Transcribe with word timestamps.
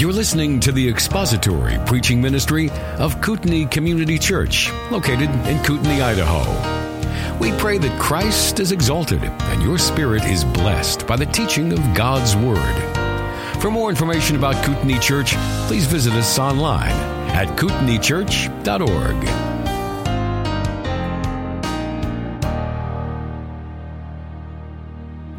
You're 0.00 0.14
listening 0.14 0.60
to 0.60 0.72
the 0.72 0.88
expository 0.88 1.76
preaching 1.84 2.22
ministry 2.22 2.70
of 2.96 3.20
Kootenai 3.20 3.66
Community 3.66 4.18
Church, 4.18 4.72
located 4.90 5.28
in 5.46 5.62
Kootenai, 5.62 6.02
Idaho. 6.02 7.38
We 7.38 7.52
pray 7.58 7.76
that 7.76 8.00
Christ 8.00 8.60
is 8.60 8.72
exalted 8.72 9.22
and 9.22 9.62
your 9.62 9.76
spirit 9.76 10.24
is 10.24 10.42
blessed 10.42 11.06
by 11.06 11.16
the 11.16 11.26
teaching 11.26 11.74
of 11.74 11.80
God's 11.94 12.34
Word. 12.34 13.60
For 13.60 13.70
more 13.70 13.90
information 13.90 14.36
about 14.36 14.64
Kootenai 14.64 15.00
Church, 15.00 15.34
please 15.66 15.84
visit 15.84 16.14
us 16.14 16.38
online 16.38 16.96
at 17.32 17.48
kootenaichurch.org. 17.58 19.50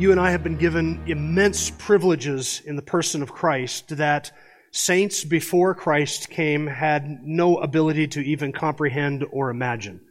you 0.01 0.09
and 0.09 0.19
I 0.19 0.31
have 0.31 0.41
been 0.41 0.57
given 0.57 0.99
immense 1.05 1.69
privileges 1.69 2.63
in 2.65 2.75
the 2.75 2.81
person 2.81 3.21
of 3.21 3.31
Christ 3.31 3.97
that 3.97 4.31
saints 4.71 5.23
before 5.23 5.75
Christ 5.75 6.29
came 6.29 6.65
had 6.67 7.23
no 7.23 7.57
ability 7.57 8.07
to 8.07 8.21
even 8.21 8.53
comprehend 8.53 9.25
or 9.31 9.49
imagine. 9.49 10.01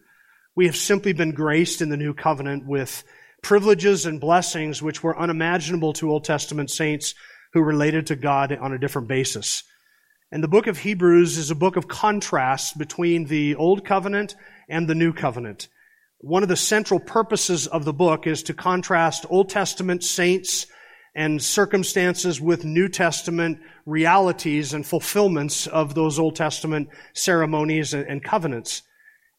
We 0.55 0.67
have 0.67 0.77
simply 0.77 1.13
been 1.13 1.33
graced 1.33 1.81
in 1.81 1.89
the 1.89 1.97
new 1.97 2.13
covenant 2.13 2.67
with 2.67 3.03
privileges 3.43 4.05
and 4.05 4.21
blessings 4.21 4.83
which 4.83 5.03
were 5.03 5.19
unimaginable 5.19 5.95
to 5.95 6.11
Old 6.11 6.25
Testament 6.25 6.71
saints 6.71 7.15
who 7.55 7.63
related 7.63 8.09
to 8.09 8.17
God 8.17 8.53
on 8.53 8.73
a 8.73 8.79
different 8.79 9.09
basis. 9.09 9.65
And 10.31 10.45
the 10.45 10.49
book 10.49 10.67
of 10.67 10.79
Hebrews 10.79 11.39
is 11.39 11.51
a 11.51 11.57
book 11.57 11.77
of 11.77 11.89
contrast 11.89 12.79
between 12.79 13.25
the 13.25 13.57
Old 13.57 13.85
Covenant 13.85 14.37
and 14.69 14.87
the 14.87 14.95
New 14.95 15.13
Covenant. 15.13 15.69
One 16.19 16.43
of 16.43 16.49
the 16.49 16.57
central 16.57 17.01
purposes 17.01 17.67
of 17.67 17.85
the 17.85 17.95
book 17.95 18.27
is 18.27 18.45
to 18.45 18.55
contrast 18.55 19.27
Old 19.29 19.49
Testament 19.49 20.05
saints 20.05 20.67
and 21.21 21.43
circumstances 21.43 22.41
with 22.41 22.65
New 22.65 22.89
Testament 22.89 23.61
realities 23.85 24.73
and 24.73 24.87
fulfillments 24.87 25.67
of 25.67 25.95
those 25.95 26.19
Old 26.19 26.35
Testament 26.35 26.89
ceremonies 27.13 27.93
and 27.93 28.25
covenants. 28.25 28.85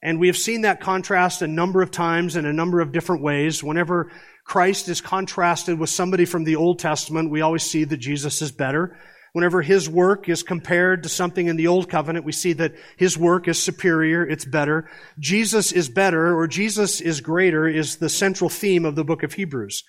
And 0.03 0.19
we 0.19 0.27
have 0.27 0.37
seen 0.37 0.61
that 0.61 0.79
contrast 0.79 1.41
a 1.41 1.47
number 1.47 1.81
of 1.81 1.89
times 1.89 2.35
in 2.35 2.45
a 2.45 2.53
number 2.53 2.81
of 2.81 2.91
different 2.91 3.23
ways. 3.23 3.63
Whenever 3.63 4.11
Christ 4.45 4.89
is 4.89 5.01
contrasted 5.01 5.79
with 5.79 5.89
somebody 5.89 6.25
from 6.25 6.43
the 6.43 6.55
Old 6.55 6.77
Testament, 6.77 7.31
we 7.31 7.41
always 7.41 7.63
see 7.63 7.83
that 7.83 7.97
Jesus 7.97 8.43
is 8.43 8.51
better. 8.51 8.95
Whenever 9.33 9.63
his 9.63 9.89
work 9.89 10.29
is 10.29 10.43
compared 10.43 11.01
to 11.01 11.09
something 11.09 11.47
in 11.47 11.55
the 11.55 11.65
Old 11.65 11.89
Covenant, 11.89 12.25
we 12.25 12.31
see 12.31 12.53
that 12.53 12.75
his 12.95 13.17
work 13.17 13.47
is 13.47 13.57
superior, 13.57 14.23
it's 14.23 14.45
better. 14.45 14.87
Jesus 15.17 15.71
is 15.71 15.89
better, 15.89 16.37
or 16.37 16.47
Jesus 16.47 17.01
is 17.01 17.21
greater, 17.21 17.67
is 17.67 17.95
the 17.95 18.07
central 18.07 18.51
theme 18.51 18.85
of 18.85 18.95
the 18.95 19.03
book 19.03 19.23
of 19.23 19.33
Hebrews. 19.33 19.83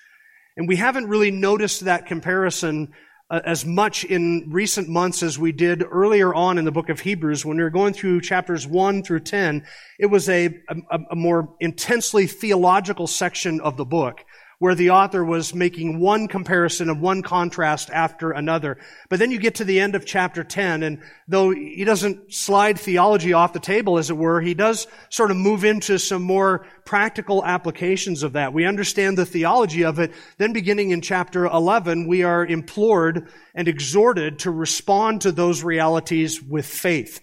And 0.56 0.68
we 0.68 0.76
haven't 0.76 1.08
really 1.08 1.30
noticed 1.30 1.80
that 1.84 2.06
comparison 2.06 2.92
uh, 3.30 3.40
as 3.46 3.64
much 3.64 4.04
in 4.04 4.48
recent 4.50 4.88
months 4.88 5.22
as 5.22 5.38
we 5.38 5.52
did 5.52 5.82
earlier 5.90 6.34
on 6.34 6.58
in 6.58 6.66
the 6.66 6.72
book 6.72 6.90
of 6.90 7.00
Hebrews 7.00 7.46
when 7.46 7.56
we 7.56 7.62
were 7.62 7.70
going 7.70 7.94
through 7.94 8.20
chapters 8.20 8.66
1 8.66 9.02
through 9.02 9.20
10. 9.20 9.64
It 9.98 10.06
was 10.06 10.28
a, 10.28 10.46
a, 10.68 10.98
a 11.12 11.16
more 11.16 11.56
intensely 11.58 12.26
theological 12.26 13.06
section 13.06 13.60
of 13.62 13.78
the 13.78 13.86
book 13.86 14.24
where 14.62 14.76
the 14.76 14.90
author 14.90 15.24
was 15.24 15.56
making 15.56 15.98
one 15.98 16.28
comparison 16.28 16.88
of 16.88 17.00
one 17.00 17.20
contrast 17.20 17.90
after 17.90 18.30
another. 18.30 18.78
But 19.10 19.18
then 19.18 19.32
you 19.32 19.40
get 19.40 19.56
to 19.56 19.64
the 19.64 19.80
end 19.80 19.96
of 19.96 20.06
chapter 20.06 20.44
10, 20.44 20.84
and 20.84 21.02
though 21.26 21.50
he 21.50 21.82
doesn't 21.82 22.32
slide 22.32 22.78
theology 22.78 23.32
off 23.32 23.54
the 23.54 23.58
table, 23.58 23.98
as 23.98 24.08
it 24.08 24.16
were, 24.16 24.40
he 24.40 24.54
does 24.54 24.86
sort 25.10 25.32
of 25.32 25.36
move 25.36 25.64
into 25.64 25.98
some 25.98 26.22
more 26.22 26.64
practical 26.84 27.44
applications 27.44 28.22
of 28.22 28.34
that. 28.34 28.52
We 28.52 28.64
understand 28.64 29.18
the 29.18 29.26
theology 29.26 29.82
of 29.82 29.98
it. 29.98 30.12
Then 30.38 30.52
beginning 30.52 30.90
in 30.90 31.00
chapter 31.00 31.44
11, 31.44 32.06
we 32.06 32.22
are 32.22 32.46
implored 32.46 33.26
and 33.56 33.66
exhorted 33.66 34.38
to 34.38 34.52
respond 34.52 35.22
to 35.22 35.32
those 35.32 35.64
realities 35.64 36.40
with 36.40 36.66
faith, 36.66 37.18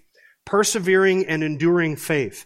persevering 0.46 1.26
and 1.28 1.42
enduring 1.42 1.96
faith. 1.96 2.46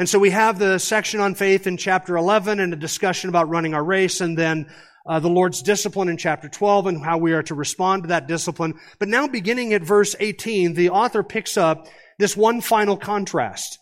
And 0.00 0.08
so 0.08 0.18
we 0.18 0.30
have 0.30 0.58
the 0.58 0.78
section 0.78 1.20
on 1.20 1.34
faith 1.34 1.66
in 1.66 1.76
chapter 1.76 2.16
11 2.16 2.58
and 2.58 2.72
a 2.72 2.76
discussion 2.76 3.28
about 3.28 3.50
running 3.50 3.74
our 3.74 3.84
race 3.84 4.22
and 4.22 4.34
then 4.34 4.66
uh, 5.06 5.20
the 5.20 5.28
Lord's 5.28 5.60
discipline 5.60 6.08
in 6.08 6.16
chapter 6.16 6.48
12 6.48 6.86
and 6.86 7.04
how 7.04 7.18
we 7.18 7.34
are 7.34 7.42
to 7.42 7.54
respond 7.54 8.04
to 8.04 8.06
that 8.06 8.26
discipline. 8.26 8.80
But 8.98 9.08
now 9.08 9.28
beginning 9.28 9.74
at 9.74 9.82
verse 9.82 10.16
18, 10.18 10.72
the 10.72 10.88
author 10.88 11.22
picks 11.22 11.58
up 11.58 11.86
this 12.18 12.34
one 12.34 12.62
final 12.62 12.96
contrast. 12.96 13.78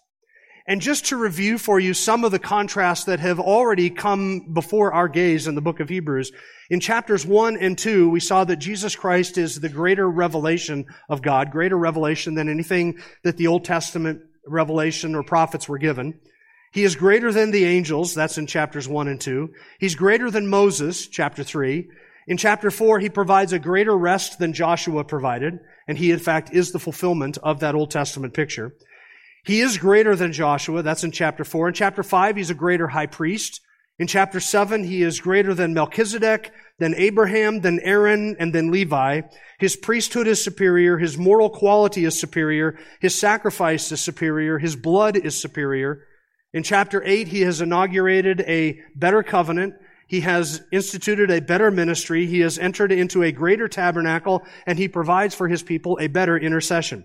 And 0.66 0.80
just 0.80 1.06
to 1.06 1.16
review 1.16 1.56
for 1.56 1.78
you 1.78 1.94
some 1.94 2.24
of 2.24 2.32
the 2.32 2.40
contrasts 2.40 3.04
that 3.04 3.20
have 3.20 3.38
already 3.38 3.88
come 3.88 4.52
before 4.52 4.92
our 4.92 5.06
gaze 5.06 5.46
in 5.46 5.54
the 5.54 5.60
book 5.60 5.78
of 5.78 5.88
Hebrews, 5.88 6.32
in 6.68 6.80
chapters 6.80 7.24
1 7.24 7.58
and 7.58 7.78
2, 7.78 8.10
we 8.10 8.18
saw 8.18 8.42
that 8.42 8.56
Jesus 8.56 8.96
Christ 8.96 9.38
is 9.38 9.60
the 9.60 9.68
greater 9.68 10.10
revelation 10.10 10.86
of 11.08 11.22
God, 11.22 11.52
greater 11.52 11.78
revelation 11.78 12.34
than 12.34 12.48
anything 12.48 12.98
that 13.22 13.36
the 13.36 13.46
Old 13.46 13.64
Testament 13.64 14.22
revelation 14.48 15.14
or 15.14 15.22
prophets 15.22 15.68
were 15.68 15.78
given. 15.78 16.20
He 16.72 16.84
is 16.84 16.96
greater 16.96 17.32
than 17.32 17.50
the 17.50 17.64
angels. 17.64 18.14
That's 18.14 18.38
in 18.38 18.46
chapters 18.46 18.88
1 18.88 19.08
and 19.08 19.20
2. 19.20 19.52
He's 19.78 19.94
greater 19.94 20.30
than 20.30 20.48
Moses, 20.48 21.06
chapter 21.08 21.42
3. 21.42 21.88
In 22.26 22.36
chapter 22.36 22.70
4, 22.70 22.98
he 22.98 23.08
provides 23.08 23.54
a 23.54 23.58
greater 23.58 23.96
rest 23.96 24.38
than 24.38 24.52
Joshua 24.52 25.02
provided, 25.02 25.60
and 25.86 25.96
he, 25.96 26.10
in 26.10 26.18
fact, 26.18 26.52
is 26.52 26.72
the 26.72 26.78
fulfillment 26.78 27.38
of 27.42 27.60
that 27.60 27.74
Old 27.74 27.90
Testament 27.90 28.34
picture. 28.34 28.74
He 29.44 29.60
is 29.60 29.78
greater 29.78 30.14
than 30.14 30.34
Joshua. 30.34 30.82
That's 30.82 31.04
in 31.04 31.10
chapter 31.10 31.42
4. 31.42 31.68
In 31.68 31.74
chapter 31.74 32.02
5, 32.02 32.36
he's 32.36 32.50
a 32.50 32.54
greater 32.54 32.88
high 32.88 33.06
priest. 33.06 33.62
In 33.98 34.06
chapter 34.06 34.38
7, 34.38 34.84
he 34.84 35.02
is 35.02 35.18
greater 35.18 35.54
than 35.54 35.74
Melchizedek, 35.74 36.52
than 36.78 36.94
Abraham, 36.94 37.62
than 37.62 37.80
Aaron, 37.80 38.36
and 38.38 38.54
then 38.54 38.70
Levi. 38.70 39.22
His 39.58 39.74
priesthood 39.74 40.28
is 40.28 40.42
superior. 40.42 40.98
His 40.98 41.18
moral 41.18 41.50
quality 41.50 42.04
is 42.04 42.18
superior. 42.18 42.78
His 43.00 43.18
sacrifice 43.18 43.90
is 43.90 44.00
superior. 44.00 44.58
His 44.58 44.76
blood 44.76 45.16
is 45.16 45.40
superior. 45.40 46.04
In 46.52 46.62
chapter 46.62 47.02
8, 47.04 47.26
he 47.26 47.40
has 47.40 47.60
inaugurated 47.60 48.40
a 48.42 48.80
better 48.94 49.24
covenant. 49.24 49.74
He 50.06 50.20
has 50.20 50.62
instituted 50.70 51.30
a 51.32 51.40
better 51.40 51.72
ministry. 51.72 52.26
He 52.26 52.38
has 52.40 52.56
entered 52.56 52.92
into 52.92 53.24
a 53.24 53.32
greater 53.32 53.66
tabernacle, 53.66 54.44
and 54.64 54.78
he 54.78 54.86
provides 54.86 55.34
for 55.34 55.48
his 55.48 55.64
people 55.64 55.98
a 56.00 56.06
better 56.06 56.38
intercession. 56.38 57.04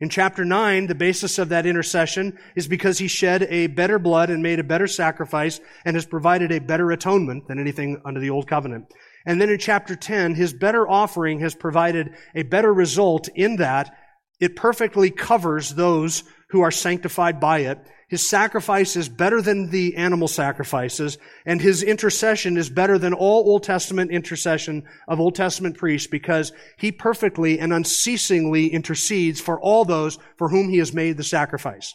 In 0.00 0.08
chapter 0.08 0.46
9, 0.46 0.86
the 0.86 0.94
basis 0.94 1.38
of 1.38 1.50
that 1.50 1.66
intercession 1.66 2.38
is 2.56 2.66
because 2.66 2.98
he 2.98 3.06
shed 3.06 3.42
a 3.50 3.66
better 3.66 3.98
blood 3.98 4.30
and 4.30 4.42
made 4.42 4.58
a 4.58 4.64
better 4.64 4.86
sacrifice 4.86 5.60
and 5.84 5.94
has 5.94 6.06
provided 6.06 6.50
a 6.50 6.58
better 6.58 6.90
atonement 6.90 7.46
than 7.48 7.58
anything 7.58 8.00
under 8.06 8.18
the 8.18 8.30
old 8.30 8.48
covenant. 8.48 8.86
And 9.26 9.38
then 9.38 9.50
in 9.50 9.58
chapter 9.58 9.94
10, 9.94 10.36
his 10.36 10.54
better 10.54 10.88
offering 10.88 11.40
has 11.40 11.54
provided 11.54 12.14
a 12.34 12.44
better 12.44 12.72
result 12.72 13.28
in 13.34 13.56
that 13.56 13.94
it 14.40 14.56
perfectly 14.56 15.10
covers 15.10 15.74
those 15.74 16.24
who 16.48 16.62
are 16.62 16.70
sanctified 16.70 17.38
by 17.38 17.58
it 17.58 17.78
his 18.10 18.28
sacrifice 18.28 18.96
is 18.96 19.08
better 19.08 19.40
than 19.40 19.70
the 19.70 19.94
animal 19.94 20.26
sacrifices, 20.26 21.16
and 21.46 21.60
his 21.60 21.84
intercession 21.84 22.56
is 22.56 22.68
better 22.68 22.98
than 22.98 23.14
all 23.14 23.48
Old 23.48 23.62
Testament 23.62 24.10
intercession 24.10 24.82
of 25.06 25.20
Old 25.20 25.36
Testament 25.36 25.78
priests 25.78 26.08
because 26.08 26.52
he 26.76 26.90
perfectly 26.90 27.60
and 27.60 27.72
unceasingly 27.72 28.66
intercedes 28.66 29.40
for 29.40 29.60
all 29.60 29.84
those 29.84 30.18
for 30.38 30.48
whom 30.48 30.68
he 30.68 30.78
has 30.78 30.92
made 30.92 31.18
the 31.18 31.22
sacrifice. 31.22 31.94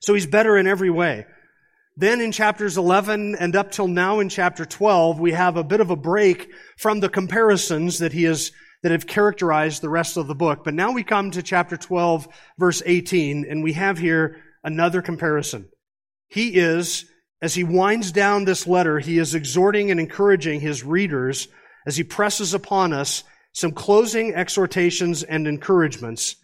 So 0.00 0.12
he's 0.12 0.26
better 0.26 0.56
in 0.56 0.66
every 0.66 0.90
way. 0.90 1.24
Then 1.96 2.20
in 2.20 2.32
chapters 2.32 2.76
11 2.76 3.36
and 3.36 3.54
up 3.54 3.70
till 3.70 3.88
now 3.88 4.18
in 4.18 4.28
chapter 4.28 4.64
12, 4.64 5.20
we 5.20 5.30
have 5.32 5.56
a 5.56 5.62
bit 5.62 5.80
of 5.80 5.90
a 5.90 5.96
break 5.96 6.50
from 6.78 6.98
the 6.98 7.08
comparisons 7.08 8.00
that 8.00 8.12
he 8.12 8.24
has 8.24 8.50
that 8.82 8.90
have 8.90 9.06
characterized 9.06 9.82
the 9.82 9.88
rest 9.88 10.16
of 10.16 10.26
the 10.26 10.34
book. 10.34 10.64
But 10.64 10.74
now 10.74 10.92
we 10.92 11.04
come 11.04 11.30
to 11.30 11.42
chapter 11.42 11.76
12, 11.76 12.26
verse 12.58 12.82
18, 12.84 13.46
and 13.48 13.62
we 13.62 13.72
have 13.74 13.98
here 13.98 14.42
another 14.66 15.00
comparison. 15.00 15.70
He 16.28 16.56
is, 16.56 17.06
as 17.40 17.54
he 17.54 17.64
winds 17.64 18.12
down 18.12 18.44
this 18.44 18.66
letter, 18.66 18.98
he 18.98 19.18
is 19.18 19.34
exhorting 19.34 19.90
and 19.90 20.00
encouraging 20.00 20.60
his 20.60 20.84
readers 20.84 21.48
as 21.86 21.96
he 21.96 22.02
presses 22.02 22.52
upon 22.52 22.92
us 22.92 23.22
some 23.52 23.70
closing 23.70 24.34
exhortations 24.34 25.22
and 25.22 25.46
encouragements. 25.46 26.36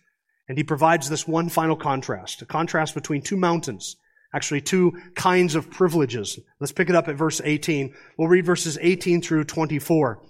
And 0.49 0.57
he 0.57 0.65
provides 0.65 1.11
this 1.11 1.27
one 1.27 1.49
final 1.49 1.77
contrast, 1.77 2.41
a 2.43 2.47
contrast 2.47 2.95
between 2.95 3.23
two 3.23 3.37
mountains, 3.37 3.97
actually 4.33 4.61
two 4.61 4.93
kinds 5.17 5.57
of 5.57 5.71
privileges. 5.71 6.39
Let's 6.61 6.73
pick 6.73 6.89
it 6.89 6.95
up 6.95 7.09
at 7.09 7.17
verse 7.17 7.41
18. 7.45 7.93
We'll 8.17 8.29
read 8.29 8.47
verses 8.47 8.79
18 8.81 9.21
through 9.21 9.45
24. 9.45 10.23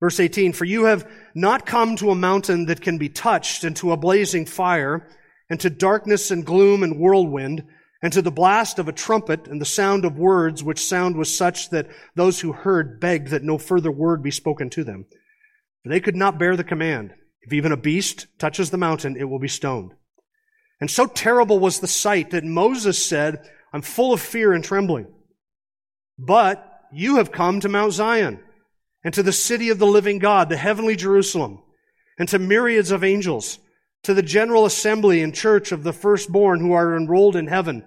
Verse 0.00 0.20
18, 0.20 0.52
For 0.52 0.64
you 0.64 0.84
have 0.84 1.10
not 1.34 1.66
come 1.66 1.96
to 1.96 2.10
a 2.10 2.14
mountain 2.14 2.66
that 2.66 2.80
can 2.80 2.98
be 2.98 3.08
touched 3.08 3.64
and 3.64 3.74
to 3.76 3.92
a 3.92 3.96
blazing 3.96 4.46
fire 4.46 5.08
and 5.50 5.60
to 5.60 5.70
darkness 5.70 6.30
and 6.30 6.44
gloom 6.44 6.82
and 6.82 6.98
whirlwind, 6.98 7.64
and 8.02 8.12
to 8.12 8.22
the 8.22 8.30
blast 8.30 8.78
of 8.78 8.88
a 8.88 8.92
trumpet 8.92 9.46
and 9.46 9.60
the 9.60 9.66
sound 9.66 10.04
of 10.04 10.18
words, 10.18 10.62
which 10.62 10.84
sound 10.84 11.16
was 11.16 11.34
such 11.34 11.70
that 11.70 11.88
those 12.14 12.40
who 12.40 12.52
heard 12.52 13.00
begged 13.00 13.28
that 13.28 13.42
no 13.42 13.56
further 13.56 13.90
word 13.90 14.22
be 14.22 14.30
spoken 14.30 14.68
to 14.70 14.84
them. 14.84 15.06
For 15.82 15.88
they 15.88 16.00
could 16.00 16.16
not 16.16 16.38
bear 16.38 16.56
the 16.56 16.64
command. 16.64 17.14
If 17.42 17.52
even 17.52 17.72
a 17.72 17.76
beast 17.76 18.26
touches 18.38 18.70
the 18.70 18.78
mountain, 18.78 19.16
it 19.16 19.24
will 19.24 19.38
be 19.38 19.48
stoned. 19.48 19.92
And 20.80 20.90
so 20.90 21.06
terrible 21.06 21.58
was 21.58 21.80
the 21.80 21.86
sight 21.86 22.30
that 22.30 22.44
Moses 22.44 23.04
said, 23.04 23.48
I'm 23.72 23.82
full 23.82 24.12
of 24.12 24.20
fear 24.20 24.52
and 24.52 24.62
trembling. 24.62 25.06
But 26.18 26.62
you 26.92 27.16
have 27.16 27.32
come 27.32 27.60
to 27.60 27.68
Mount 27.68 27.92
Zion 27.92 28.40
and 29.02 29.14
to 29.14 29.22
the 29.22 29.32
city 29.32 29.70
of 29.70 29.78
the 29.78 29.86
living 29.86 30.18
God, 30.18 30.48
the 30.48 30.56
heavenly 30.56 30.96
Jerusalem 30.96 31.60
and 32.18 32.28
to 32.28 32.38
myriads 32.38 32.90
of 32.90 33.04
angels, 33.04 33.58
to 34.04 34.14
the 34.14 34.22
general 34.22 34.64
assembly 34.64 35.22
and 35.22 35.34
church 35.34 35.72
of 35.72 35.82
the 35.82 35.92
firstborn 35.92 36.60
who 36.60 36.72
are 36.72 36.96
enrolled 36.96 37.36
in 37.36 37.48
heaven, 37.48 37.84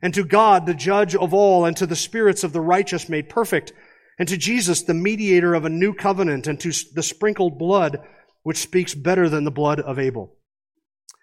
and 0.00 0.14
to 0.14 0.24
God, 0.24 0.66
the 0.66 0.74
judge 0.74 1.14
of 1.14 1.34
all, 1.34 1.64
and 1.64 1.76
to 1.78 1.86
the 1.86 1.96
spirits 1.96 2.44
of 2.44 2.52
the 2.52 2.60
righteous 2.60 3.08
made 3.08 3.28
perfect, 3.28 3.72
and 4.18 4.28
to 4.28 4.36
Jesus, 4.36 4.82
the 4.82 4.94
mediator 4.94 5.54
of 5.54 5.64
a 5.64 5.70
new 5.70 5.94
covenant, 5.94 6.46
and 6.46 6.60
to 6.60 6.72
the 6.94 7.02
sprinkled 7.02 7.58
blood, 7.58 7.98
which 8.42 8.58
speaks 8.58 8.94
better 8.94 9.28
than 9.28 9.44
the 9.44 9.50
blood 9.50 9.80
of 9.80 9.98
Abel. 9.98 10.36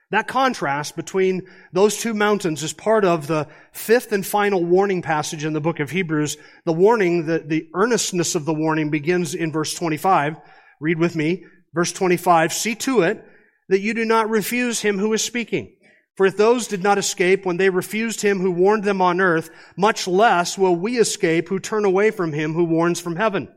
That 0.10 0.28
contrast 0.28 0.98
between 0.98 1.44
those 1.72 1.96
two 1.96 2.14
mountains 2.14 2.64
is 2.64 2.74
part 2.74 3.06
of 3.06 3.28
the 3.28 3.48
fifth 3.72 4.12
and 4.12 4.26
final 4.26 4.66
warning 4.66 5.02
passage 5.02 5.46
in 5.46 5.54
the 5.54 5.62
book 5.62 5.80
of 5.80 5.90
Hebrews. 5.90 6.36
The 6.66 6.74
warning, 6.74 7.28
the, 7.28 7.40
the 7.40 7.70
earnestness 7.74 8.36
of 8.36 8.44
the 8.44 8.54
warning 8.54 8.90
begins 8.90 9.36
in 9.36 9.54
verse 9.54 9.74
25. 9.74 10.36
Read 10.82 11.00
with 11.00 11.16
me. 11.16 11.46
Verse 11.74 11.94
25, 11.94 12.52
see 12.52 12.76
to 12.76 13.04
it 13.04 13.26
that 13.72 13.80
you 13.80 13.94
do 13.94 14.04
not 14.04 14.30
refuse 14.30 14.82
him 14.82 15.00
who 15.00 15.14
is 15.14 15.24
speaking. 15.24 15.74
For 16.18 16.26
if 16.26 16.36
those 16.36 16.68
did 16.68 16.84
not 16.84 16.98
escape 16.98 17.46
when 17.46 17.56
they 17.56 17.70
refused 17.70 18.20
him 18.20 18.42
who 18.42 18.52
warned 18.52 18.84
them 18.84 19.02
on 19.02 19.22
earth, 19.22 19.50
much 19.78 20.10
less 20.10 20.58
will 20.58 20.76
we 20.76 21.00
escape 21.00 21.48
who 21.48 21.58
turn 21.58 21.86
away 21.86 22.12
from 22.12 22.34
him 22.34 22.54
who 22.54 22.66
warns 22.66 23.00
from 23.00 23.16
heaven. 23.16 23.48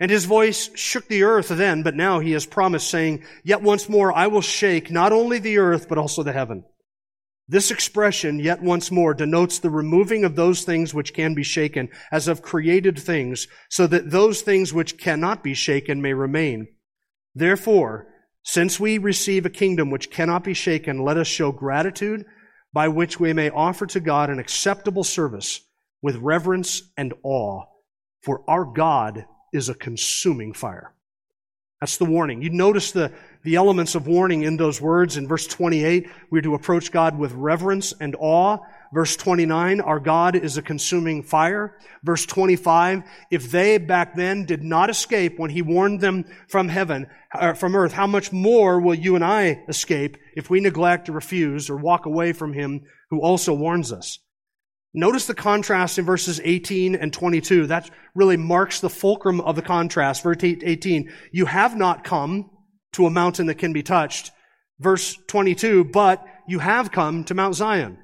And 0.00 0.10
his 0.10 0.24
voice 0.24 0.70
shook 0.74 1.06
the 1.06 1.22
earth 1.22 1.46
then, 1.50 1.84
but 1.84 1.94
now 1.94 2.18
he 2.18 2.32
has 2.32 2.46
promised 2.46 2.90
saying, 2.90 3.22
yet 3.44 3.62
once 3.62 3.88
more 3.88 4.12
I 4.12 4.26
will 4.26 4.40
shake 4.40 4.90
not 4.90 5.12
only 5.12 5.38
the 5.38 5.58
earth, 5.58 5.88
but 5.88 5.98
also 5.98 6.24
the 6.24 6.32
heaven. 6.32 6.64
This 7.46 7.70
expression, 7.70 8.40
yet 8.40 8.60
once 8.60 8.90
more, 8.90 9.14
denotes 9.14 9.60
the 9.60 9.70
removing 9.70 10.24
of 10.24 10.34
those 10.34 10.64
things 10.64 10.92
which 10.92 11.14
can 11.14 11.34
be 11.34 11.44
shaken 11.44 11.90
as 12.10 12.26
of 12.26 12.42
created 12.42 12.98
things, 12.98 13.46
so 13.70 13.86
that 13.86 14.10
those 14.10 14.42
things 14.42 14.74
which 14.74 14.98
cannot 14.98 15.44
be 15.44 15.54
shaken 15.54 16.02
may 16.02 16.12
remain. 16.12 16.66
Therefore, 17.36 18.08
since 18.42 18.80
we 18.80 18.98
receive 18.98 19.44
a 19.44 19.50
kingdom 19.50 19.90
which 19.90 20.10
cannot 20.10 20.44
be 20.44 20.54
shaken, 20.54 21.02
let 21.02 21.16
us 21.16 21.26
show 21.26 21.52
gratitude 21.52 22.24
by 22.72 22.88
which 22.88 23.18
we 23.18 23.32
may 23.32 23.50
offer 23.50 23.86
to 23.86 24.00
God 24.00 24.30
an 24.30 24.38
acceptable 24.38 25.04
service 25.04 25.60
with 26.02 26.16
reverence 26.16 26.82
and 26.96 27.14
awe, 27.22 27.64
for 28.22 28.42
our 28.48 28.64
God 28.64 29.24
is 29.52 29.68
a 29.68 29.74
consuming 29.74 30.52
fire. 30.52 30.92
That's 31.80 31.96
the 31.96 32.04
warning. 32.04 32.42
You 32.42 32.50
notice 32.50 32.90
the, 32.90 33.12
the 33.44 33.54
elements 33.54 33.94
of 33.94 34.08
warning 34.08 34.42
in 34.42 34.56
those 34.56 34.80
words. 34.80 35.16
In 35.16 35.28
verse 35.28 35.46
28, 35.46 36.08
we're 36.30 36.42
to 36.42 36.54
approach 36.54 36.90
God 36.90 37.16
with 37.16 37.32
reverence 37.32 37.94
and 38.00 38.16
awe. 38.18 38.58
Verse 38.92 39.16
29, 39.16 39.80
our 39.80 40.00
God 40.00 40.34
is 40.34 40.56
a 40.56 40.62
consuming 40.62 41.22
fire. 41.22 41.76
Verse 42.02 42.24
25, 42.24 43.02
if 43.30 43.50
they 43.50 43.76
back 43.78 44.16
then 44.16 44.46
did 44.46 44.62
not 44.62 44.88
escape 44.88 45.38
when 45.38 45.50
he 45.50 45.60
warned 45.60 46.00
them 46.00 46.24
from 46.48 46.68
heaven, 46.68 47.06
or 47.38 47.54
from 47.54 47.76
earth, 47.76 47.92
how 47.92 48.06
much 48.06 48.32
more 48.32 48.80
will 48.80 48.94
you 48.94 49.14
and 49.14 49.24
I 49.24 49.62
escape 49.68 50.16
if 50.34 50.48
we 50.48 50.60
neglect 50.60 51.08
or 51.08 51.12
refuse 51.12 51.68
or 51.68 51.76
walk 51.76 52.06
away 52.06 52.32
from 52.32 52.54
him 52.54 52.82
who 53.10 53.20
also 53.20 53.52
warns 53.52 53.92
us? 53.92 54.18
Notice 54.94 55.26
the 55.26 55.34
contrast 55.34 55.98
in 55.98 56.06
verses 56.06 56.40
18 56.42 56.94
and 56.94 57.12
22. 57.12 57.66
That 57.66 57.90
really 58.14 58.38
marks 58.38 58.80
the 58.80 58.88
fulcrum 58.88 59.40
of 59.40 59.54
the 59.54 59.62
contrast. 59.62 60.22
Verse 60.22 60.38
18, 60.42 61.12
you 61.30 61.44
have 61.44 61.76
not 61.76 62.04
come 62.04 62.50
to 62.94 63.04
a 63.04 63.10
mountain 63.10 63.46
that 63.46 63.58
can 63.58 63.74
be 63.74 63.82
touched. 63.82 64.32
Verse 64.80 65.18
22, 65.26 65.84
but 65.84 66.24
you 66.46 66.60
have 66.60 66.90
come 66.90 67.24
to 67.24 67.34
Mount 67.34 67.54
Zion. 67.54 67.98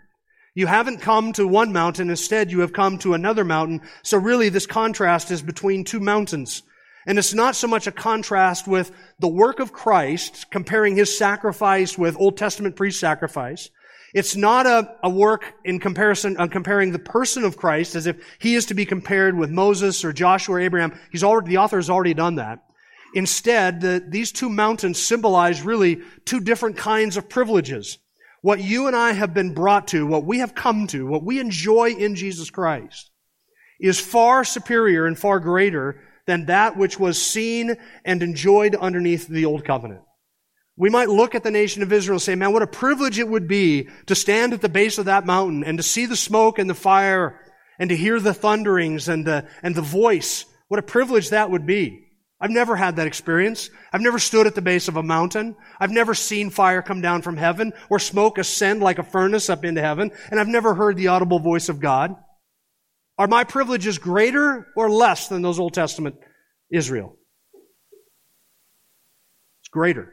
You 0.55 0.69
haven't 0.69 1.01
come 1.01 1.33
to 1.33 1.49
one 1.49 1.73
mountain. 1.73 2.11
Instead, 2.11 2.53
you 2.53 2.61
have 2.61 2.73
come 2.73 2.99
to 2.99 3.15
another 3.15 3.45
mountain. 3.45 3.83
So 4.03 4.19
really, 4.19 4.49
this 4.49 4.67
contrast 4.67 5.33
is 5.33 5.43
between 5.43 5.83
two 5.83 5.99
mountains. 5.99 6.63
And 7.07 7.19
it's 7.19 7.35
not 7.35 7.57
so 7.57 7.67
much 7.67 7.87
a 7.87 7.93
contrast 7.93 8.67
with 8.67 8.93
the 9.19 9.29
work 9.29 9.59
of 9.59 9.73
Christ, 9.73 10.47
comparing 10.51 10.97
his 10.97 11.17
sacrifice 11.17 11.99
with 11.99 12.17
Old 12.17 12.37
Testament 12.37 12.77
priest 12.77 13.01
sacrifice. 13.01 13.69
It's 14.15 14.37
not 14.37 14.65
a, 14.65 14.97
a 15.03 15.11
work 15.11 15.55
in 15.65 15.81
comparison, 15.81 16.37
uh, 16.39 16.47
comparing 16.47 16.93
the 16.93 17.01
person 17.01 17.43
of 17.43 17.57
Christ 17.57 17.97
as 17.97 18.07
if 18.07 18.17
he 18.39 18.55
is 18.55 18.67
to 18.67 18.75
be 18.75 18.87
compared 18.87 19.37
with 19.37 19.51
Moses 19.51 20.05
or 20.05 20.13
Joshua 20.13 20.55
or 20.55 20.61
Abraham. 20.61 20.99
He's 21.11 21.25
already, 21.25 21.49
the 21.49 21.57
author 21.57 21.79
has 21.79 21.91
already 21.91 22.15
done 22.15 22.37
that. 22.37 22.61
Instead, 23.15 23.81
the, 23.81 24.05
these 24.07 24.31
two 24.31 24.49
mountains 24.49 25.05
symbolize 25.05 25.63
really 25.63 26.01
two 26.25 26.41
different 26.41 26.77
kinds 26.77 27.17
of 27.17 27.29
privileges. 27.29 27.99
What 28.45 28.61
you 28.61 28.89
and 28.89 28.95
I 28.95 29.13
have 29.13 29.33
been 29.33 29.55
brought 29.55 29.89
to, 29.89 30.07
what 30.07 30.27
we 30.27 30.41
have 30.41 30.55
come 30.55 30.87
to, 30.89 31.07
what 31.07 31.25
we 31.25 31.41
enjoy 31.41 31.93
in 31.93 32.15
Jesus 32.15 32.51
Christ 32.51 33.11
is 33.81 33.99
far 33.99 34.45
superior 34.45 35.07
and 35.07 35.19
far 35.19 35.41
greater 35.41 36.03
than 36.27 36.45
that 36.45 36.77
which 36.77 37.01
was 37.01 37.17
seen 37.17 37.75
and 38.05 38.23
enjoyed 38.23 38.75
underneath 38.75 39.27
the 39.29 39.47
old 39.47 39.65
covenant. 39.65 40.03
We 40.77 40.91
might 40.91 41.09
look 41.09 41.35
at 41.35 41.43
the 41.43 41.51
nation 41.51 41.83
of 41.83 41.91
Israel 41.91 42.17
and 42.17 42.23
say, 42.23 42.35
man, 42.35 42.53
what 42.53 42.61
a 42.61 42.67
privilege 42.67 43.19
it 43.19 43.29
would 43.29 43.49
be 43.49 43.89
to 44.09 44.15
stand 44.15 44.53
at 44.53 44.61
the 44.61 44.69
base 44.69 44.99
of 44.99 45.07
that 45.07 45.25
mountain 45.25 45.65
and 45.65 45.79
to 45.79 45.83
see 45.83 46.05
the 46.05 46.15
smoke 46.15 46.59
and 46.59 46.69
the 46.69 46.75
fire 46.75 47.41
and 47.79 47.89
to 47.89 47.97
hear 47.97 48.21
the 48.21 48.35
thunderings 48.35 49.09
and 49.09 49.27
the, 49.27 49.49
and 49.63 49.75
the 49.75 49.81
voice. 49.81 50.45
What 50.69 50.81
a 50.81 50.83
privilege 50.83 51.31
that 51.31 51.51
would 51.51 51.65
be. 51.65 52.04
I've 52.45 52.51
never 52.51 52.77
had 52.77 52.97
that 52.97 53.07
experience. 53.07 53.71
I've 53.91 54.03
never 54.03 54.19
stood 54.19 54.47
at 54.47 54.55
the 54.55 54.61
base 54.61 54.89
of 54.89 54.97
a 54.97 55.03
mountain. 55.03 55.57
I've 55.81 55.91
never 55.91 56.13
seen 56.13 56.51
fire 56.51 56.83
come 56.83 57.01
down 57.01 57.23
from 57.23 57.39
heaven 57.39 57.73
or 57.89 57.99
smoke 57.99 58.37
ascend 58.37 58.83
like 58.83 58.99
a 58.99 59.03
furnace 59.03 59.49
up 59.49 59.65
into 59.65 59.81
heaven. 59.81 60.11
And 60.31 60.39
I've 60.39 60.47
never 60.47 60.75
heard 60.75 60.99
the 60.99 61.09
audible 61.09 61.39
voice 61.39 61.71
of 61.71 61.81
God. 61.81 62.15
Are 63.17 63.29
my 63.29 63.45
privileges 63.45 63.97
greater 63.97 64.67
or 64.77 64.91
less 64.91 65.29
than 65.29 65.41
those 65.41 65.59
Old 65.59 65.73
Testament 65.73 66.17
Israel? 66.71 67.17
It's 69.63 69.71
greater. 69.71 70.13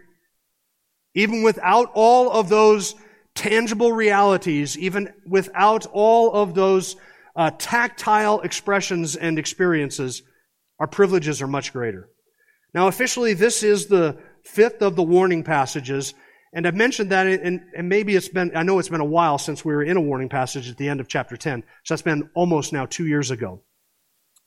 Even 1.13 1.43
without 1.43 1.91
all 1.93 2.31
of 2.31 2.47
those 2.47 2.95
tangible 3.35 3.91
realities, 3.91 4.77
even 4.77 5.11
without 5.27 5.85
all 5.87 6.31
of 6.31 6.53
those 6.53 6.95
uh, 7.35 7.51
tactile 7.57 8.39
expressions 8.39 9.17
and 9.17 9.37
experiences, 9.37 10.23
our 10.79 10.87
privileges 10.87 11.41
are 11.41 11.47
much 11.47 11.73
greater. 11.73 12.07
Now, 12.73 12.87
officially, 12.87 13.33
this 13.33 13.63
is 13.63 13.87
the 13.87 14.17
fifth 14.43 14.81
of 14.81 14.95
the 14.95 15.03
warning 15.03 15.43
passages, 15.43 16.13
and 16.53 16.67
I've 16.67 16.75
mentioned 16.75 17.11
that, 17.11 17.27
and, 17.27 17.61
and, 17.75 17.89
maybe 17.89 18.15
it's 18.15 18.27
been, 18.27 18.55
I 18.55 18.63
know 18.63 18.79
it's 18.79 18.89
been 18.89 19.01
a 19.01 19.05
while 19.05 19.37
since 19.37 19.63
we 19.63 19.73
were 19.73 19.83
in 19.83 19.97
a 19.97 20.01
warning 20.01 20.29
passage 20.29 20.69
at 20.69 20.77
the 20.77 20.89
end 20.89 20.99
of 20.99 21.07
chapter 21.07 21.37
10, 21.37 21.63
so 21.83 21.93
that's 21.93 22.01
been 22.01 22.29
almost 22.33 22.73
now 22.73 22.85
two 22.85 23.07
years 23.07 23.31
ago. 23.31 23.61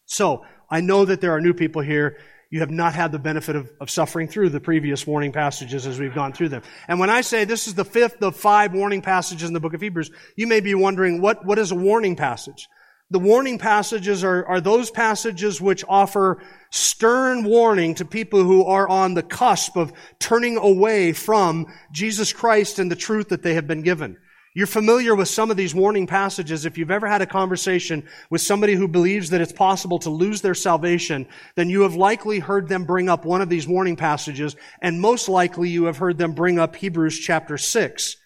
So, 0.06 0.44
I 0.70 0.80
know 0.80 1.04
that 1.04 1.20
there 1.20 1.32
are 1.32 1.40
new 1.40 1.54
people 1.54 1.82
here 1.82 2.18
you 2.54 2.60
have 2.60 2.70
not 2.70 2.94
had 2.94 3.10
the 3.10 3.18
benefit 3.18 3.56
of, 3.56 3.68
of 3.80 3.90
suffering 3.90 4.28
through 4.28 4.48
the 4.48 4.60
previous 4.60 5.04
warning 5.04 5.32
passages 5.32 5.88
as 5.88 5.98
we've 5.98 6.14
gone 6.14 6.32
through 6.32 6.50
them. 6.50 6.62
And 6.86 7.00
when 7.00 7.10
I 7.10 7.22
say 7.22 7.44
this 7.44 7.66
is 7.66 7.74
the 7.74 7.84
fifth 7.84 8.22
of 8.22 8.36
five 8.36 8.72
warning 8.72 9.02
passages 9.02 9.48
in 9.48 9.54
the 9.54 9.58
book 9.58 9.74
of 9.74 9.80
Hebrews, 9.80 10.12
you 10.36 10.46
may 10.46 10.60
be 10.60 10.72
wondering, 10.72 11.20
what, 11.20 11.44
what 11.44 11.58
is 11.58 11.72
a 11.72 11.74
warning 11.74 12.14
passage? 12.14 12.68
The 13.14 13.20
warning 13.20 13.58
passages 13.58 14.24
are, 14.24 14.44
are 14.44 14.60
those 14.60 14.90
passages 14.90 15.60
which 15.60 15.84
offer 15.88 16.42
stern 16.70 17.44
warning 17.44 17.94
to 17.94 18.04
people 18.04 18.42
who 18.42 18.64
are 18.64 18.88
on 18.88 19.14
the 19.14 19.22
cusp 19.22 19.76
of 19.76 19.92
turning 20.18 20.56
away 20.56 21.12
from 21.12 21.72
Jesus 21.92 22.32
Christ 22.32 22.80
and 22.80 22.90
the 22.90 22.96
truth 22.96 23.28
that 23.28 23.44
they 23.44 23.54
have 23.54 23.68
been 23.68 23.82
given. 23.82 24.16
You're 24.52 24.66
familiar 24.66 25.14
with 25.14 25.28
some 25.28 25.52
of 25.52 25.56
these 25.56 25.76
warning 25.76 26.08
passages. 26.08 26.66
If 26.66 26.76
you've 26.76 26.90
ever 26.90 27.06
had 27.06 27.22
a 27.22 27.26
conversation 27.26 28.02
with 28.30 28.40
somebody 28.40 28.74
who 28.74 28.88
believes 28.88 29.30
that 29.30 29.40
it's 29.40 29.52
possible 29.52 30.00
to 30.00 30.10
lose 30.10 30.40
their 30.40 30.52
salvation, 30.52 31.28
then 31.54 31.70
you 31.70 31.82
have 31.82 31.94
likely 31.94 32.40
heard 32.40 32.66
them 32.68 32.84
bring 32.84 33.08
up 33.08 33.24
one 33.24 33.42
of 33.42 33.48
these 33.48 33.68
warning 33.68 33.94
passages, 33.94 34.56
and 34.82 35.00
most 35.00 35.28
likely 35.28 35.68
you 35.68 35.84
have 35.84 35.98
heard 35.98 36.18
them 36.18 36.32
bring 36.32 36.58
up 36.58 36.74
Hebrews 36.74 37.20
chapter 37.20 37.58
6, 37.58 38.16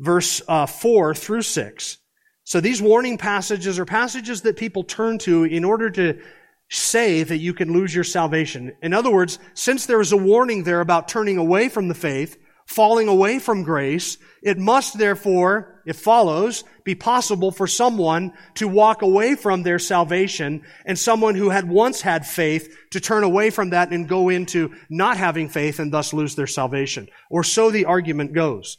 verse 0.00 0.40
uh, 0.48 0.64
4 0.64 1.14
through 1.14 1.42
6. 1.42 1.98
So 2.46 2.60
these 2.60 2.80
warning 2.80 3.18
passages 3.18 3.76
are 3.80 3.84
passages 3.84 4.42
that 4.42 4.56
people 4.56 4.84
turn 4.84 5.18
to 5.18 5.42
in 5.42 5.64
order 5.64 5.90
to 5.90 6.20
say 6.68 7.24
that 7.24 7.38
you 7.38 7.52
can 7.52 7.72
lose 7.72 7.92
your 7.92 8.04
salvation. 8.04 8.72
In 8.80 8.94
other 8.94 9.10
words, 9.10 9.40
since 9.54 9.86
there 9.86 10.00
is 10.00 10.12
a 10.12 10.16
warning 10.16 10.62
there 10.62 10.80
about 10.80 11.08
turning 11.08 11.38
away 11.38 11.68
from 11.68 11.88
the 11.88 11.94
faith, 11.94 12.38
falling 12.64 13.08
away 13.08 13.40
from 13.40 13.64
grace, 13.64 14.16
it 14.42 14.58
must 14.58 14.96
therefore, 14.96 15.82
it 15.86 15.96
follows, 15.96 16.62
be 16.84 16.94
possible 16.94 17.50
for 17.50 17.66
someone 17.66 18.32
to 18.54 18.68
walk 18.68 19.02
away 19.02 19.34
from 19.34 19.64
their 19.64 19.80
salvation 19.80 20.62
and 20.84 20.96
someone 20.96 21.34
who 21.34 21.50
had 21.50 21.68
once 21.68 22.00
had 22.00 22.24
faith 22.24 22.76
to 22.92 23.00
turn 23.00 23.24
away 23.24 23.50
from 23.50 23.70
that 23.70 23.90
and 23.90 24.08
go 24.08 24.28
into 24.28 24.72
not 24.88 25.16
having 25.16 25.48
faith 25.48 25.80
and 25.80 25.92
thus 25.92 26.12
lose 26.12 26.36
their 26.36 26.46
salvation. 26.46 27.08
Or 27.28 27.42
so 27.42 27.72
the 27.72 27.86
argument 27.86 28.34
goes. 28.34 28.78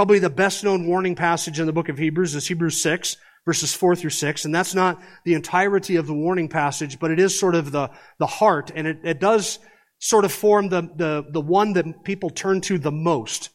Probably 0.00 0.18
the 0.18 0.30
best 0.30 0.64
known 0.64 0.86
warning 0.86 1.14
passage 1.14 1.60
in 1.60 1.66
the 1.66 1.74
book 1.74 1.90
of 1.90 1.98
Hebrews 1.98 2.34
is 2.34 2.48
Hebrews 2.48 2.80
6, 2.80 3.18
verses 3.44 3.74
4 3.74 3.94
through 3.96 4.08
6. 4.08 4.46
And 4.46 4.54
that's 4.54 4.74
not 4.74 4.98
the 5.26 5.34
entirety 5.34 5.96
of 5.96 6.06
the 6.06 6.14
warning 6.14 6.48
passage, 6.48 6.98
but 6.98 7.10
it 7.10 7.20
is 7.20 7.38
sort 7.38 7.54
of 7.54 7.70
the, 7.70 7.90
the 8.18 8.26
heart, 8.26 8.72
and 8.74 8.86
it, 8.86 9.00
it 9.04 9.20
does 9.20 9.58
sort 9.98 10.24
of 10.24 10.32
form 10.32 10.70
the, 10.70 10.88
the, 10.96 11.26
the 11.30 11.42
one 11.42 11.74
that 11.74 12.02
people 12.02 12.30
turn 12.30 12.62
to 12.62 12.78
the 12.78 12.90
most 12.90 13.50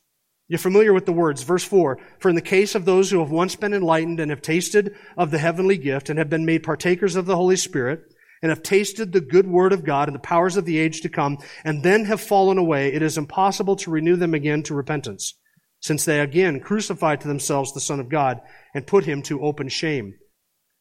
you're 0.48 0.60
familiar 0.60 0.94
with 0.94 1.08
the 1.08 1.12
words. 1.12 1.42
Verse 1.42 1.64
4 1.64 1.98
For 2.20 2.30
in 2.30 2.36
the 2.36 2.42
case 2.42 2.76
of 2.76 2.86
those 2.86 3.10
who 3.10 3.18
have 3.22 3.32
once 3.32 3.56
been 3.56 3.74
enlightened 3.74 4.20
and 4.20 4.30
have 4.30 4.44
tasted 4.44 4.94
of 5.18 5.32
the 5.32 5.40
heavenly 5.40 5.78
gift 5.78 6.12
and 6.12 6.20
have 6.20 6.30
been 6.30 6.46
made 6.46 6.62
partakers 6.62 7.16
of 7.16 7.26
the 7.26 7.38
Holy 7.38 7.56
Spirit, 7.56 8.02
and 8.44 8.52
have 8.52 8.62
tasted 8.62 9.14
the 9.14 9.20
good 9.20 9.48
word 9.48 9.74
of 9.74 9.84
God 9.84 10.08
and 10.08 10.14
the 10.14 10.20
powers 10.20 10.58
of 10.58 10.66
the 10.66 10.78
age 10.78 11.02
to 11.02 11.10
come, 11.10 11.40
and 11.64 11.82
then 11.82 12.06
have 12.06 12.22
fallen 12.22 12.60
away, 12.60 12.94
it 12.94 13.02
is 13.02 13.18
impossible 13.18 13.76
to 13.78 13.90
renew 13.90 14.16
them 14.16 14.36
again 14.36 14.62
to 14.62 14.76
repentance, 14.76 15.34
since 15.86 16.04
they 16.04 16.20
again 16.20 16.60
crucified 16.60 17.22
to 17.22 17.28
themselves 17.28 17.72
the 17.72 17.80
Son 17.80 18.00
of 18.00 18.10
God 18.10 18.42
and 18.74 18.88
put 18.88 19.06
him 19.06 19.22
to 19.22 19.44
open 19.44 19.70
shame. 19.70 20.16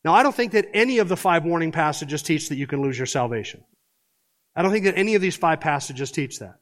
Now, 0.03 0.15
I 0.15 0.23
don't 0.23 0.35
think 0.35 0.53
that 0.53 0.69
any 0.73 0.99
of 0.99 1.11
the 1.11 1.17
five 1.17 1.45
warning 1.45 1.73
passages 1.73 2.23
teach 2.23 2.49
that 2.49 2.57
you 2.57 2.67
can 2.67 2.81
lose 2.81 2.99
your 2.99 3.07
salvation. 3.07 3.63
I 4.57 4.63
don't 4.63 4.73
think 4.73 4.87
that 4.87 4.97
any 4.97 5.15
of 5.15 5.21
these 5.21 5.37
five 5.37 5.61
passages 5.61 6.11
teach 6.11 6.39
that. 6.39 6.55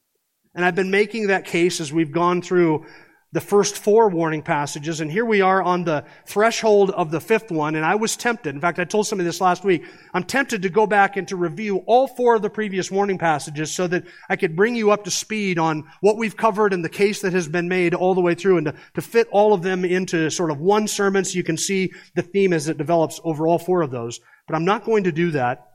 And 0.56 0.64
I've 0.64 0.74
been 0.74 0.90
making 0.90 1.28
that 1.28 1.44
case 1.44 1.80
as 1.80 1.92
we've 1.92 2.10
gone 2.10 2.42
through 2.42 2.84
the 3.32 3.40
first 3.40 3.78
four 3.78 4.10
warning 4.10 4.42
passages, 4.42 5.00
and 5.00 5.10
here 5.10 5.24
we 5.24 5.40
are 5.40 5.62
on 5.62 5.84
the 5.84 6.04
threshold 6.26 6.90
of 6.90 7.10
the 7.10 7.20
fifth 7.20 7.50
one, 7.50 7.74
and 7.74 7.84
I 7.84 7.94
was 7.94 8.14
tempted. 8.14 8.54
In 8.54 8.60
fact, 8.60 8.78
I 8.78 8.84
told 8.84 9.06
somebody 9.06 9.26
this 9.26 9.40
last 9.40 9.64
week. 9.64 9.84
I'm 10.12 10.24
tempted 10.24 10.62
to 10.62 10.68
go 10.68 10.86
back 10.86 11.16
and 11.16 11.26
to 11.28 11.36
review 11.36 11.78
all 11.86 12.06
four 12.06 12.36
of 12.36 12.42
the 12.42 12.50
previous 12.50 12.90
warning 12.90 13.16
passages 13.16 13.74
so 13.74 13.86
that 13.86 14.04
I 14.28 14.36
could 14.36 14.54
bring 14.54 14.76
you 14.76 14.90
up 14.90 15.04
to 15.04 15.10
speed 15.10 15.58
on 15.58 15.84
what 16.02 16.18
we've 16.18 16.36
covered 16.36 16.74
and 16.74 16.84
the 16.84 16.90
case 16.90 17.22
that 17.22 17.32
has 17.32 17.48
been 17.48 17.68
made 17.68 17.94
all 17.94 18.14
the 18.14 18.20
way 18.20 18.34
through 18.34 18.58
and 18.58 18.66
to, 18.66 18.74
to 18.94 19.00
fit 19.00 19.28
all 19.30 19.54
of 19.54 19.62
them 19.62 19.86
into 19.86 20.30
sort 20.30 20.50
of 20.50 20.60
one 20.60 20.86
sermon 20.86 21.24
so 21.24 21.36
you 21.36 21.44
can 21.44 21.56
see 21.56 21.90
the 22.14 22.22
theme 22.22 22.52
as 22.52 22.68
it 22.68 22.76
develops 22.76 23.18
over 23.24 23.46
all 23.46 23.58
four 23.58 23.80
of 23.80 23.90
those. 23.90 24.20
But 24.46 24.56
I'm 24.56 24.66
not 24.66 24.84
going 24.84 25.04
to 25.04 25.12
do 25.12 25.30
that. 25.30 25.68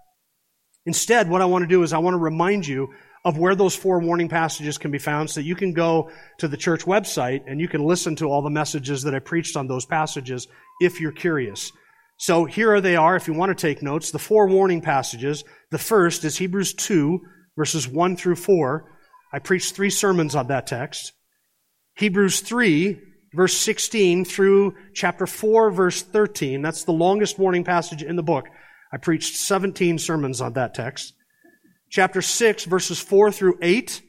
Instead, 0.86 1.28
what 1.28 1.42
I 1.42 1.46
want 1.46 1.64
to 1.64 1.68
do 1.68 1.82
is 1.84 1.92
I 1.92 1.98
want 1.98 2.14
to 2.14 2.20
remind 2.20 2.68
you 2.68 2.94
of 3.28 3.38
where 3.38 3.56
those 3.56 3.76
four 3.76 4.00
warning 4.00 4.30
passages 4.30 4.78
can 4.78 4.90
be 4.90 4.98
found 4.98 5.30
so 5.30 5.42
that 5.42 5.46
you 5.46 5.54
can 5.54 5.74
go 5.74 6.10
to 6.38 6.48
the 6.48 6.56
church 6.56 6.86
website 6.86 7.44
and 7.46 7.60
you 7.60 7.68
can 7.68 7.84
listen 7.84 8.16
to 8.16 8.28
all 8.28 8.42
the 8.42 8.50
messages 8.50 9.04
that 9.04 9.14
I 9.14 9.20
preached 9.20 9.58
on 9.58 9.68
those 9.68 9.86
passages 9.86 10.48
if 10.80 11.02
you're 11.02 11.12
curious. 11.12 11.74
So 12.16 12.46
here 12.46 12.80
they 12.80 12.96
are 12.96 13.18
if 13.18 13.28
you 13.28 13.34
want 13.34 13.50
to 13.50 13.62
take 13.62 13.84
notes. 13.84 14.12
The 14.12 14.18
four 14.18 14.48
warning 14.48 14.80
passages. 14.80 15.44
The 15.72 15.78
first 15.78 16.24
is 16.24 16.38
Hebrews 16.38 16.74
2, 16.76 17.20
verses 17.58 17.86
1 17.86 18.16
through 18.16 18.38
4. 18.38 18.90
I 19.34 19.40
preached 19.40 19.76
three 19.76 19.90
sermons 19.90 20.34
on 20.34 20.48
that 20.48 20.66
text. 20.66 21.12
Hebrews 21.98 22.40
3, 22.40 22.98
verse 23.34 23.58
16 23.58 24.24
through 24.24 24.74
chapter 24.94 25.28
4, 25.28 25.72
verse 25.72 26.02
13. 26.02 26.62
That's 26.62 26.86
the 26.86 26.94
longest 26.94 27.38
warning 27.38 27.66
passage 27.66 28.04
in 28.04 28.16
the 28.16 28.24
book. 28.24 28.46
I 28.90 28.96
preached 28.96 29.36
17 29.36 30.00
sermons 30.00 30.40
on 30.40 30.54
that 30.54 30.74
text 30.74 31.14
chapter 31.90 32.22
6, 32.22 32.66
verses 32.66 33.00
4 33.00 33.32
through 33.32 33.58
8. 33.62 34.02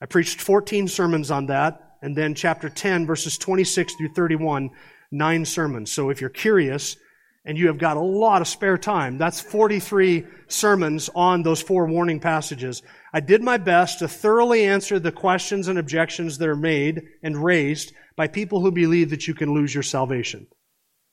I 0.00 0.06
preached 0.06 0.40
14 0.40 0.88
sermons 0.88 1.30
on 1.30 1.46
that. 1.46 1.98
And 2.02 2.16
then 2.16 2.34
chapter 2.34 2.68
10, 2.68 3.06
verses 3.06 3.36
26 3.36 3.94
through 3.94 4.14
31, 4.14 4.70
nine 5.10 5.44
sermons. 5.44 5.92
So 5.92 6.10
if 6.10 6.20
you're 6.20 6.30
curious 6.30 6.96
and 7.44 7.58
you 7.58 7.66
have 7.66 7.78
got 7.78 7.96
a 7.96 8.00
lot 8.00 8.40
of 8.40 8.48
spare 8.48 8.78
time, 8.78 9.18
that's 9.18 9.40
43 9.40 10.24
sermons 10.48 11.10
on 11.14 11.42
those 11.42 11.60
four 11.60 11.86
warning 11.86 12.20
passages. 12.20 12.82
I 13.12 13.20
did 13.20 13.42
my 13.42 13.58
best 13.58 13.98
to 13.98 14.08
thoroughly 14.08 14.64
answer 14.64 14.98
the 14.98 15.12
questions 15.12 15.68
and 15.68 15.78
objections 15.78 16.38
that 16.38 16.48
are 16.48 16.56
made 16.56 17.02
and 17.22 17.42
raised 17.42 17.92
by 18.16 18.28
people 18.28 18.60
who 18.60 18.72
believe 18.72 19.10
that 19.10 19.28
you 19.28 19.34
can 19.34 19.52
lose 19.52 19.74
your 19.74 19.82
salvation. 19.82 20.46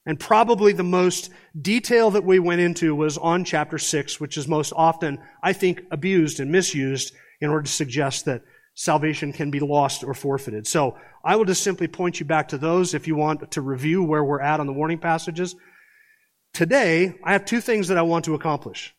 And 0.08 0.18
probably 0.18 0.72
the 0.72 0.84
most 0.84 1.30
detail 1.62 2.12
that 2.12 2.24
we 2.24 2.40
went 2.40 2.62
into 2.62 2.96
was 2.96 3.18
on 3.18 3.44
chapter 3.44 3.78
6, 3.78 4.22
which 4.22 4.38
is 4.38 4.48
most 4.48 4.72
often, 4.74 5.20
I 5.44 5.52
think, 5.52 5.84
abused 5.92 6.40
and 6.40 6.50
misused 6.50 7.14
in 7.42 7.50
order 7.50 7.64
to 7.64 7.72
suggest 7.72 8.24
that 8.26 8.42
salvation 8.74 9.34
can 9.34 9.52
be 9.52 9.60
lost 9.60 10.06
or 10.06 10.14
forfeited. 10.14 10.66
So 10.66 10.98
I 11.26 11.36
will 11.36 11.44
just 11.44 11.62
simply 11.62 11.90
point 11.90 12.22
you 12.22 12.26
back 12.26 12.48
to 12.50 12.58
those 12.58 12.94
if 12.94 13.06
you 13.06 13.18
want 13.18 13.52
to 13.52 13.62
review 13.62 14.02
where 14.02 14.24
we're 14.24 14.40
at 14.40 14.62
on 14.62 14.66
the 14.66 14.72
warning 14.72 15.00
passages. 15.00 15.56
Today, 16.54 17.16
I 17.22 17.34
have 17.34 17.44
two 17.44 17.60
things 17.60 17.90
that 17.90 17.98
I 17.98 18.04
want 18.04 18.26
to 18.26 18.34
accomplish. 18.34 18.96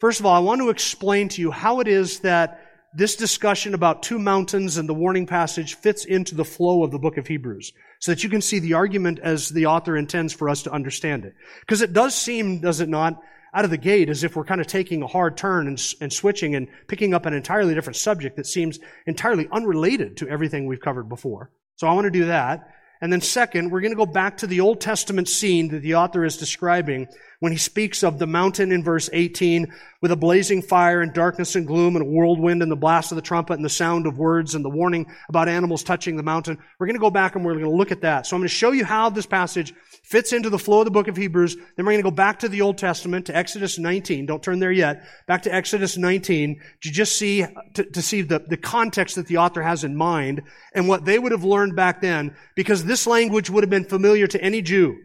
First 0.00 0.18
of 0.18 0.24
all, 0.24 0.34
I 0.34 0.38
want 0.38 0.62
to 0.62 0.70
explain 0.70 1.28
to 1.28 1.42
you 1.42 1.50
how 1.50 1.80
it 1.80 1.88
is 1.88 2.20
that 2.20 2.61
this 2.94 3.16
discussion 3.16 3.74
about 3.74 4.02
two 4.02 4.18
mountains 4.18 4.76
and 4.76 4.88
the 4.88 4.94
warning 4.94 5.26
passage 5.26 5.74
fits 5.74 6.04
into 6.04 6.34
the 6.34 6.44
flow 6.44 6.84
of 6.84 6.90
the 6.90 6.98
book 6.98 7.16
of 7.16 7.26
Hebrews 7.26 7.72
so 8.00 8.12
that 8.12 8.22
you 8.22 8.28
can 8.28 8.42
see 8.42 8.58
the 8.58 8.74
argument 8.74 9.18
as 9.22 9.48
the 9.48 9.66
author 9.66 9.96
intends 9.96 10.32
for 10.32 10.48
us 10.48 10.62
to 10.64 10.72
understand 10.72 11.24
it. 11.24 11.34
Because 11.60 11.80
it 11.80 11.92
does 11.92 12.14
seem, 12.14 12.60
does 12.60 12.80
it 12.80 12.88
not, 12.88 13.20
out 13.54 13.64
of 13.64 13.70
the 13.70 13.78
gate 13.78 14.08
as 14.08 14.24
if 14.24 14.34
we're 14.34 14.44
kind 14.44 14.60
of 14.60 14.66
taking 14.66 15.02
a 15.02 15.06
hard 15.06 15.36
turn 15.36 15.68
and, 15.68 15.80
and 16.00 16.12
switching 16.12 16.54
and 16.54 16.68
picking 16.88 17.14
up 17.14 17.26
an 17.26 17.34
entirely 17.34 17.74
different 17.74 17.96
subject 17.96 18.36
that 18.36 18.46
seems 18.46 18.78
entirely 19.06 19.48
unrelated 19.52 20.16
to 20.18 20.28
everything 20.28 20.66
we've 20.66 20.80
covered 20.80 21.08
before. 21.08 21.50
So 21.76 21.86
I 21.86 21.94
want 21.94 22.06
to 22.06 22.10
do 22.10 22.26
that. 22.26 22.68
And 23.02 23.12
then 23.12 23.20
second, 23.20 23.70
we're 23.70 23.80
going 23.80 23.92
to 23.92 23.96
go 23.96 24.06
back 24.06 24.38
to 24.38 24.46
the 24.46 24.60
Old 24.60 24.80
Testament 24.80 25.28
scene 25.28 25.68
that 25.68 25.82
the 25.82 25.96
author 25.96 26.24
is 26.24 26.36
describing 26.36 27.08
when 27.42 27.50
he 27.50 27.58
speaks 27.58 28.04
of 28.04 28.20
the 28.20 28.26
mountain 28.26 28.70
in 28.70 28.84
verse 28.84 29.10
18 29.12 29.66
with 30.00 30.12
a 30.12 30.16
blazing 30.16 30.62
fire 30.62 31.00
and 31.00 31.12
darkness 31.12 31.56
and 31.56 31.66
gloom 31.66 31.96
and 31.96 32.04
a 32.04 32.08
whirlwind 32.08 32.62
and 32.62 32.70
the 32.70 32.76
blast 32.76 33.10
of 33.10 33.16
the 33.16 33.22
trumpet 33.22 33.54
and 33.54 33.64
the 33.64 33.68
sound 33.68 34.06
of 34.06 34.16
words 34.16 34.54
and 34.54 34.64
the 34.64 34.70
warning 34.70 35.04
about 35.28 35.48
animals 35.48 35.82
touching 35.82 36.16
the 36.16 36.22
mountain. 36.22 36.56
We're 36.78 36.86
going 36.86 36.94
to 36.94 37.00
go 37.00 37.10
back 37.10 37.34
and 37.34 37.44
we're 37.44 37.54
going 37.54 37.64
to 37.64 37.70
look 37.70 37.90
at 37.90 38.02
that. 38.02 38.28
So 38.28 38.36
I'm 38.36 38.42
going 38.42 38.48
to 38.48 38.54
show 38.54 38.70
you 38.70 38.84
how 38.84 39.10
this 39.10 39.26
passage 39.26 39.74
fits 40.04 40.32
into 40.32 40.50
the 40.50 40.58
flow 40.58 40.82
of 40.82 40.84
the 40.84 40.92
book 40.92 41.08
of 41.08 41.16
Hebrews. 41.16 41.56
Then 41.56 41.84
we're 41.84 41.94
going 41.94 42.04
to 42.04 42.10
go 42.10 42.14
back 42.14 42.38
to 42.38 42.48
the 42.48 42.60
Old 42.60 42.78
Testament 42.78 43.26
to 43.26 43.36
Exodus 43.36 43.76
19. 43.76 44.24
Don't 44.26 44.40
turn 44.40 44.60
there 44.60 44.70
yet. 44.70 45.02
Back 45.26 45.42
to 45.42 45.52
Exodus 45.52 45.96
19 45.96 46.60
to 46.82 46.90
just 46.92 47.16
see, 47.16 47.44
to, 47.74 47.84
to 47.84 48.02
see 48.02 48.22
the, 48.22 48.38
the 48.38 48.56
context 48.56 49.16
that 49.16 49.26
the 49.26 49.38
author 49.38 49.62
has 49.62 49.82
in 49.82 49.96
mind 49.96 50.42
and 50.76 50.86
what 50.86 51.04
they 51.04 51.18
would 51.18 51.32
have 51.32 51.42
learned 51.42 51.74
back 51.74 52.02
then 52.02 52.36
because 52.54 52.84
this 52.84 53.04
language 53.04 53.50
would 53.50 53.64
have 53.64 53.70
been 53.70 53.82
familiar 53.82 54.28
to 54.28 54.40
any 54.40 54.62
Jew. 54.62 54.96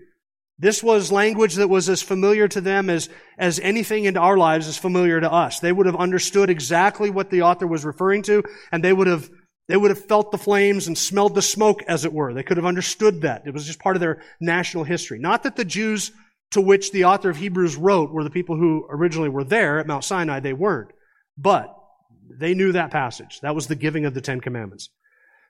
This 0.60 0.82
was 0.82 1.12
language 1.12 1.56
that 1.56 1.70
was 1.70 1.88
as 1.88 2.02
familiar 2.02 2.48
to 2.48 2.62
them 2.62 2.90
as, 2.90 3.10
as 3.38 3.60
anything 3.60 4.06
in 4.06 4.18
our 4.18 4.38
lives 4.38 4.68
is 4.68 4.78
familiar 4.78 5.22
to 5.22 5.32
us. 5.32 5.60
They 5.60 5.72
would 5.72 5.86
have 5.86 5.96
understood 5.96 6.50
exactly 6.50 7.12
what 7.12 7.30
the 7.30 7.44
author 7.44 7.68
was 7.68 7.86
referring 7.86 8.24
to, 8.24 8.44
and 8.72 8.84
they 8.84 8.94
would 8.94 9.06
have, 9.06 9.30
they 9.68 9.78
would 9.78 9.92
have 9.92 10.06
felt 10.06 10.32
the 10.32 10.38
flames 10.38 10.88
and 10.88 10.98
smelled 10.98 11.36
the 11.36 11.44
smoke, 11.44 11.84
as 11.88 12.06
it 12.06 12.14
were. 12.14 12.34
They 12.34 12.42
could 12.42 12.58
have 12.58 12.66
understood 12.66 13.22
that. 13.22 13.44
It 13.46 13.54
was 13.54 13.66
just 13.66 13.80
part 13.80 13.96
of 13.96 14.00
their 14.00 14.24
national 14.40 14.84
history. 14.84 15.20
Not 15.20 15.44
that 15.44 15.56
the 15.56 15.66
Jews 15.66 16.12
to 16.52 16.62
which 16.62 16.92
the 16.92 17.06
author 17.06 17.30
of 17.30 17.38
Hebrews 17.38 17.76
wrote 17.76 18.12
were 18.12 18.24
the 18.24 18.30
people 18.30 18.58
who 18.58 18.88
originally 18.90 19.30
were 19.30 19.44
there 19.44 19.80
at 19.80 19.88
Mount 19.88 20.04
Sinai. 20.04 20.40
They 20.40 20.54
weren't. 20.54 20.92
But 21.38 21.74
they 22.30 22.54
knew 22.54 22.72
that 22.72 22.92
passage. 22.92 23.42
That 23.42 23.56
was 23.56 23.68
the 23.68 23.76
giving 23.76 24.06
of 24.06 24.14
the 24.14 24.22
Ten 24.22 24.42
Commandments. 24.42 24.90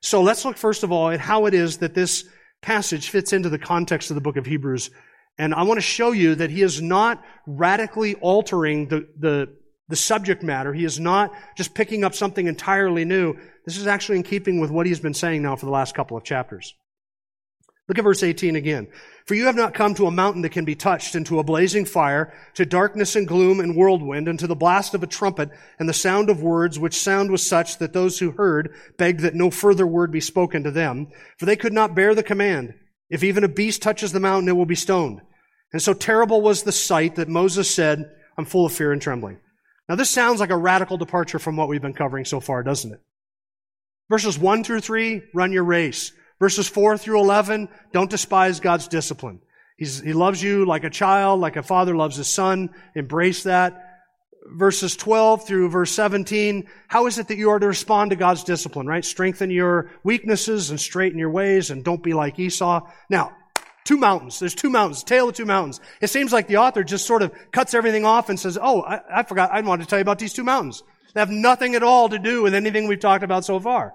So 0.02 0.22
let's 0.22 0.44
look 0.46 0.58
first 0.58 0.84
of 0.84 0.92
all 0.92 1.10
at 1.10 1.20
how 1.20 1.46
it 1.46 1.54
is 1.54 1.78
that 1.78 1.94
this 1.94 2.26
passage 2.62 3.10
fits 3.10 3.34
into 3.34 3.50
the 3.50 3.60
context 3.60 4.12
of 4.12 4.16
the 4.16 4.22
book 4.22 4.38
of 4.38 4.46
Hebrews. 4.46 4.90
And 5.38 5.54
I 5.54 5.64
want 5.64 5.78
to 5.78 5.82
show 5.82 6.12
you 6.12 6.36
that 6.36 6.50
he 6.50 6.64
is 6.64 6.82
not 6.82 7.24
radically 7.46 8.16
altering 8.16 8.88
the, 8.88 9.08
the, 9.20 9.56
the 9.88 9.96
subject 9.96 10.44
matter. 10.44 10.74
He 10.74 10.84
is 10.84 11.00
not 11.00 11.32
just 11.56 11.74
picking 11.74 12.04
up 12.04 12.16
something 12.16 12.48
entirely 12.48 13.06
new. 13.06 13.36
This 13.66 13.78
is 13.78 13.88
actually 13.88 14.18
in 14.18 14.24
keeping 14.24 14.60
with 14.60 14.72
what 14.72 14.86
he's 14.86 15.00
been 15.00 15.14
saying 15.14 15.44
now 15.44 15.56
for 15.56 15.66
the 15.66 15.72
last 15.72 15.96
couple 15.96 16.18
of 16.18 16.24
chapters. 16.24 16.74
Look 17.88 17.98
at 17.98 18.04
verse 18.04 18.24
18 18.24 18.56
again. 18.56 18.88
For 19.26 19.36
you 19.36 19.46
have 19.46 19.56
not 19.56 19.74
come 19.74 19.94
to 19.96 20.08
a 20.08 20.12
mountain 20.12 20.42
that 20.42 20.52
can 20.52 20.66
be 20.66 20.76
touched, 20.76 21.16
and 21.16 21.26
to 21.26 21.40
a 21.40 21.44
blazing 21.44 21.86
fire, 21.86 22.34
to 22.56 22.66
darkness 22.66 23.16
and 23.16 23.28
gloom 23.28 23.60
and 23.60 23.76
whirlwind, 23.76 24.28
and 24.28 24.38
to 24.40 24.48
the 24.48 24.56
blast 24.56 24.94
of 24.94 25.04
a 25.04 25.08
trumpet, 25.08 25.50
and 25.80 25.88
the 25.88 25.94
sound 25.94 26.30
of 26.30 26.42
words, 26.42 26.78
which 26.78 26.98
sound 26.98 27.32
was 27.32 27.46
such 27.46 27.78
that 27.78 27.94
those 27.94 28.20
who 28.20 28.32
heard 28.32 28.74
begged 28.98 29.22
that 29.22 29.36
no 29.36 29.50
further 29.50 29.88
word 29.88 30.12
be 30.12 30.22
spoken 30.22 30.64
to 30.64 30.72
them, 30.72 31.08
for 31.38 31.46
they 31.46 31.56
could 31.56 31.74
not 31.74 31.96
bear 31.96 32.14
the 32.14 32.24
command. 32.24 32.74
If 33.10 33.24
even 33.24 33.44
a 33.44 33.50
beast 33.50 33.82
touches 33.82 34.12
the 34.12 34.20
mountain, 34.20 34.50
it 34.50 34.56
will 34.56 34.66
be 34.66 34.76
stoned. 34.76 35.22
And 35.72 35.82
so 35.82 35.94
terrible 35.94 36.42
was 36.42 36.64
the 36.64 36.72
sight 36.72 37.16
that 37.16 37.28
Moses 37.28 37.70
said, 37.70 38.10
I'm 38.38 38.46
full 38.46 38.66
of 38.66 38.74
fear 38.74 38.92
and 38.92 39.02
trembling. 39.02 39.40
Now 39.90 39.96
this 39.96 40.10
sounds 40.10 40.40
like 40.40 40.50
a 40.50 40.58
radical 40.58 40.98
departure 40.98 41.40
from 41.40 41.56
what 41.56 41.70
we've 41.70 41.82
been 41.82 41.94
covering 41.94 42.26
so 42.26 42.40
far, 42.40 42.64
doesn't 42.64 42.94
it? 42.94 43.02
Verses 44.10 44.38
1 44.38 44.64
through 44.64 44.82
3, 44.82 45.24
run 45.34 45.52
your 45.52 45.64
race. 45.64 46.12
Verses 46.40 46.68
4 46.68 46.98
through 46.98 47.20
11, 47.20 47.68
don't 47.92 48.10
despise 48.10 48.60
God's 48.60 48.88
discipline. 48.88 49.40
He's, 49.78 50.00
he 50.00 50.14
loves 50.14 50.42
you 50.42 50.66
like 50.66 50.84
a 50.84 50.90
child, 50.90 51.40
like 51.40 51.56
a 51.56 51.64
father 51.64 51.96
loves 51.96 52.16
his 52.16 52.28
son. 52.28 52.70
Embrace 52.96 53.44
that. 53.44 53.84
Verses 54.50 54.96
12 54.96 55.46
through 55.46 55.70
verse 55.70 55.92
17, 55.92 56.70
how 56.88 57.06
is 57.08 57.20
it 57.20 57.28
that 57.28 57.38
you 57.38 57.50
are 57.50 57.60
to 57.60 57.68
respond 57.68 58.12
to 58.12 58.16
God's 58.16 58.46
discipline, 58.46 58.88
right? 58.88 59.04
Strengthen 59.04 59.52
your 59.52 59.92
weaknesses 60.04 60.70
and 60.70 60.80
straighten 60.80 61.20
your 61.20 61.30
ways 61.30 61.70
and 61.70 61.84
don't 61.84 62.02
be 62.02 62.14
like 62.14 62.40
Esau. 62.40 62.90
Now, 63.10 63.36
two 63.84 63.98
mountains. 63.98 64.40
There's 64.40 64.56
two 64.56 64.70
mountains, 64.70 65.04
tale 65.04 65.28
of 65.28 65.36
two 65.36 65.46
mountains. 65.46 65.82
It 66.02 66.10
seems 66.10 66.32
like 66.32 66.48
the 66.48 66.58
author 66.58 66.84
just 66.86 67.06
sort 67.06 67.24
of 67.24 67.34
cuts 67.52 67.74
everything 67.74 68.06
off 68.06 68.30
and 68.30 68.40
says, 68.40 68.58
oh, 68.62 68.84
I, 68.84 69.02
I 69.20 69.24
forgot, 69.24 69.52
I 69.52 69.60
wanted 69.62 69.84
to 69.84 69.90
tell 69.90 70.00
you 70.00 70.04
about 70.04 70.20
these 70.20 70.34
two 70.34 70.46
mountains. 70.46 70.82
They 71.14 71.20
have 71.20 71.30
nothing 71.30 71.76
at 71.76 71.84
all 71.84 72.08
to 72.10 72.20
do 72.20 72.42
with 72.42 72.54
anything 72.54 72.88
we've 72.88 73.00
talked 73.00 73.24
about 73.24 73.44
so 73.44 73.60
far. 73.60 73.94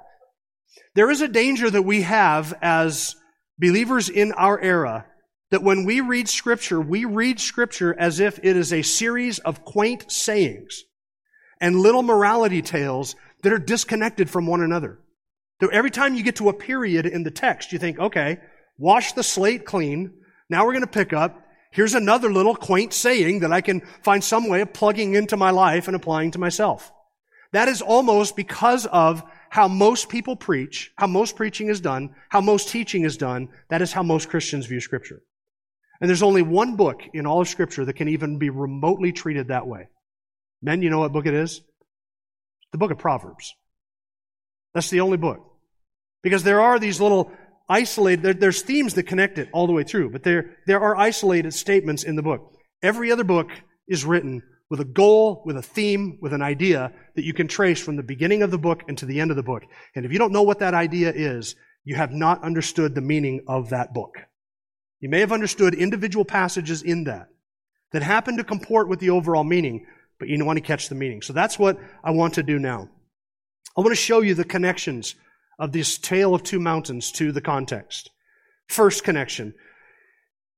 There 0.94 1.10
is 1.10 1.20
a 1.20 1.28
danger 1.28 1.70
that 1.70 1.82
we 1.82 2.02
have 2.02 2.54
as 2.62 3.16
believers 3.58 4.08
in 4.08 4.32
our 4.32 4.60
era 4.60 5.06
that 5.50 5.62
when 5.62 5.84
we 5.84 6.00
read 6.00 6.28
scripture, 6.28 6.80
we 6.80 7.04
read 7.04 7.38
scripture 7.38 7.94
as 7.98 8.20
if 8.20 8.38
it 8.42 8.56
is 8.56 8.72
a 8.72 8.82
series 8.82 9.38
of 9.40 9.64
quaint 9.64 10.10
sayings 10.10 10.84
and 11.60 11.80
little 11.80 12.02
morality 12.02 12.62
tales 12.62 13.14
that 13.42 13.52
are 13.52 13.58
disconnected 13.58 14.30
from 14.30 14.46
one 14.46 14.62
another. 14.62 14.98
So 15.60 15.68
every 15.68 15.90
time 15.90 16.14
you 16.14 16.22
get 16.22 16.36
to 16.36 16.48
a 16.48 16.54
period 16.54 17.06
in 17.06 17.22
the 17.22 17.30
text, 17.30 17.72
you 17.72 17.78
think, 17.78 17.98
okay, 17.98 18.38
wash 18.78 19.12
the 19.12 19.22
slate 19.22 19.64
clean. 19.64 20.12
Now 20.48 20.64
we're 20.64 20.72
going 20.72 20.82
to 20.82 20.86
pick 20.86 21.12
up 21.12 21.42
Here's 21.72 21.94
another 21.94 22.30
little 22.30 22.54
quaint 22.54 22.92
saying 22.92 23.40
that 23.40 23.52
I 23.52 23.62
can 23.62 23.80
find 24.02 24.22
some 24.22 24.48
way 24.48 24.60
of 24.60 24.74
plugging 24.74 25.14
into 25.14 25.38
my 25.38 25.50
life 25.50 25.86
and 25.88 25.96
applying 25.96 26.30
to 26.32 26.38
myself. 26.38 26.92
That 27.52 27.66
is 27.68 27.80
almost 27.80 28.36
because 28.36 28.84
of 28.86 29.22
how 29.52 29.68
most 29.68 30.08
people 30.08 30.34
preach, 30.34 30.90
how 30.96 31.06
most 31.06 31.36
preaching 31.36 31.68
is 31.68 31.78
done, 31.78 32.14
how 32.30 32.40
most 32.40 32.70
teaching 32.70 33.02
is 33.02 33.18
done. 33.18 33.50
That 33.68 33.82
is 33.82 33.92
how 33.92 34.02
most 34.02 34.30
Christians 34.30 34.64
view 34.64 34.80
Scripture. 34.80 35.20
And 36.00 36.08
there's 36.08 36.22
only 36.22 36.40
one 36.40 36.76
book 36.76 37.02
in 37.12 37.26
all 37.26 37.42
of 37.42 37.48
Scripture 37.48 37.84
that 37.84 37.92
can 37.92 38.08
even 38.08 38.38
be 38.38 38.48
remotely 38.48 39.12
treated 39.12 39.48
that 39.48 39.66
way. 39.66 39.88
Men, 40.62 40.80
you 40.80 40.88
know 40.88 41.00
what 41.00 41.12
book 41.12 41.26
it 41.26 41.34
is? 41.34 41.60
The 42.72 42.78
book 42.78 42.92
of 42.92 42.96
Proverbs. 42.96 43.54
That's 44.72 44.88
the 44.88 45.02
only 45.02 45.18
book. 45.18 45.40
Because 46.22 46.44
there 46.44 46.62
are 46.62 46.78
these 46.78 46.98
little 46.98 47.30
isolated, 47.68 48.22
there, 48.22 48.32
there's 48.32 48.62
themes 48.62 48.94
that 48.94 49.02
connect 49.02 49.36
it 49.36 49.50
all 49.52 49.66
the 49.66 49.74
way 49.74 49.84
through, 49.84 50.12
but 50.12 50.22
there, 50.22 50.56
there 50.66 50.80
are 50.80 50.96
isolated 50.96 51.52
statements 51.52 52.04
in 52.04 52.16
the 52.16 52.22
book. 52.22 52.54
Every 52.82 53.12
other 53.12 53.22
book 53.22 53.50
is 53.86 54.06
written 54.06 54.42
with 54.72 54.80
a 54.80 54.86
goal, 54.86 55.42
with 55.44 55.58
a 55.58 55.62
theme, 55.62 56.16
with 56.22 56.32
an 56.32 56.40
idea 56.40 56.90
that 57.14 57.26
you 57.26 57.34
can 57.34 57.46
trace 57.46 57.78
from 57.78 57.96
the 57.96 58.02
beginning 58.02 58.42
of 58.42 58.50
the 58.50 58.56
book 58.56 58.82
and 58.88 58.96
to 58.96 59.04
the 59.04 59.20
end 59.20 59.30
of 59.30 59.36
the 59.36 59.42
book. 59.42 59.64
And 59.94 60.06
if 60.06 60.12
you 60.12 60.18
don't 60.18 60.32
know 60.32 60.44
what 60.44 60.60
that 60.60 60.72
idea 60.72 61.12
is, 61.14 61.56
you 61.84 61.94
have 61.96 62.10
not 62.10 62.42
understood 62.42 62.94
the 62.94 63.02
meaning 63.02 63.44
of 63.46 63.68
that 63.68 63.92
book. 63.92 64.14
You 64.98 65.10
may 65.10 65.20
have 65.20 65.30
understood 65.30 65.74
individual 65.74 66.24
passages 66.24 66.80
in 66.80 67.04
that 67.04 67.28
that 67.92 68.02
happen 68.02 68.38
to 68.38 68.44
comport 68.44 68.88
with 68.88 68.98
the 68.98 69.10
overall 69.10 69.44
meaning, 69.44 69.84
but 70.18 70.28
you 70.28 70.38
don't 70.38 70.46
want 70.46 70.56
to 70.56 70.62
catch 70.62 70.88
the 70.88 70.94
meaning. 70.94 71.20
So 71.20 71.34
that's 71.34 71.58
what 71.58 71.78
I 72.02 72.12
want 72.12 72.32
to 72.34 72.42
do 72.42 72.58
now. 72.58 72.88
I 73.76 73.82
want 73.82 73.90
to 73.90 73.94
show 73.94 74.22
you 74.22 74.34
the 74.34 74.42
connections 74.42 75.16
of 75.58 75.72
this 75.72 75.98
tale 75.98 76.34
of 76.34 76.44
two 76.44 76.58
mountains 76.58 77.12
to 77.12 77.30
the 77.30 77.42
context. 77.42 78.08
First 78.68 79.04
connection. 79.04 79.52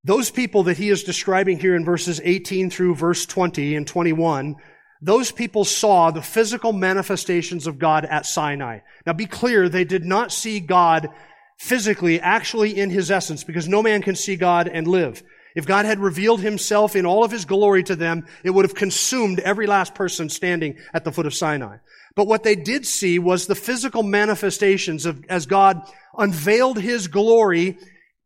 Those 0.05 0.31
people 0.31 0.65
that 0.65 0.77
he 0.77 0.91
is 0.91 1.03
describing 1.03 1.59
here 1.59 1.75
in 1.75 1.85
verses 1.85 2.21
18 2.23 2.71
through 2.71 2.95
verse 2.95 3.25
20 3.25 3.75
and 3.75 3.87
21, 3.87 4.57
those 5.01 5.33
people 5.33 5.65
saw 5.65 6.11
the 6.11 6.23
physical 6.23 6.73
manifestations 6.73 7.67
of 7.67 7.79
God 7.79 8.05
at 8.05 8.27
Sinai. 8.27 8.81
Now 9.07 9.15
be 9.15 9.27
clear, 9.27 9.69
they 9.69 9.85
did 9.85 10.05
not 10.05 10.31
see 10.31 10.61
God 10.61 11.09
physically, 11.59 12.21
actually 12.21 12.79
in 12.79 12.91
his 12.91 13.11
essence, 13.11 13.45
because 13.45 13.67
no 13.67 13.83
man 13.83 14.03
can 14.03 14.15
see 14.15 14.37
God 14.37 14.69
and 14.69 14.87
live. 14.87 15.23
If 15.55 15.67
God 15.67 15.87
had 15.87 16.01
revealed 16.01 16.41
himself 16.41 16.97
in 16.97 17.07
all 17.07 17.25
of 17.25 17.31
his 17.31 17.45
glory 17.45 17.83
to 17.85 17.97
them, 17.97 18.27
it 18.43 18.51
would 18.51 18.65
have 18.65 18.75
consumed 18.75 19.39
every 19.41 19.67
last 19.67 19.95
person 19.95 20.29
standing 20.29 20.79
at 20.93 21.05
the 21.05 21.13
foot 21.13 21.27
of 21.27 21.35
Sinai. 21.35 21.79
But 22.17 22.27
what 22.27 22.43
they 22.43 22.57
did 22.57 22.87
see 22.87 23.19
was 23.19 23.47
the 23.47 23.55
physical 23.55 24.03
manifestations 24.03 25.07
of, 25.07 25.25
as 25.29 25.47
God 25.47 25.83
unveiled 26.17 26.79
His 26.79 27.09
glory 27.09 27.79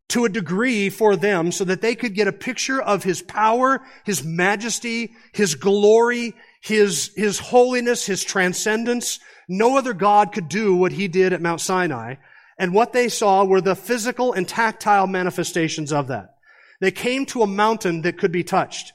to 0.09 0.25
a 0.25 0.29
degree 0.29 0.89
for 0.89 1.15
them 1.15 1.51
so 1.51 1.63
that 1.63 1.81
they 1.81 1.95
could 1.95 2.15
get 2.15 2.27
a 2.27 2.33
picture 2.33 2.81
of 2.81 3.03
His 3.03 3.21
power, 3.21 3.81
His 4.05 4.23
majesty, 4.23 5.13
His 5.33 5.55
glory, 5.55 6.35
His, 6.61 7.11
His 7.15 7.39
holiness, 7.39 8.05
His 8.05 8.23
transcendence. 8.23 9.19
No 9.47 9.77
other 9.77 9.93
God 9.93 10.31
could 10.31 10.49
do 10.49 10.75
what 10.75 10.91
He 10.91 11.07
did 11.07 11.33
at 11.33 11.41
Mount 11.41 11.61
Sinai. 11.61 12.15
And 12.57 12.73
what 12.73 12.91
they 12.91 13.07
saw 13.07 13.45
were 13.45 13.61
the 13.61 13.75
physical 13.75 14.33
and 14.33 14.47
tactile 14.47 15.07
manifestations 15.07 15.93
of 15.93 16.07
that. 16.07 16.35
They 16.81 16.91
came 16.91 17.25
to 17.27 17.41
a 17.41 17.47
mountain 17.47 18.01
that 18.01 18.17
could 18.17 18.31
be 18.31 18.43
touched. 18.43 18.93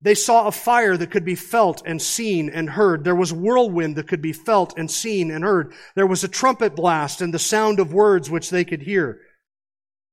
They 0.00 0.14
saw 0.14 0.46
a 0.46 0.52
fire 0.52 0.96
that 0.96 1.10
could 1.10 1.24
be 1.24 1.34
felt 1.34 1.82
and 1.86 2.00
seen 2.00 2.50
and 2.50 2.68
heard. 2.68 3.04
There 3.04 3.14
was 3.14 3.32
whirlwind 3.32 3.96
that 3.96 4.06
could 4.06 4.20
be 4.20 4.34
felt 4.34 4.78
and 4.78 4.90
seen 4.90 5.30
and 5.30 5.42
heard. 5.42 5.72
There 5.94 6.06
was 6.06 6.22
a 6.22 6.28
trumpet 6.28 6.76
blast 6.76 7.22
and 7.22 7.32
the 7.32 7.38
sound 7.38 7.80
of 7.80 7.94
words 7.94 8.30
which 8.30 8.50
they 8.50 8.64
could 8.64 8.82
hear. 8.82 9.18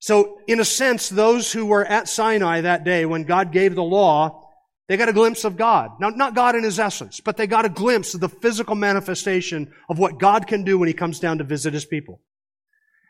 So, 0.02 0.40
in 0.48 0.60
a 0.60 0.66
sense, 0.66 1.10
those 1.10 1.52
who 1.52 1.68
were 1.68 1.86
at 1.86 2.10
Sinai 2.10 2.62
that 2.62 2.84
day 2.84 3.06
when 3.06 3.24
God 3.24 3.52
gave 3.52 3.76
the 3.76 3.84
law, 3.84 4.50
they 4.88 4.98
got 4.98 5.10
a 5.10 5.14
glimpse 5.14 5.44
of 5.44 5.58
God. 5.58 5.92
Now, 6.00 6.10
not 6.10 6.34
God 6.34 6.56
in 6.56 6.64
his 6.64 6.80
essence, 6.80 7.22
but 7.22 7.38
they 7.38 7.46
got 7.46 7.66
a 7.66 7.70
glimpse 7.70 8.16
of 8.16 8.20
the 8.20 8.28
physical 8.28 8.74
manifestation 8.74 9.72
of 9.88 10.00
what 10.00 10.20
God 10.20 10.48
can 10.48 10.64
do 10.64 10.80
when 10.80 10.88
he 10.88 10.94
comes 10.94 11.20
down 11.20 11.38
to 11.38 11.44
visit 11.44 11.76
his 11.76 11.86
people. 11.86 12.20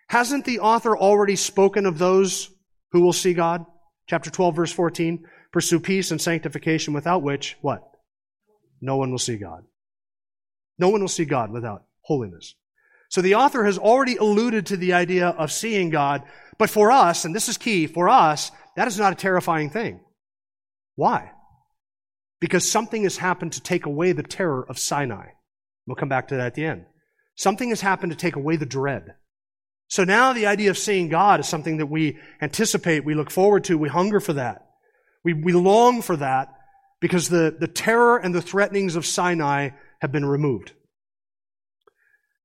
Hasn't 0.09 0.43
the 0.43 0.59
author 0.59 0.97
already 0.97 1.37
spoken 1.37 1.85
of 1.85 1.97
those 1.97 2.49
who 2.91 2.99
will 2.99 3.13
see 3.13 3.33
God? 3.33 3.65
Chapter 4.07 4.29
12, 4.29 4.55
verse 4.57 4.73
14. 4.73 5.25
Pursue 5.53 5.79
peace 5.79 6.11
and 6.11 6.19
sanctification 6.21 6.93
without 6.93 7.23
which, 7.23 7.55
what? 7.61 7.81
No 8.81 8.97
one 8.97 9.11
will 9.11 9.17
see 9.17 9.37
God. 9.37 9.63
No 10.77 10.89
one 10.89 10.99
will 10.99 11.07
see 11.07 11.23
God 11.23 11.51
without 11.51 11.85
holiness. 12.01 12.53
So 13.11 13.21
the 13.21 13.35
author 13.35 13.65
has 13.65 13.77
already 13.77 14.15
alluded 14.15 14.67
to 14.67 14.77
the 14.77 14.93
idea 14.93 15.27
of 15.27 15.51
seeing 15.51 15.89
God, 15.89 16.23
but 16.61 16.69
for 16.69 16.91
us, 16.91 17.25
and 17.25 17.33
this 17.33 17.49
is 17.49 17.57
key, 17.57 17.87
for 17.87 18.07
us, 18.07 18.51
that 18.75 18.87
is 18.87 18.99
not 18.99 19.13
a 19.13 19.15
terrifying 19.15 19.71
thing. 19.71 19.99
Why? 20.93 21.31
Because 22.39 22.69
something 22.69 23.01
has 23.01 23.17
happened 23.17 23.53
to 23.53 23.61
take 23.61 23.87
away 23.87 24.11
the 24.11 24.21
terror 24.21 24.63
of 24.69 24.77
Sinai. 24.77 25.29
We'll 25.87 25.95
come 25.95 26.07
back 26.07 26.27
to 26.27 26.35
that 26.35 26.45
at 26.45 26.53
the 26.53 26.65
end. 26.65 26.85
Something 27.33 27.69
has 27.69 27.81
happened 27.81 28.11
to 28.11 28.15
take 28.15 28.35
away 28.35 28.57
the 28.57 28.67
dread. 28.67 29.15
So 29.87 30.03
now 30.03 30.33
the 30.33 30.45
idea 30.45 30.69
of 30.69 30.77
seeing 30.77 31.09
God 31.09 31.39
is 31.39 31.47
something 31.47 31.77
that 31.77 31.87
we 31.87 32.19
anticipate, 32.43 33.05
we 33.05 33.15
look 33.15 33.31
forward 33.31 33.63
to, 33.63 33.75
we 33.75 33.89
hunger 33.89 34.19
for 34.19 34.33
that. 34.33 34.67
We, 35.23 35.33
we 35.33 35.53
long 35.53 36.03
for 36.03 36.15
that 36.17 36.49
because 36.99 37.27
the, 37.27 37.57
the 37.59 37.67
terror 37.67 38.17
and 38.17 38.35
the 38.35 38.39
threatenings 38.39 38.95
of 38.95 39.07
Sinai 39.07 39.69
have 39.99 40.11
been 40.11 40.25
removed. 40.25 40.73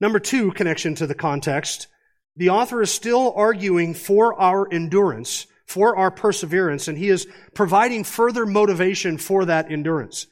Number 0.01 0.21
two, 0.21 0.53
connection 0.53 0.95
to 0.95 1.07
the 1.07 1.15
context. 1.15 1.89
The 2.37 2.51
author 2.51 2.83
is 2.83 2.91
still 2.91 3.33
arguing 3.35 3.95
for 3.95 4.39
our 4.39 4.71
endurance, 4.71 5.47
for 5.67 5.97
our 5.97 6.11
perseverance, 6.11 6.87
and 6.87 6.99
he 6.99 7.09
is 7.09 7.27
providing 7.55 8.05
further 8.05 8.45
motivation 8.45 9.17
for 9.17 9.47
that 9.47 9.71
endurance. 9.71 10.27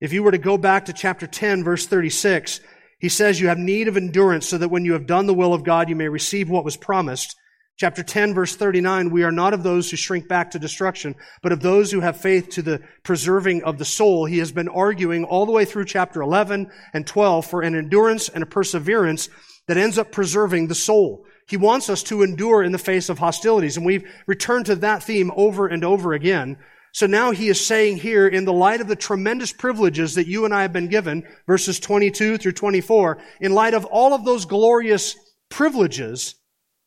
If 0.00 0.12
you 0.12 0.22
were 0.22 0.32
to 0.32 0.38
go 0.38 0.58
back 0.58 0.86
to 0.86 0.92
chapter 0.92 1.26
10, 1.26 1.64
verse 1.64 1.86
36, 1.86 2.60
he 2.98 3.08
says 3.08 3.40
you 3.40 3.48
have 3.48 3.58
need 3.58 3.86
of 3.86 3.96
endurance 3.96 4.48
so 4.48 4.58
that 4.58 4.68
when 4.68 4.84
you 4.84 4.92
have 4.92 5.06
done 5.06 5.26
the 5.26 5.34
will 5.34 5.54
of 5.54 5.64
God, 5.64 5.88
you 5.88 5.96
may 5.96 6.08
receive 6.08 6.50
what 6.50 6.64
was 6.64 6.76
promised. 6.76 7.36
Chapter 7.78 8.02
10 8.02 8.34
verse 8.34 8.56
39, 8.56 9.10
we 9.10 9.22
are 9.22 9.30
not 9.30 9.54
of 9.54 9.62
those 9.62 9.88
who 9.88 9.96
shrink 9.96 10.26
back 10.26 10.50
to 10.50 10.58
destruction, 10.58 11.14
but 11.42 11.52
of 11.52 11.60
those 11.60 11.92
who 11.92 12.00
have 12.00 12.20
faith 12.20 12.48
to 12.50 12.62
the 12.62 12.80
preserving 13.04 13.62
of 13.62 13.78
the 13.78 13.84
soul. 13.84 14.24
He 14.24 14.38
has 14.38 14.50
been 14.50 14.68
arguing 14.68 15.24
all 15.24 15.46
the 15.46 15.52
way 15.52 15.64
through 15.64 15.84
chapter 15.84 16.20
11 16.20 16.68
and 16.92 17.06
12 17.06 17.46
for 17.46 17.62
an 17.62 17.76
endurance 17.76 18.28
and 18.28 18.42
a 18.42 18.46
perseverance 18.46 19.28
that 19.68 19.76
ends 19.76 19.96
up 19.98 20.10
preserving 20.10 20.66
the 20.66 20.74
soul. 20.74 21.24
He 21.46 21.56
wants 21.56 21.88
us 21.88 22.02
to 22.04 22.22
endure 22.22 22.62
in 22.62 22.72
the 22.72 22.78
face 22.78 23.08
of 23.08 23.20
hostilities, 23.20 23.76
and 23.76 23.86
we've 23.86 24.04
returned 24.26 24.66
to 24.66 24.74
that 24.76 25.04
theme 25.04 25.30
over 25.36 25.68
and 25.68 25.84
over 25.84 26.12
again. 26.12 26.58
So 26.92 27.06
now 27.06 27.30
he 27.30 27.48
is 27.48 27.64
saying 27.64 27.98
here, 27.98 28.26
in 28.26 28.44
the 28.44 28.52
light 28.52 28.80
of 28.80 28.88
the 28.88 28.96
tremendous 28.96 29.52
privileges 29.52 30.16
that 30.16 30.26
you 30.26 30.44
and 30.44 30.52
I 30.52 30.62
have 30.62 30.72
been 30.72 30.88
given, 30.88 31.22
verses 31.46 31.78
22 31.78 32.38
through 32.38 32.52
24, 32.52 33.18
in 33.40 33.54
light 33.54 33.74
of 33.74 33.84
all 33.84 34.12
of 34.14 34.24
those 34.24 34.44
glorious 34.44 35.14
privileges, 35.48 36.34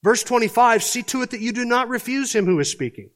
Verse 0.03 0.23
25, 0.23 0.83
see 0.83 1.03
to 1.03 1.21
it 1.21 1.29
that 1.29 1.41
you 1.41 1.51
do 1.51 1.65
not 1.65 1.87
refuse 1.87 2.33
him 2.33 2.45
who 2.45 2.59
is 2.59 2.71
speaking. 2.71 3.11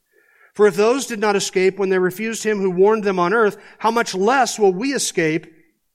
For 0.53 0.67
if 0.67 0.75
those 0.75 1.07
did 1.07 1.19
not 1.19 1.35
escape 1.35 1.77
when 1.77 1.89
they 1.89 1.99
refused 1.99 2.43
him 2.43 2.59
who 2.59 2.71
warned 2.71 3.03
them 3.03 3.19
on 3.19 3.33
earth, 3.33 3.57
how 3.79 3.91
much 3.91 4.13
less 4.13 4.59
will 4.59 4.71
we 4.71 4.93
escape 4.93 5.47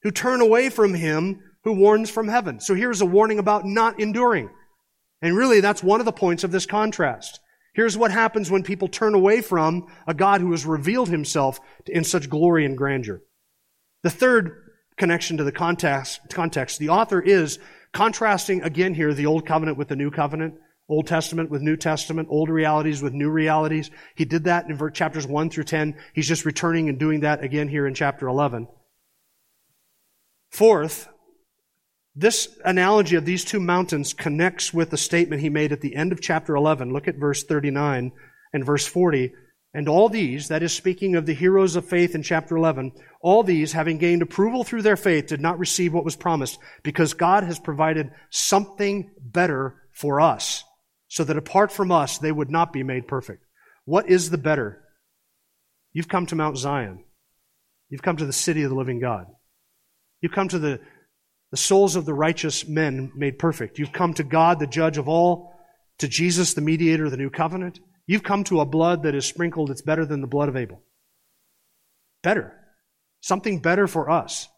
who 0.02 0.10
turn 0.10 0.40
away 0.40 0.68
from 0.68 0.94
him 0.94 1.42
who 1.64 1.72
warns 1.72 2.10
from 2.10 2.28
heaven? 2.28 2.60
So 2.60 2.74
here's 2.74 3.00
a 3.00 3.06
warning 3.06 3.38
about 3.38 3.64
not 3.64 4.00
enduring. 4.00 4.50
And 5.22 5.36
really, 5.36 5.60
that's 5.60 5.82
one 5.82 6.00
of 6.00 6.06
the 6.06 6.12
points 6.12 6.44
of 6.44 6.52
this 6.52 6.66
contrast. 6.66 7.40
Here's 7.74 7.96
what 7.96 8.10
happens 8.10 8.50
when 8.50 8.62
people 8.62 8.88
turn 8.88 9.14
away 9.14 9.42
from 9.42 9.86
a 10.06 10.14
God 10.14 10.40
who 10.40 10.50
has 10.50 10.66
revealed 10.66 11.08
himself 11.08 11.60
in 11.86 12.04
such 12.04 12.30
glory 12.30 12.64
and 12.64 12.76
grandeur. 12.76 13.22
The 14.02 14.10
third 14.10 14.70
connection 14.96 15.36
to 15.36 15.44
the 15.44 15.52
context, 15.52 16.20
context 16.30 16.78
the 16.78 16.88
author 16.88 17.20
is 17.20 17.58
contrasting 17.92 18.62
again 18.62 18.94
here 18.94 19.14
the 19.14 19.26
old 19.26 19.46
covenant 19.46 19.78
with 19.78 19.88
the 19.88 19.96
new 19.96 20.10
covenant. 20.10 20.54
Old 20.88 21.06
Testament 21.06 21.50
with 21.50 21.62
New 21.62 21.76
Testament, 21.76 22.26
old 22.32 22.50
realities 22.50 23.00
with 23.00 23.12
new 23.12 23.30
realities. 23.30 23.92
He 24.16 24.24
did 24.24 24.44
that 24.44 24.68
in 24.68 24.92
chapters 24.92 25.24
1 25.24 25.50
through 25.50 25.64
10. 25.64 25.96
He's 26.14 26.26
just 26.26 26.44
returning 26.44 26.88
and 26.88 26.98
doing 26.98 27.20
that 27.20 27.44
again 27.44 27.68
here 27.68 27.86
in 27.86 27.94
chapter 27.94 28.26
11. 28.26 28.66
Fourth, 30.50 31.08
this 32.14 32.58
analogy 32.64 33.16
of 33.16 33.24
these 33.24 33.44
two 33.44 33.60
mountains 33.60 34.12
connects 34.12 34.74
with 34.74 34.90
the 34.90 34.96
statement 34.96 35.42
he 35.42 35.48
made 35.48 35.72
at 35.72 35.80
the 35.80 35.94
end 35.94 36.12
of 36.12 36.20
chapter 36.20 36.56
11. 36.56 36.92
Look 36.92 37.06
at 37.08 37.16
verse 37.16 37.44
39 37.44 38.12
and 38.52 38.66
verse 38.66 38.86
40. 38.86 39.32
And 39.72 39.88
all 39.88 40.08
these, 40.08 40.48
that 40.48 40.64
is 40.64 40.72
speaking 40.72 41.14
of 41.14 41.26
the 41.26 41.34
heroes 41.34 41.76
of 41.76 41.84
faith 41.84 42.16
in 42.16 42.24
chapter 42.24 42.56
11, 42.56 42.90
all 43.20 43.44
these, 43.44 43.72
having 43.72 43.98
gained 43.98 44.22
approval 44.22 44.64
through 44.64 44.82
their 44.82 44.96
faith, 44.96 45.28
did 45.28 45.40
not 45.40 45.60
receive 45.60 45.94
what 45.94 46.04
was 46.04 46.16
promised 46.16 46.58
because 46.82 47.14
God 47.14 47.44
has 47.44 47.60
provided 47.60 48.10
something 48.30 49.10
better 49.20 49.76
for 49.92 50.20
us 50.20 50.64
so 51.06 51.22
that 51.22 51.36
apart 51.36 51.70
from 51.70 51.92
us, 51.92 52.18
they 52.18 52.32
would 52.32 52.50
not 52.50 52.72
be 52.72 52.82
made 52.82 53.06
perfect. 53.06 53.44
What 53.84 54.08
is 54.08 54.30
the 54.30 54.38
better? 54.38 54.82
You've 55.92 56.08
come 56.08 56.26
to 56.26 56.36
Mount 56.36 56.56
Zion. 56.56 57.04
You've 57.88 58.02
come 58.02 58.16
to 58.16 58.26
the 58.26 58.32
city 58.32 58.62
of 58.64 58.70
the 58.70 58.76
living 58.76 59.00
God. 59.00 59.26
You've 60.20 60.32
come 60.32 60.48
to 60.48 60.58
the, 60.58 60.80
the 61.50 61.56
souls 61.56 61.96
of 61.96 62.04
the 62.04 62.14
righteous 62.14 62.66
men 62.66 63.12
made 63.14 63.38
perfect. 63.38 63.78
You've 63.78 63.92
come 63.92 64.14
to 64.14 64.24
God, 64.24 64.58
the 64.58 64.66
judge 64.66 64.98
of 64.98 65.08
all, 65.08 65.52
to 65.98 66.08
Jesus, 66.08 66.54
the 66.54 66.60
mediator 66.60 67.06
of 67.06 67.10
the 67.10 67.16
new 67.16 67.30
covenant. 67.30 67.80
You've 68.06 68.22
come 68.22 68.44
to 68.44 68.60
a 68.60 68.66
blood 68.66 69.02
that 69.02 69.14
is 69.14 69.26
sprinkled 69.26 69.70
that's 69.70 69.82
better 69.82 70.06
than 70.06 70.20
the 70.20 70.26
blood 70.26 70.48
of 70.48 70.56
Abel. 70.56 70.82
Better. 72.22 72.54
Something 73.20 73.60
better 73.60 73.86
for 73.86 74.10
us. 74.10 74.48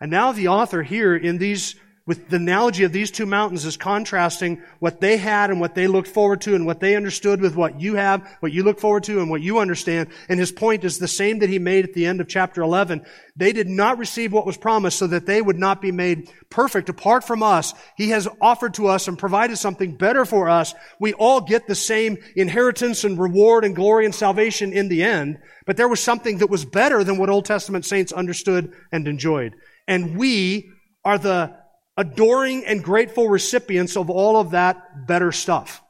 And 0.00 0.10
now 0.10 0.32
the 0.32 0.48
author 0.48 0.82
here 0.82 1.16
in 1.16 1.38
these 1.38 1.76
with 2.06 2.28
the 2.28 2.36
analogy 2.36 2.84
of 2.84 2.92
these 2.92 3.10
two 3.10 3.24
mountains 3.24 3.64
is 3.64 3.78
contrasting 3.78 4.62
what 4.78 5.00
they 5.00 5.16
had 5.16 5.48
and 5.48 5.58
what 5.58 5.74
they 5.74 5.86
looked 5.86 6.08
forward 6.08 6.42
to 6.42 6.54
and 6.54 6.66
what 6.66 6.78
they 6.78 6.96
understood 6.96 7.40
with 7.40 7.56
what 7.56 7.80
you 7.80 7.94
have, 7.94 8.28
what 8.40 8.52
you 8.52 8.62
look 8.62 8.78
forward 8.78 9.04
to 9.04 9.20
and 9.20 9.30
what 9.30 9.40
you 9.40 9.58
understand. 9.58 10.10
And 10.28 10.38
his 10.38 10.52
point 10.52 10.84
is 10.84 10.98
the 10.98 11.08
same 11.08 11.38
that 11.38 11.48
he 11.48 11.58
made 11.58 11.86
at 11.86 11.94
the 11.94 12.04
end 12.04 12.20
of 12.20 12.28
chapter 12.28 12.60
11. 12.60 13.06
They 13.36 13.54
did 13.54 13.68
not 13.68 13.96
receive 13.96 14.34
what 14.34 14.44
was 14.44 14.58
promised 14.58 14.98
so 14.98 15.06
that 15.06 15.24
they 15.24 15.40
would 15.40 15.58
not 15.58 15.80
be 15.80 15.92
made 15.92 16.30
perfect 16.50 16.90
apart 16.90 17.24
from 17.24 17.42
us. 17.42 17.72
He 17.96 18.10
has 18.10 18.28
offered 18.38 18.74
to 18.74 18.88
us 18.88 19.08
and 19.08 19.18
provided 19.18 19.56
something 19.56 19.96
better 19.96 20.26
for 20.26 20.50
us. 20.50 20.74
We 21.00 21.14
all 21.14 21.40
get 21.40 21.66
the 21.66 21.74
same 21.74 22.18
inheritance 22.36 23.04
and 23.04 23.18
reward 23.18 23.64
and 23.64 23.74
glory 23.74 24.04
and 24.04 24.14
salvation 24.14 24.74
in 24.74 24.88
the 24.88 25.02
end. 25.02 25.38
But 25.64 25.78
there 25.78 25.88
was 25.88 26.00
something 26.00 26.38
that 26.38 26.50
was 26.50 26.66
better 26.66 27.02
than 27.02 27.16
what 27.16 27.30
Old 27.30 27.46
Testament 27.46 27.86
saints 27.86 28.12
understood 28.12 28.74
and 28.92 29.08
enjoyed. 29.08 29.54
And 29.88 30.18
we 30.18 30.70
are 31.02 31.16
the 31.16 31.63
adoring 31.96 32.64
and 32.66 32.82
grateful 32.82 33.28
recipients 33.28 33.96
of 33.96 34.10
all 34.10 34.36
of 34.36 34.50
that 34.50 35.06
better 35.06 35.32
stuff. 35.32 35.82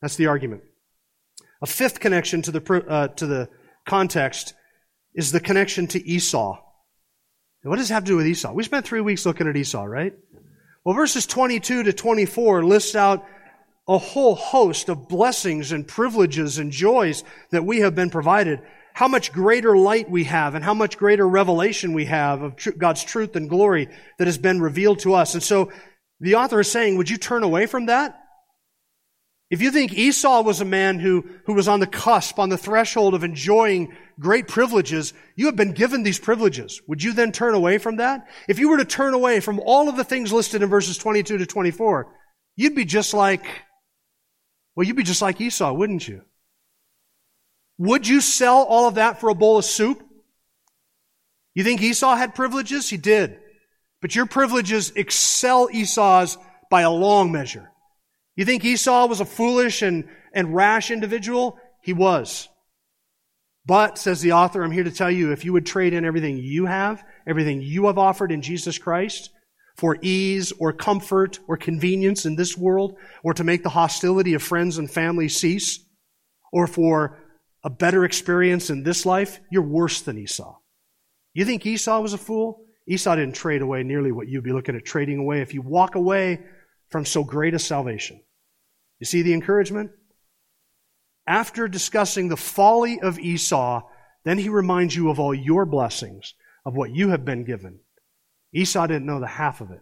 That's 0.00 0.16
the 0.16 0.26
argument. 0.26 0.62
A 1.62 1.66
fifth 1.66 2.00
connection 2.00 2.42
to 2.42 2.50
the, 2.50 2.84
uh, 2.88 3.08
to 3.08 3.26
the 3.26 3.48
context 3.86 4.54
is 5.14 5.32
the 5.32 5.40
connection 5.40 5.86
to 5.88 6.06
Esau. 6.06 6.58
what 7.62 7.76
does 7.76 7.90
it 7.90 7.94
have 7.94 8.04
to 8.04 8.12
do 8.12 8.16
with 8.16 8.26
Esau? 8.26 8.52
We 8.52 8.62
spent 8.62 8.86
three 8.86 9.02
weeks 9.02 9.26
looking 9.26 9.46
at 9.46 9.56
Esau, 9.56 9.84
right? 9.84 10.14
Well, 10.84 10.94
verses 10.94 11.26
22 11.26 11.82
to 11.82 11.92
24 11.92 12.64
lists 12.64 12.94
out 12.94 13.26
a 13.86 13.98
whole 13.98 14.34
host 14.34 14.88
of 14.88 15.08
blessings 15.08 15.72
and 15.72 15.86
privileges 15.86 16.58
and 16.58 16.70
joys 16.72 17.22
that 17.50 17.66
we 17.66 17.80
have 17.80 17.94
been 17.94 18.08
provided 18.08 18.62
how 18.92 19.08
much 19.08 19.32
greater 19.32 19.76
light 19.76 20.10
we 20.10 20.24
have 20.24 20.54
and 20.54 20.64
how 20.64 20.74
much 20.74 20.98
greater 20.98 21.26
revelation 21.26 21.92
we 21.92 22.06
have 22.06 22.42
of 22.42 22.56
tr- 22.56 22.70
God's 22.70 23.04
truth 23.04 23.36
and 23.36 23.48
glory 23.48 23.88
that 24.18 24.26
has 24.26 24.38
been 24.38 24.60
revealed 24.60 25.00
to 25.00 25.14
us. 25.14 25.34
And 25.34 25.42
so 25.42 25.70
the 26.20 26.36
author 26.36 26.60
is 26.60 26.70
saying, 26.70 26.96
would 26.96 27.10
you 27.10 27.16
turn 27.16 27.42
away 27.42 27.66
from 27.66 27.86
that? 27.86 28.16
If 29.50 29.60
you 29.62 29.72
think 29.72 29.92
Esau 29.92 30.42
was 30.42 30.60
a 30.60 30.64
man 30.64 31.00
who, 31.00 31.24
who 31.46 31.54
was 31.54 31.66
on 31.66 31.80
the 31.80 31.86
cusp, 31.86 32.38
on 32.38 32.50
the 32.50 32.56
threshold 32.56 33.14
of 33.14 33.24
enjoying 33.24 33.96
great 34.20 34.46
privileges, 34.46 35.12
you 35.34 35.46
have 35.46 35.56
been 35.56 35.72
given 35.72 36.04
these 36.04 36.20
privileges. 36.20 36.80
Would 36.86 37.02
you 37.02 37.12
then 37.12 37.32
turn 37.32 37.54
away 37.54 37.78
from 37.78 37.96
that? 37.96 38.28
If 38.48 38.60
you 38.60 38.68
were 38.68 38.76
to 38.76 38.84
turn 38.84 39.12
away 39.12 39.40
from 39.40 39.58
all 39.58 39.88
of 39.88 39.96
the 39.96 40.04
things 40.04 40.32
listed 40.32 40.62
in 40.62 40.68
verses 40.68 40.98
22 40.98 41.38
to 41.38 41.46
24, 41.46 42.14
you'd 42.54 42.76
be 42.76 42.84
just 42.84 43.12
like, 43.12 43.44
well, 44.76 44.86
you'd 44.86 44.96
be 44.96 45.02
just 45.02 45.22
like 45.22 45.40
Esau, 45.40 45.72
wouldn't 45.72 46.06
you? 46.06 46.22
Would 47.80 48.06
you 48.06 48.20
sell 48.20 48.64
all 48.64 48.88
of 48.88 48.96
that 48.96 49.20
for 49.20 49.30
a 49.30 49.34
bowl 49.34 49.56
of 49.56 49.64
soup? 49.64 50.02
You 51.54 51.64
think 51.64 51.80
Esau 51.80 52.14
had 52.14 52.34
privileges? 52.34 52.90
He 52.90 52.98
did. 52.98 53.38
But 54.02 54.14
your 54.14 54.26
privileges 54.26 54.92
excel 54.94 55.70
Esau's 55.72 56.36
by 56.70 56.82
a 56.82 56.90
long 56.90 57.32
measure. 57.32 57.72
You 58.36 58.44
think 58.44 58.66
Esau 58.66 59.06
was 59.06 59.20
a 59.20 59.24
foolish 59.24 59.80
and, 59.80 60.06
and 60.34 60.54
rash 60.54 60.90
individual? 60.90 61.58
He 61.82 61.94
was. 61.94 62.50
But, 63.64 63.96
says 63.96 64.20
the 64.20 64.32
author, 64.32 64.62
I'm 64.62 64.72
here 64.72 64.84
to 64.84 64.90
tell 64.90 65.10
you, 65.10 65.32
if 65.32 65.46
you 65.46 65.54
would 65.54 65.64
trade 65.64 65.94
in 65.94 66.04
everything 66.04 66.36
you 66.36 66.66
have, 66.66 67.02
everything 67.26 67.62
you 67.62 67.86
have 67.86 67.96
offered 67.96 68.30
in 68.30 68.42
Jesus 68.42 68.76
Christ, 68.76 69.30
for 69.78 69.96
ease 70.02 70.52
or 70.58 70.74
comfort 70.74 71.40
or 71.48 71.56
convenience 71.56 72.26
in 72.26 72.36
this 72.36 72.58
world, 72.58 72.98
or 73.24 73.32
to 73.32 73.44
make 73.44 73.62
the 73.62 73.70
hostility 73.70 74.34
of 74.34 74.42
friends 74.42 74.76
and 74.76 74.90
family 74.90 75.30
cease, 75.30 75.82
or 76.52 76.66
for 76.66 77.19
a 77.62 77.70
better 77.70 78.04
experience 78.04 78.70
in 78.70 78.82
this 78.82 79.04
life, 79.04 79.40
you're 79.50 79.62
worse 79.62 80.00
than 80.00 80.18
Esau. 80.18 80.56
You 81.34 81.44
think 81.44 81.64
Esau 81.64 82.00
was 82.00 82.12
a 82.12 82.18
fool? 82.18 82.64
Esau 82.86 83.14
didn't 83.14 83.36
trade 83.36 83.62
away 83.62 83.82
nearly 83.82 84.12
what 84.12 84.28
you'd 84.28 84.44
be 84.44 84.52
looking 84.52 84.74
at 84.74 84.84
trading 84.84 85.18
away 85.18 85.42
if 85.42 85.54
you 85.54 85.62
walk 85.62 85.94
away 85.94 86.40
from 86.88 87.04
so 87.04 87.22
great 87.22 87.54
a 87.54 87.58
salvation. 87.58 88.20
You 88.98 89.06
see 89.06 89.22
the 89.22 89.34
encouragement? 89.34 89.92
After 91.26 91.68
discussing 91.68 92.28
the 92.28 92.36
folly 92.36 93.00
of 93.00 93.18
Esau, 93.18 93.82
then 94.24 94.38
he 94.38 94.48
reminds 94.48 94.96
you 94.96 95.10
of 95.10 95.20
all 95.20 95.34
your 95.34 95.64
blessings, 95.64 96.34
of 96.64 96.74
what 96.74 96.90
you 96.90 97.10
have 97.10 97.24
been 97.24 97.44
given. 97.44 97.80
Esau 98.52 98.86
didn't 98.86 99.06
know 99.06 99.20
the 99.20 99.26
half 99.26 99.60
of 99.60 99.70
it, 99.70 99.80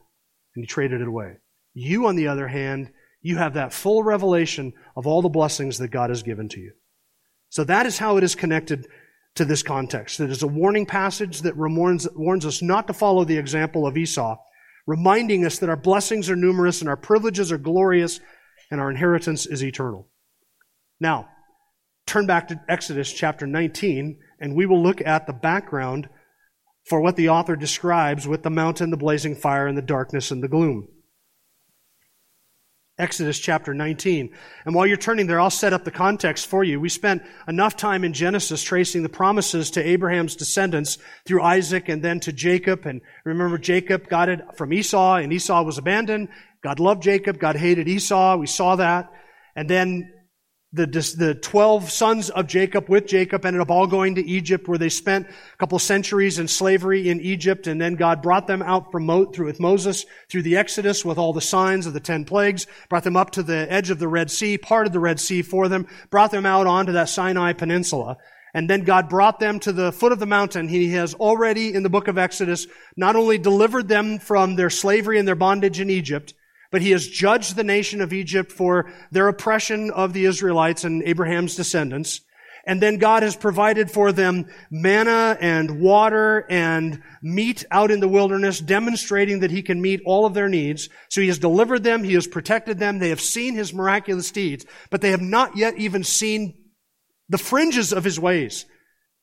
and 0.55 0.63
he 0.63 0.67
traded 0.67 1.01
it 1.01 1.09
away. 1.09 1.39
You, 1.73 2.07
on 2.07 2.17
the 2.17 2.29
other 2.29 2.49
hand, 2.49 2.91
you 3.23 3.39
have 3.39 3.55
that 3.55 3.73
full 3.73 4.03
revelation 4.03 4.75
of 4.97 5.07
all 5.07 5.23
the 5.23 5.29
blessings 5.29 5.79
that 5.79 5.89
God 5.89 6.11
has 6.11 6.23
given 6.23 6.49
to 6.51 6.61
you. 6.61 6.73
So 7.51 7.65
that 7.65 7.87
is 7.87 7.99
how 7.99 8.17
it 8.17 8.25
is 8.25 8.35
connected 8.35 8.87
to 9.37 9.45
this 9.45 9.63
context. 9.63 10.21
It 10.21 10.31
is 10.31 10.43
a 10.43 10.49
warning 10.49 10.87
passage 10.87 11.43
that 11.43 11.57
warns, 11.57 12.09
warns 12.15 12.45
us 12.45 12.61
not 12.61 12.87
to 12.89 12.93
follow 12.93 13.25
the 13.25 13.39
example 13.39 13.87
of 13.87 13.97
Esau, 13.97 14.37
reminding 14.87 15.45
us 15.45 15.59
that 15.59 15.69
our 15.69 15.77
blessings 15.77 16.29
are 16.29 16.37
numerous 16.37 16.81
and 16.81 16.89
our 16.89 16.97
privileges 16.97 17.53
are 17.53 17.59
glorious 17.59 18.21
and 18.71 18.81
our 18.81 18.91
inheritance 18.91 19.47
is 19.47 19.63
eternal. 19.63 20.09
Now, 21.01 21.29
turn 22.07 22.27
back 22.27 22.49
to 22.49 22.61
Exodus 22.69 23.13
chapter 23.13 23.47
19 23.47 24.19
and 24.41 24.57
we 24.57 24.67
will 24.67 24.83
look 24.83 25.01
at 25.01 25.27
the 25.27 25.33
background 25.33 26.09
for 26.85 27.01
what 27.01 27.17
the 27.17 27.29
author 27.29 27.55
describes 27.55 28.27
with 28.27 28.43
the 28.43 28.51
mountain, 28.51 28.91
the 28.91 28.97
blazing 28.97 29.37
fire, 29.37 29.67
and 29.67 29.77
the 29.77 29.83
darkness 29.83 30.31
and 30.31 30.43
the 30.43 30.49
gloom. 30.49 30.89
Exodus 32.99 33.39
chapter 33.39 33.73
19. 33.73 34.31
And 34.65 34.75
while 34.75 34.87
you're 34.87 34.97
turning 34.97 35.29
there, 35.29 35.41
I'll 35.41 35.51
set 35.51 35.73
up 35.73 35.85
the 35.85 35.91
context 35.91 36.47
for 36.47 36.65
you. 36.65 36.81
We 36.81 36.89
spent 36.89 37.23
enough 37.47 37.77
time 37.77 38.03
in 38.03 38.13
Genesis 38.13 38.63
tracing 38.63 39.05
the 39.05 39.09
promises 39.09 39.71
to 39.73 39.87
Abraham's 39.87 40.35
descendants 40.35 40.99
through 41.25 41.43
Isaac 41.43 41.89
and 41.89 42.03
then 42.03 42.19
to 42.21 42.33
Jacob. 42.33 42.87
And 42.87 43.01
remember, 43.25 43.57
Jacob 43.57 44.09
got 44.09 44.29
it 44.29 44.41
from 44.57 44.73
Esau, 44.73 45.17
and 45.17 45.33
Esau 45.33 45.63
was 45.63 45.79
abandoned. 45.79 46.29
God 46.61 46.81
loved 46.81 47.05
Jacob. 47.05 47.39
God 47.39 47.55
hated 47.55 47.87
Esau. 47.87 48.37
We 48.37 48.49
saw 48.49 48.75
that. 48.77 49.13
And 49.55 49.71
then 49.71 50.13
the, 50.71 50.87
the 50.87 51.35
12 51.35 51.91
sons 51.91 52.29
of 52.29 52.47
Jacob 52.47 52.91
with 52.91 53.07
Jacob 53.07 53.47
ended 53.47 53.63
up 53.63 53.71
all 53.71 53.87
going 53.87 54.17
to 54.17 54.27
Egypt 54.29 54.69
where 54.69 54.77
they 54.77 54.91
spent 54.91 55.27
a 55.27 55.57
couple 55.57 55.79
centuries 55.79 56.39
in 56.39 56.47
slavery 56.47 57.09
in 57.09 57.23
Egypt 57.23 57.67
and 57.67 57.81
then 57.81 57.95
God 57.95 58.21
brought 58.21 58.47
them 58.47 58.61
out 58.61 58.93
from 58.93 59.07
Mo, 59.07 59.25
through 59.25 59.47
with 59.47 59.61
Moses 59.61 60.05
through 60.29 60.43
the 60.43 60.59
Exodus 60.59 61.07
with 61.07 61.17
all 61.17 61.33
the 61.33 61.41
signs 61.41 61.87
of 61.87 61.95
the 61.95 62.01
10 62.01 62.27
plagues, 62.27 62.67
brought 62.91 63.05
them 63.05 63.17
up 63.17 63.31
to 63.31 63.43
the 63.43 63.71
edge 63.73 63.89
of 63.89 63.99
the 63.99 64.09
Red 64.09 64.31
Sea, 64.31 64.59
parted 64.59 64.93
the 64.93 65.01
Red 65.01 65.19
Sea 65.21 65.41
for 65.41 65.69
them, 65.69 65.87
brought 66.11 66.33
them 66.33 66.45
out 66.45 66.67
onto 66.67 66.93
that 66.93 67.09
Sinai 67.09 67.55
Peninsula. 67.55 68.19
And 68.53 68.69
then 68.69 68.85
God 68.85 69.09
brought 69.09 69.41
them 69.41 69.61
to 69.61 69.73
the 69.73 69.93
foot 69.93 70.13
of 70.13 70.19
the 70.19 70.27
mountain. 70.27 70.69
He 70.69 70.91
has 70.93 71.15
already 71.15 71.73
in 71.73 71.83
the 71.83 71.91
book 71.91 72.09
of 72.09 72.19
Exodus 72.19 72.67
not 72.95 73.17
only 73.17 73.39
delivered 73.39 73.89
them 73.89 74.19
from 74.19 74.57
their 74.57 74.71
slavery 74.71 75.19
and 75.19 75.27
their 75.27 75.35
bondage 75.35 75.81
in 75.81 75.89
Egypt, 75.89 76.35
but 76.71 76.83
he 76.83 76.91
has 76.91 77.09
judged 77.09 77.57
the 77.57 77.65
nation 77.65 78.01
of 78.01 78.13
Egypt 78.13 78.53
for 78.53 78.91
their 79.11 79.29
oppression 79.29 79.91
of 79.91 80.13
the 80.13 80.25
Israelites 80.25 80.85
and 80.85 81.03
Abraham's 81.03 81.57
descendants. 81.57 82.21
And 82.67 82.83
then 82.83 82.99
God 82.99 83.23
has 83.23 83.35
provided 83.35 83.91
for 83.91 84.13
them 84.13 84.47
manna 84.71 85.39
and 85.41 85.81
water 85.81 86.45
and 86.51 87.03
meat 87.23 87.65
out 87.71 87.91
in 87.91 88.01
the 88.01 88.09
wilderness, 88.09 88.61
demonstrating 88.61 89.41
that 89.41 89.51
he 89.51 89.63
can 89.63 89.81
meet 89.81 90.03
all 90.05 90.27
of 90.27 90.35
their 90.35 90.51
needs. 90.51 90.91
So 91.09 91.23
he 91.23 91.29
has 91.29 91.39
delivered 91.39 91.83
them. 91.83 92.05
He 92.05 92.13
has 92.13 92.27
protected 92.27 92.79
them. 92.79 92.99
They 92.99 93.09
have 93.09 93.23
seen 93.23 93.55
his 93.55 93.73
miraculous 93.73 94.31
deeds, 94.31 94.67
but 94.91 95.01
they 95.01 95.13
have 95.13 95.23
not 95.23 95.57
yet 95.57 95.79
even 95.79 96.05
seen 96.05 96.59
the 97.31 97.39
fringes 97.39 97.93
of 97.93 98.05
his 98.05 98.21
ways. 98.21 98.67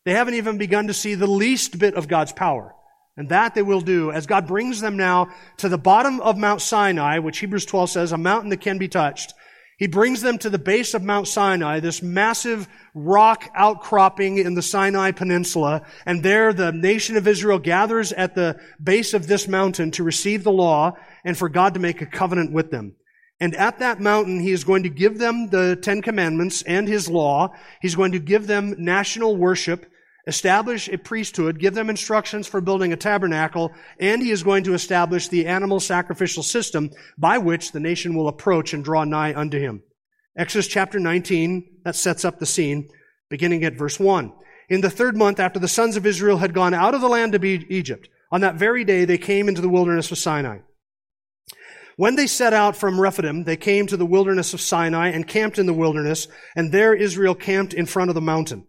They 0.05 0.13
haven't 0.13 0.35
even 0.35 0.57
begun 0.57 0.87
to 0.87 0.93
see 0.93 1.13
the 1.13 1.27
least 1.27 1.77
bit 1.77 1.93
of 1.93 2.07
God's 2.07 2.31
power. 2.31 2.73
And 3.17 3.29
that 3.29 3.55
they 3.55 3.61
will 3.61 3.81
do 3.81 4.11
as 4.11 4.25
God 4.25 4.45
brings 4.45 4.81
them 4.81 4.97
now 4.97 5.29
to 5.57 5.69
the 5.69 5.77
bottom 5.77 6.19
of 6.19 6.37
Mount 6.37 6.61
Sinai, 6.61 7.19
which 7.19 7.39
Hebrews 7.39 7.65
12 7.65 7.89
says, 7.89 8.11
a 8.11 8.17
mountain 8.17 8.49
that 8.49 8.61
can 8.61 8.77
be 8.77 8.87
touched. 8.87 9.33
He 9.77 9.87
brings 9.87 10.21
them 10.21 10.37
to 10.37 10.49
the 10.49 10.59
base 10.59 10.93
of 10.93 11.03
Mount 11.03 11.27
Sinai, 11.27 11.81
this 11.81 12.01
massive 12.01 12.67
rock 12.93 13.49
outcropping 13.53 14.37
in 14.37 14.53
the 14.53 14.61
Sinai 14.61 15.11
Peninsula, 15.11 15.81
and 16.05 16.23
there 16.23 16.53
the 16.53 16.71
nation 16.71 17.17
of 17.17 17.27
Israel 17.27 17.59
gathers 17.59 18.13
at 18.13 18.35
the 18.35 18.57
base 18.81 19.13
of 19.13 19.27
this 19.27 19.49
mountain 19.49 19.91
to 19.91 20.03
receive 20.03 20.43
the 20.45 20.51
law 20.51 20.93
and 21.25 21.37
for 21.37 21.49
God 21.49 21.73
to 21.73 21.81
make 21.81 22.01
a 22.01 22.05
covenant 22.05 22.53
with 22.53 22.71
them. 22.71 22.95
And 23.41 23.53
at 23.55 23.79
that 23.79 23.99
mountain, 23.99 24.39
he 24.39 24.51
is 24.51 24.63
going 24.63 24.83
to 24.83 24.89
give 24.89 25.17
them 25.17 25.49
the 25.49 25.75
Ten 25.75 26.01
Commandments 26.01 26.61
and 26.61 26.87
his 26.87 27.09
law. 27.09 27.53
He's 27.81 27.95
going 27.95 28.13
to 28.13 28.19
give 28.19 28.47
them 28.47 28.75
national 28.77 29.35
worship 29.35 29.91
establish 30.27 30.87
a 30.87 30.97
priesthood, 30.97 31.59
give 31.59 31.73
them 31.73 31.89
instructions 31.89 32.47
for 32.47 32.61
building 32.61 32.93
a 32.93 32.97
tabernacle, 32.97 33.71
and 33.99 34.21
he 34.21 34.31
is 34.31 34.43
going 34.43 34.63
to 34.63 34.73
establish 34.73 35.27
the 35.27 35.45
animal 35.45 35.79
sacrificial 35.79 36.43
system 36.43 36.89
by 37.17 37.37
which 37.37 37.71
the 37.71 37.79
nation 37.79 38.15
will 38.15 38.27
approach 38.27 38.73
and 38.73 38.83
draw 38.83 39.03
nigh 39.03 39.33
unto 39.33 39.59
him. 39.59 39.83
Exodus 40.37 40.67
chapter 40.67 40.99
19, 40.99 41.81
that 41.85 41.95
sets 41.95 42.25
up 42.25 42.39
the 42.39 42.45
scene, 42.45 42.89
beginning 43.29 43.63
at 43.63 43.77
verse 43.77 43.99
1. 43.99 44.33
In 44.69 44.81
the 44.81 44.89
third 44.89 45.15
month 45.15 45.39
after 45.39 45.59
the 45.59 45.67
sons 45.67 45.95
of 45.95 46.05
Israel 46.05 46.37
had 46.37 46.53
gone 46.53 46.73
out 46.73 46.95
of 46.95 47.01
the 47.01 47.07
land 47.07 47.35
of 47.35 47.45
Egypt, 47.45 48.09
on 48.31 48.41
that 48.41 48.55
very 48.55 48.83
day 48.83 49.05
they 49.05 49.17
came 49.17 49.47
into 49.47 49.61
the 49.61 49.69
wilderness 49.69 50.11
of 50.11 50.17
Sinai. 50.17 50.59
When 51.97 52.15
they 52.15 52.27
set 52.27 52.51
out 52.51 52.75
from 52.75 52.99
Rephidim, 52.99 53.45
they 53.45 53.55
came 53.55 53.87
to 53.87 53.95
the 53.95 54.05
wilderness 54.05 54.53
of 54.53 54.59
Sinai 54.59 55.09
and 55.09 55.27
camped 55.27 55.57
in 55.57 55.65
the 55.65 55.73
wilderness, 55.73 56.27
and 56.55 56.71
there 56.71 56.93
Israel 56.93 57.35
camped 57.35 57.73
in 57.73 57.85
front 57.85 58.09
of 58.09 58.15
the 58.15 58.21
mountain. 58.21 58.67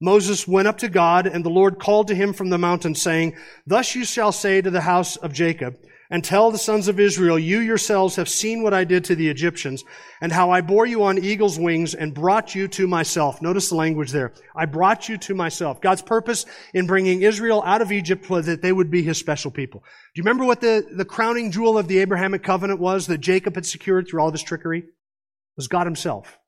Moses 0.00 0.46
went 0.46 0.68
up 0.68 0.78
to 0.78 0.88
God, 0.88 1.26
and 1.26 1.44
the 1.44 1.50
Lord 1.50 1.78
called 1.78 2.08
to 2.08 2.14
him 2.14 2.32
from 2.32 2.50
the 2.50 2.58
mountain, 2.58 2.94
saying, 2.94 3.34
Thus 3.66 3.94
you 3.94 4.04
shall 4.04 4.32
say 4.32 4.60
to 4.60 4.70
the 4.70 4.82
house 4.82 5.16
of 5.16 5.32
Jacob, 5.32 5.76
and 6.10 6.22
tell 6.22 6.50
the 6.50 6.58
sons 6.58 6.86
of 6.86 7.00
Israel, 7.00 7.38
you 7.38 7.58
yourselves 7.58 8.16
have 8.16 8.28
seen 8.28 8.62
what 8.62 8.74
I 8.74 8.84
did 8.84 9.04
to 9.06 9.16
the 9.16 9.28
Egyptians, 9.28 9.84
and 10.20 10.30
how 10.30 10.50
I 10.50 10.60
bore 10.60 10.86
you 10.86 11.02
on 11.02 11.18
eagle's 11.18 11.58
wings 11.58 11.94
and 11.94 12.14
brought 12.14 12.54
you 12.54 12.68
to 12.68 12.86
myself. 12.86 13.42
Notice 13.42 13.70
the 13.70 13.74
language 13.74 14.12
there. 14.12 14.32
I 14.54 14.66
brought 14.66 15.08
you 15.08 15.18
to 15.18 15.34
myself. 15.34 15.80
God's 15.80 16.02
purpose 16.02 16.46
in 16.74 16.86
bringing 16.86 17.22
Israel 17.22 17.62
out 17.64 17.82
of 17.82 17.90
Egypt 17.90 18.30
was 18.30 18.46
that 18.46 18.62
they 18.62 18.72
would 18.72 18.90
be 18.90 19.02
his 19.02 19.18
special 19.18 19.50
people. 19.50 19.80
Do 19.80 20.20
you 20.20 20.22
remember 20.22 20.44
what 20.44 20.60
the, 20.60 20.86
the 20.94 21.04
crowning 21.04 21.50
jewel 21.50 21.76
of 21.76 21.88
the 21.88 21.98
Abrahamic 21.98 22.42
covenant 22.42 22.78
was 22.78 23.06
that 23.08 23.18
Jacob 23.18 23.54
had 23.54 23.66
secured 23.66 24.06
through 24.06 24.20
all 24.20 24.28
of 24.28 24.34
his 24.34 24.42
trickery? 24.42 24.80
It 24.80 25.56
was 25.56 25.68
God 25.68 25.86
himself. 25.86 26.38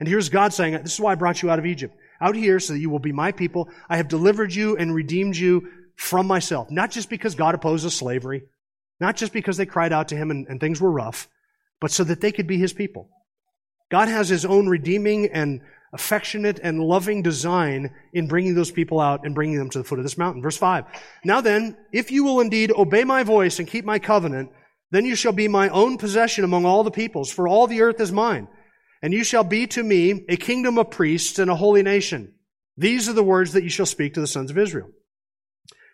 And 0.00 0.08
here's 0.08 0.28
God 0.28 0.52
saying, 0.52 0.72
this 0.82 0.94
is 0.94 1.00
why 1.00 1.12
I 1.12 1.16
brought 1.16 1.42
you 1.42 1.50
out 1.50 1.58
of 1.58 1.66
Egypt. 1.66 1.94
Out 2.20 2.34
here 2.34 2.58
so 2.58 2.72
that 2.72 2.80
you 2.80 2.90
will 2.90 2.98
be 2.98 3.12
my 3.12 3.32
people. 3.32 3.68
I 3.88 3.96
have 3.96 4.08
delivered 4.08 4.54
you 4.54 4.76
and 4.76 4.94
redeemed 4.94 5.36
you 5.36 5.68
from 5.96 6.26
myself. 6.26 6.70
Not 6.70 6.90
just 6.90 7.10
because 7.10 7.34
God 7.34 7.54
opposes 7.54 7.94
slavery, 7.94 8.44
not 9.00 9.16
just 9.16 9.32
because 9.32 9.56
they 9.56 9.66
cried 9.66 9.92
out 9.92 10.08
to 10.08 10.16
him 10.16 10.30
and, 10.30 10.46
and 10.48 10.60
things 10.60 10.80
were 10.80 10.90
rough, 10.90 11.28
but 11.80 11.90
so 11.90 12.04
that 12.04 12.20
they 12.20 12.32
could 12.32 12.46
be 12.46 12.58
his 12.58 12.72
people. 12.72 13.08
God 13.90 14.08
has 14.08 14.28
his 14.28 14.44
own 14.44 14.68
redeeming 14.68 15.26
and 15.32 15.60
affectionate 15.92 16.60
and 16.62 16.80
loving 16.80 17.22
design 17.22 17.94
in 18.12 18.28
bringing 18.28 18.54
those 18.54 18.70
people 18.70 19.00
out 19.00 19.24
and 19.24 19.34
bringing 19.34 19.56
them 19.56 19.70
to 19.70 19.78
the 19.78 19.84
foot 19.84 19.98
of 19.98 20.04
this 20.04 20.18
mountain. 20.18 20.42
Verse 20.42 20.56
5. 20.56 20.84
Now 21.24 21.40
then, 21.40 21.76
if 21.92 22.10
you 22.10 22.24
will 22.24 22.40
indeed 22.40 22.72
obey 22.72 23.04
my 23.04 23.22
voice 23.22 23.58
and 23.58 23.66
keep 23.66 23.84
my 23.84 23.98
covenant, 23.98 24.50
then 24.90 25.04
you 25.04 25.14
shall 25.14 25.32
be 25.32 25.48
my 25.48 25.68
own 25.70 25.98
possession 25.98 26.44
among 26.44 26.64
all 26.64 26.84
the 26.84 26.90
peoples, 26.90 27.30
for 27.30 27.48
all 27.48 27.66
the 27.66 27.82
earth 27.82 28.00
is 28.00 28.12
mine. 28.12 28.48
And 29.02 29.12
you 29.12 29.24
shall 29.24 29.44
be 29.44 29.66
to 29.68 29.82
me 29.82 30.24
a 30.28 30.36
kingdom 30.36 30.78
of 30.78 30.90
priests 30.90 31.38
and 31.38 31.50
a 31.50 31.56
holy 31.56 31.82
nation. 31.82 32.34
These 32.76 33.08
are 33.08 33.12
the 33.12 33.22
words 33.22 33.52
that 33.52 33.62
you 33.62 33.68
shall 33.68 33.86
speak 33.86 34.14
to 34.14 34.20
the 34.20 34.26
sons 34.26 34.50
of 34.50 34.58
Israel. 34.58 34.90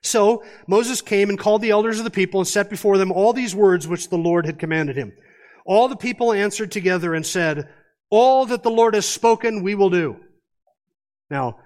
So 0.03 0.45
Moses 0.67 1.01
came 1.01 1.31
and 1.31 1.39
called 1.39 1.63
the 1.63 1.71
elders 1.71 1.99
of 1.99 2.05
the 2.05 2.11
people 2.11 2.41
and 2.41 2.47
set 2.47 2.69
before 2.69 2.99
them 2.99 3.11
all 3.11 3.33
these 3.33 3.55
words 3.55 3.89
which 3.89 4.11
the 4.11 4.19
Lord 4.19 4.45
had 4.45 4.59
commanded 4.59 4.97
him. 4.97 5.13
All 5.65 5.89
the 5.89 5.97
people 5.97 6.33
answered 6.33 6.71
together 6.71 7.15
and 7.15 7.25
said, 7.25 7.69
All 8.11 8.45
that 8.47 8.63
the 8.63 8.71
Lord 8.71 8.95
has 8.95 9.09
spoken, 9.09 9.63
we 9.63 9.75
will 9.75 9.89
do. 9.89 10.17
Now, 11.31 11.59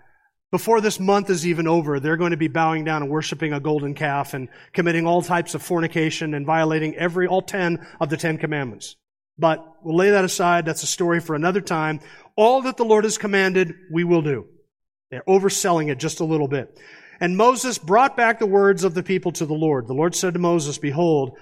before 0.52 0.80
this 0.80 1.00
month 1.00 1.30
is 1.30 1.46
even 1.46 1.66
over, 1.66 1.98
they're 1.98 2.16
going 2.16 2.30
to 2.30 2.36
be 2.36 2.48
bowing 2.48 2.84
down 2.84 3.02
and 3.02 3.10
worshiping 3.10 3.52
a 3.52 3.60
golden 3.60 3.94
calf 3.94 4.34
and 4.34 4.48
committing 4.72 5.06
all 5.06 5.20
types 5.20 5.54
of 5.54 5.62
fornication 5.62 6.32
and 6.32 6.46
violating 6.46 6.94
every, 6.94 7.26
all 7.26 7.42
ten 7.42 7.84
of 8.00 8.08
the 8.08 8.16
Ten 8.16 8.38
Commandments. 8.38 8.96
But 9.38 9.64
we'll 9.82 9.96
lay 9.96 10.10
that 10.10 10.24
aside. 10.24 10.66
That's 10.66 10.82
a 10.82 10.88
story 10.88 11.20
for 11.20 11.34
another 11.34 11.60
time. 11.60 12.00
All 12.36 12.62
that 12.62 12.76
the 12.76 12.84
Lord 12.84 13.04
has 13.04 13.18
commanded, 13.18 13.74
we 13.92 14.04
will 14.04 14.22
do. 14.22 14.46
They're 15.10 15.22
overselling 15.28 15.90
it 15.90 15.98
just 15.98 16.20
a 16.20 16.24
little 16.24 16.48
bit. 16.48 16.78
And 17.20 17.36
Moses 17.36 17.78
brought 17.78 18.16
back 18.16 18.38
the 18.38 18.46
words 18.46 18.84
of 18.84 18.94
the 18.94 19.02
people 19.02 19.32
to 19.32 19.46
the 19.46 19.54
Lord. 19.54 19.86
The 19.86 19.94
Lord 19.94 20.14
said 20.14 20.34
to 20.34 20.38
Moses, 20.38 20.78
Behold, 20.78 21.36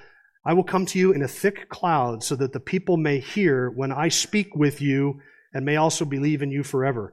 I 0.44 0.52
will 0.52 0.64
come 0.64 0.86
to 0.86 0.98
you 0.98 1.12
in 1.12 1.22
a 1.22 1.28
thick 1.28 1.68
cloud 1.68 2.22
so 2.22 2.36
that 2.36 2.52
the 2.52 2.60
people 2.60 2.96
may 2.96 3.18
hear 3.18 3.68
when 3.68 3.92
I 3.92 4.08
speak 4.08 4.54
with 4.54 4.80
you 4.80 5.20
and 5.52 5.64
may 5.64 5.76
also 5.76 6.04
believe 6.04 6.42
in 6.42 6.50
you 6.50 6.62
forever. 6.62 7.12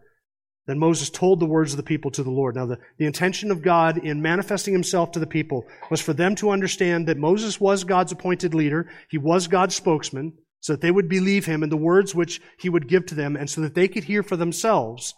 Then 0.65 0.79
Moses 0.79 1.09
told 1.09 1.39
the 1.39 1.45
words 1.45 1.73
of 1.73 1.77
the 1.77 1.83
people 1.83 2.11
to 2.11 2.23
the 2.23 2.29
Lord. 2.29 2.55
Now, 2.55 2.65
the, 2.65 2.79
the 2.97 3.05
intention 3.05 3.51
of 3.51 3.61
God 3.61 3.97
in 3.97 4.21
manifesting 4.21 4.73
himself 4.73 5.11
to 5.11 5.19
the 5.19 5.27
people 5.27 5.65
was 5.89 5.99
for 5.99 6.13
them 6.13 6.35
to 6.35 6.51
understand 6.51 7.07
that 7.07 7.17
Moses 7.17 7.59
was 7.59 7.83
God's 7.83 8.13
appointed 8.13 8.53
leader. 8.53 8.89
He 9.09 9.17
was 9.17 9.47
God's 9.47 9.75
spokesman, 9.75 10.33
so 10.63 10.71
that 10.71 10.79
they 10.79 10.91
would 10.91 11.09
believe 11.09 11.45
him 11.45 11.61
in 11.61 11.69
the 11.69 11.75
words 11.75 12.15
which 12.15 12.39
he 12.57 12.69
would 12.69 12.87
give 12.87 13.05
to 13.05 13.15
them, 13.15 13.35
and 13.35 13.49
so 13.49 13.59
that 13.59 13.75
they 13.75 13.89
could 13.89 14.05
hear 14.05 14.23
for 14.23 14.37
themselves 14.37 15.13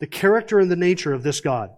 the 0.00 0.06
character 0.06 0.58
and 0.58 0.68
the 0.68 0.74
nature 0.74 1.12
of 1.12 1.22
this 1.22 1.40
God. 1.40 1.70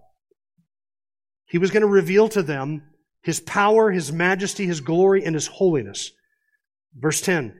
He 1.45 1.59
was 1.59 1.69
going 1.69 1.81
to 1.81 1.87
reveal 1.87 2.27
to 2.29 2.41
them 2.41 2.81
his 3.21 3.39
power, 3.39 3.91
his 3.91 4.11
majesty, 4.11 4.65
his 4.65 4.81
glory, 4.81 5.23
and 5.23 5.35
his 5.35 5.45
holiness. 5.45 6.11
Verse 6.95 7.21
10. 7.21 7.55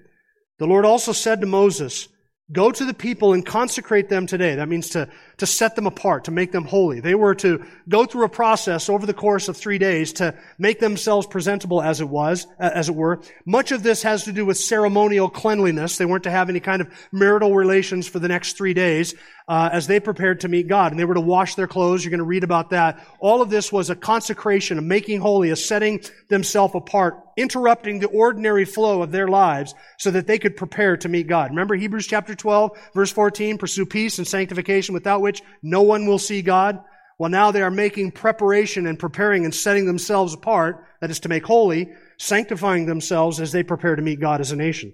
The 0.57 0.65
Lord 0.65 0.85
also 0.85 1.11
said 1.11 1.41
to 1.41 1.47
Moses, 1.47 2.07
Go 2.51 2.71
to 2.71 2.85
the 2.85 2.93
people 2.95 3.33
and 3.33 3.45
consecrate 3.45 4.09
them 4.09 4.25
today. 4.25 4.55
That 4.55 4.69
means 4.69 4.89
to, 4.89 5.07
to 5.37 5.45
set 5.45 5.75
them 5.75 5.87
apart, 5.87 6.25
to 6.25 6.31
make 6.31 6.51
them 6.51 6.65
holy. 6.65 6.99
They 6.99 7.15
were 7.15 7.35
to 7.35 7.65
go 7.89 8.05
through 8.05 8.25
a 8.25 8.29
process 8.29 8.89
over 8.89 9.05
the 9.05 9.13
course 9.13 9.47
of 9.47 9.57
three 9.57 9.77
days 9.77 10.13
to 10.13 10.35
make 10.57 10.79
themselves 10.79 11.27
presentable 11.27 11.81
as 11.81 12.01
it 12.01 12.09
was, 12.09 12.47
as 12.59 12.89
it 12.89 12.95
were. 12.95 13.21
Much 13.45 13.71
of 13.71 13.83
this 13.83 14.03
has 14.03 14.25
to 14.25 14.31
do 14.31 14.45
with 14.45 14.57
ceremonial 14.57 15.29
cleanliness. 15.29 15.97
They 15.97 16.05
weren't 16.05 16.23
to 16.23 16.31
have 16.31 16.49
any 16.49 16.59
kind 16.59 16.81
of 16.81 16.89
marital 17.11 17.55
relations 17.55 18.07
for 18.07 18.19
the 18.19 18.27
next 18.27 18.57
three 18.57 18.73
days 18.73 19.15
uh, 19.47 19.69
as 19.71 19.87
they 19.87 19.99
prepared 19.99 20.41
to 20.41 20.47
meet 20.47 20.67
God. 20.67 20.91
And 20.91 20.99
they 20.99 21.05
were 21.05 21.13
to 21.15 21.21
wash 21.21 21.55
their 21.55 21.67
clothes. 21.67 22.03
You're 22.03 22.11
going 22.11 22.19
to 22.19 22.23
read 22.23 22.43
about 22.43 22.69
that. 22.69 23.05
All 23.19 23.41
of 23.41 23.49
this 23.49 23.71
was 23.71 23.89
a 23.89 23.95
consecration, 23.95 24.77
a 24.77 24.81
making 24.81 25.19
holy, 25.19 25.49
a 25.49 25.55
setting 25.55 26.01
themselves 26.29 26.75
apart, 26.75 27.21
interrupting 27.35 27.99
the 27.99 28.07
ordinary 28.07 28.65
flow 28.65 29.01
of 29.01 29.11
their 29.11 29.27
lives 29.27 29.75
so 29.97 30.11
that 30.11 30.27
they 30.27 30.39
could 30.39 30.55
prepare 30.55 30.97
to 30.97 31.09
meet 31.09 31.27
God. 31.27 31.49
Remember 31.49 31.75
Hebrews 31.75 32.07
chapter 32.07 32.35
12, 32.35 32.77
verse 32.93 33.11
14, 33.11 33.57
pursue 33.57 33.85
peace 33.85 34.17
and 34.17 34.27
sanctification 34.27 34.93
without 34.93 35.21
which 35.23 35.41
no 35.63 35.81
one 35.81 36.05
will 36.05 36.19
see 36.19 36.43
God. 36.43 36.83
Well, 37.17 37.31
now 37.31 37.49
they 37.49 37.63
are 37.63 37.71
making 37.71 38.11
preparation 38.11 38.85
and 38.85 38.99
preparing 38.99 39.45
and 39.45 39.55
setting 39.55 39.85
themselves 39.85 40.35
apart, 40.35 40.85
that 41.01 41.09
is 41.09 41.21
to 41.21 41.29
make 41.29 41.45
holy, 41.45 41.89
sanctifying 42.17 42.85
themselves 42.85 43.39
as 43.39 43.51
they 43.51 43.63
prepare 43.63 43.95
to 43.95 44.01
meet 44.01 44.19
God 44.19 44.41
as 44.41 44.51
a 44.51 44.55
nation. 44.55 44.93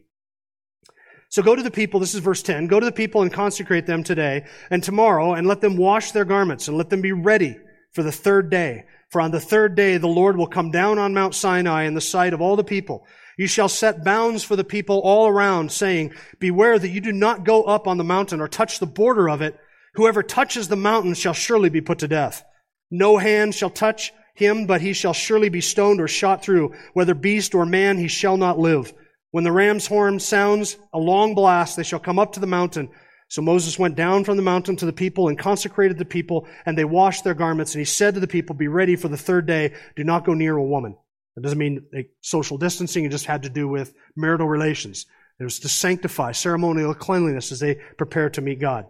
So 1.30 1.44
go 1.44 1.56
to 1.56 1.62
the 1.62 1.72
people, 1.72 2.00
this 2.00 2.16
is 2.16 2.22
verse 2.22 2.42
10, 2.42 2.68
go 2.68 2.80
to 2.80 2.86
the 2.86 2.92
people 2.92 3.22
and 3.22 3.32
consecrate 3.32 3.86
them 3.86 4.04
today 4.04 4.46
and 4.72 4.84
tomorrow 4.84 5.34
and 5.34 5.46
let 5.46 5.62
them 5.62 5.78
wash 5.78 6.12
their 6.12 6.26
garments 6.26 6.68
and 6.68 6.78
let 6.78 6.90
them 6.90 7.02
be 7.02 7.12
ready 7.12 7.58
for 7.92 8.04
the 8.04 8.12
third 8.12 8.50
day. 8.50 8.86
For 9.10 9.22
on 9.22 9.32
the 9.32 9.40
third 9.40 9.76
day 9.76 9.98
the 9.98 10.08
Lord 10.08 10.38
will 10.38 10.48
come 10.48 10.72
down 10.72 10.98
on 10.98 11.14
Mount 11.14 11.36
Sinai 11.36 11.84
in 11.84 11.94
the 11.94 12.02
sight 12.02 12.34
of 12.34 12.42
all 12.42 12.56
the 12.56 12.64
people. 12.64 13.06
You 13.38 13.48
shall 13.48 13.70
set 13.70 14.04
bounds 14.04 14.44
for 14.44 14.56
the 14.56 14.66
people 14.66 15.00
all 15.00 15.28
around, 15.28 15.72
saying, 15.72 16.14
Beware 16.40 16.78
that 16.78 16.90
you 16.90 17.00
do 17.00 17.14
not 17.14 17.46
go 17.46 17.64
up 17.64 17.88
on 17.88 17.98
the 17.98 18.04
mountain 18.04 18.42
or 18.42 18.48
touch 18.48 18.80
the 18.80 18.86
border 18.86 19.30
of 19.30 19.42
it. 19.42 19.58
Whoever 19.96 20.24
touches 20.24 20.68
the 20.68 20.76
mountain 20.76 21.14
shall 21.14 21.34
surely 21.34 21.70
be 21.70 21.82
put 21.82 22.00
to 22.00 22.08
death. 22.08 22.44
No 22.92 23.18
hand 23.18 23.54
shall 23.56 23.70
touch 23.70 24.12
him, 24.36 24.66
but 24.66 24.82
he 24.82 24.94
shall 24.94 25.14
surely 25.14 25.50
be 25.50 25.62
stoned 25.62 26.02
or 26.02 26.08
shot 26.08 26.44
through. 26.44 26.74
Whether 26.94 27.14
beast 27.14 27.54
or 27.54 27.66
man, 27.66 27.98
he 27.98 28.08
shall 28.08 28.38
not 28.38 28.60
live. 28.60 28.94
When 29.32 29.44
the 29.44 29.52
ram's 29.52 29.88
horn 29.88 30.20
sounds 30.20 30.78
a 30.94 30.98
long 30.98 31.36
blast, 31.36 31.76
they 31.76 31.84
shall 31.84 32.00
come 32.00 32.18
up 32.18 32.34
to 32.34 32.40
the 32.40 32.48
mountain. 32.48 32.90
So 33.28 33.44
Moses 33.44 33.78
went 33.78 33.96
down 33.96 34.24
from 34.24 34.38
the 34.38 34.44
mountain 34.44 34.76
to 34.78 34.88
the 34.88 34.94
people 34.94 35.28
and 35.28 35.38
consecrated 35.38 36.00
the 36.00 36.06
people, 36.06 36.48
and 36.66 36.76
they 36.76 36.86
washed 36.86 37.24
their 37.24 37.36
garments. 37.36 37.76
And 37.76 37.80
he 37.80 37.86
said 37.86 38.16
to 38.16 38.20
the 38.20 38.28
people, 38.28 38.56
Be 38.56 38.68
ready 38.68 38.96
for 38.96 39.08
the 39.08 39.18
third 39.18 39.46
day. 39.46 39.76
Do 39.96 40.04
not 40.04 40.26
go 40.26 40.34
near 40.34 40.56
a 40.56 40.64
woman. 40.64 40.98
That 41.36 41.42
doesn't 41.42 41.60
mean 41.60 41.86
social 42.22 42.58
distancing. 42.58 43.06
It 43.06 43.12
just 43.12 43.28
had 43.28 43.44
to 43.44 43.50
do 43.50 43.68
with 43.68 43.94
marital 44.16 44.48
relations. 44.48 45.06
It 45.40 45.44
was 45.44 45.60
to 45.60 45.70
sanctify 45.70 46.32
ceremonial 46.32 46.96
cleanliness 46.96 47.52
as 47.52 47.60
they 47.60 47.76
prepared 47.98 48.34
to 48.34 48.42
meet 48.42 48.60
God. 48.60 48.86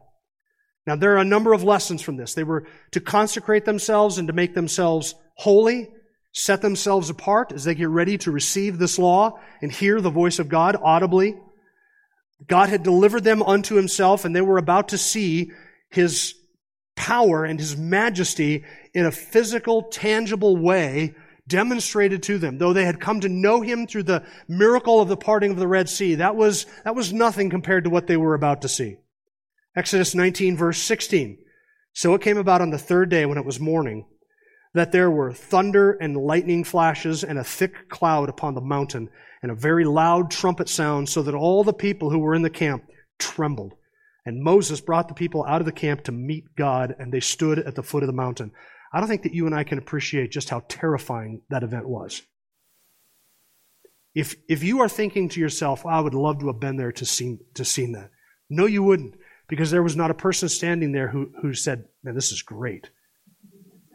Now, 0.89 0.95
there 0.95 1.13
are 1.13 1.19
a 1.19 1.23
number 1.23 1.53
of 1.53 1.63
lessons 1.63 2.01
from 2.01 2.17
this. 2.17 2.33
They 2.33 2.43
were 2.43 2.65
to 2.93 2.99
consecrate 2.99 3.63
themselves 3.63 4.17
and 4.17 4.27
to 4.27 4.33
make 4.33 4.55
themselves 4.55 5.13
holy 5.35 5.87
set 6.31 6.63
themselves 6.63 7.11
apart 7.11 7.51
as 7.51 7.63
they 7.63 7.75
get 7.75 7.89
ready 7.89 8.17
to 8.17 8.31
receive 8.31 8.79
this 8.79 8.97
law 8.97 9.39
and 9.61 9.71
hear 9.71 10.01
the 10.01 10.09
voice 10.09 10.39
of 10.39 10.49
God 10.49 10.75
audibly. 10.81 11.37
God 12.47 12.69
had 12.69 12.81
delivered 12.81 13.23
them 13.23 13.43
unto 13.43 13.75
himself 13.75 14.25
and 14.25 14.35
they 14.35 14.41
were 14.41 14.57
about 14.57 14.87
to 14.87 14.97
see 14.97 15.51
his 15.91 16.33
power 16.95 17.45
and 17.45 17.59
his 17.59 17.77
majesty 17.77 18.65
in 18.95 19.05
a 19.05 19.11
physical, 19.11 19.83
tangible 19.83 20.57
way 20.57 21.13
demonstrated 21.47 22.23
to 22.23 22.39
them. 22.39 22.57
Though 22.57 22.73
they 22.73 22.85
had 22.85 22.99
come 22.99 23.19
to 23.19 23.29
know 23.29 23.61
him 23.61 23.85
through 23.85 24.03
the 24.03 24.23
miracle 24.47 25.01
of 25.01 25.07
the 25.07 25.17
parting 25.17 25.51
of 25.51 25.57
the 25.57 25.67
Red 25.67 25.87
Sea, 25.87 26.15
that 26.15 26.35
was, 26.35 26.65
that 26.83 26.95
was 26.95 27.13
nothing 27.13 27.51
compared 27.51 27.83
to 27.83 27.91
what 27.91 28.07
they 28.07 28.17
were 28.17 28.33
about 28.33 28.63
to 28.63 28.67
see. 28.67 28.97
Exodus 29.79 30.13
19 30.13 30.57
verse 30.57 30.77
16. 30.79 31.37
So 31.93 32.13
it 32.13 32.21
came 32.21 32.37
about 32.37 32.59
on 32.59 32.69
the 32.69 32.77
third 32.77 33.09
day 33.09 33.25
when 33.25 33.37
it 33.37 33.45
was 33.45 33.61
morning 33.61 34.05
that 34.73 34.91
there 34.91 35.09
were 35.09 35.31
thunder 35.31 35.93
and 35.93 36.17
lightning 36.17 36.65
flashes 36.65 37.23
and 37.23 37.39
a 37.39 37.45
thick 37.45 37.87
cloud 37.87 38.27
upon 38.27 38.55
the 38.55 38.61
mountain 38.61 39.09
and 39.41 39.49
a 39.49 39.55
very 39.55 39.85
loud 39.85 40.31
trumpet 40.31 40.67
sound 40.67 41.07
so 41.07 41.21
that 41.21 41.33
all 41.33 41.63
the 41.63 41.71
people 41.71 42.09
who 42.09 42.19
were 42.19 42.35
in 42.35 42.41
the 42.41 42.49
camp 42.49 42.83
trembled. 43.19 43.73
And 44.25 44.43
Moses 44.43 44.81
brought 44.81 45.07
the 45.07 45.13
people 45.13 45.45
out 45.45 45.61
of 45.61 45.65
the 45.65 45.71
camp 45.71 46.03
to 46.03 46.11
meet 46.11 46.57
God 46.57 46.93
and 46.99 47.09
they 47.09 47.21
stood 47.21 47.57
at 47.57 47.75
the 47.75 47.81
foot 47.81 48.03
of 48.03 48.07
the 48.07 48.13
mountain. 48.13 48.51
I 48.91 48.99
don't 48.99 49.07
think 49.07 49.23
that 49.23 49.33
you 49.33 49.45
and 49.45 49.55
I 49.55 49.63
can 49.63 49.77
appreciate 49.77 50.33
just 50.33 50.49
how 50.49 50.63
terrifying 50.67 51.43
that 51.49 51.63
event 51.63 51.87
was. 51.87 52.21
If, 54.13 54.35
if 54.49 54.61
you 54.61 54.81
are 54.81 54.89
thinking 54.89 55.29
to 55.29 55.39
yourself, 55.39 55.85
I 55.85 56.01
would 56.01 56.13
love 56.13 56.39
to 56.39 56.47
have 56.47 56.59
been 56.59 56.75
there 56.75 56.91
to 56.91 57.05
see 57.05 57.37
to 57.53 57.63
seen 57.63 57.93
that. 57.93 58.11
No, 58.49 58.65
you 58.65 58.81
wouldn't, 58.81 59.15
because 59.49 59.71
there 59.71 59.83
was 59.83 59.95
not 59.95 60.11
a 60.11 60.13
person 60.15 60.47
standing 60.47 60.91
there 60.91 61.07
who, 61.07 61.31
who 61.41 61.53
said, 61.53 61.85
man, 62.03 62.15
this 62.15 62.31
is 62.31 62.43
great. 62.43 62.89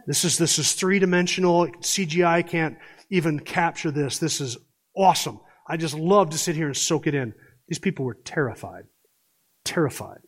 This 0.06 0.24
is, 0.24 0.36
this 0.36 0.58
is 0.58 0.72
three 0.72 0.98
dimensional. 0.98 1.68
CGI 1.68 2.46
can't 2.46 2.76
even 3.08 3.38
capture 3.38 3.90
this. 3.90 4.18
This 4.18 4.40
is 4.40 4.58
awesome. 4.94 5.40
I 5.66 5.78
just 5.78 5.94
love 5.94 6.30
to 6.30 6.38
sit 6.38 6.56
here 6.56 6.66
and 6.66 6.76
soak 6.76 7.06
it 7.06 7.14
in. 7.14 7.32
These 7.68 7.78
people 7.78 8.04
were 8.04 8.18
terrified. 8.24 8.84
Terrified. 9.64 10.18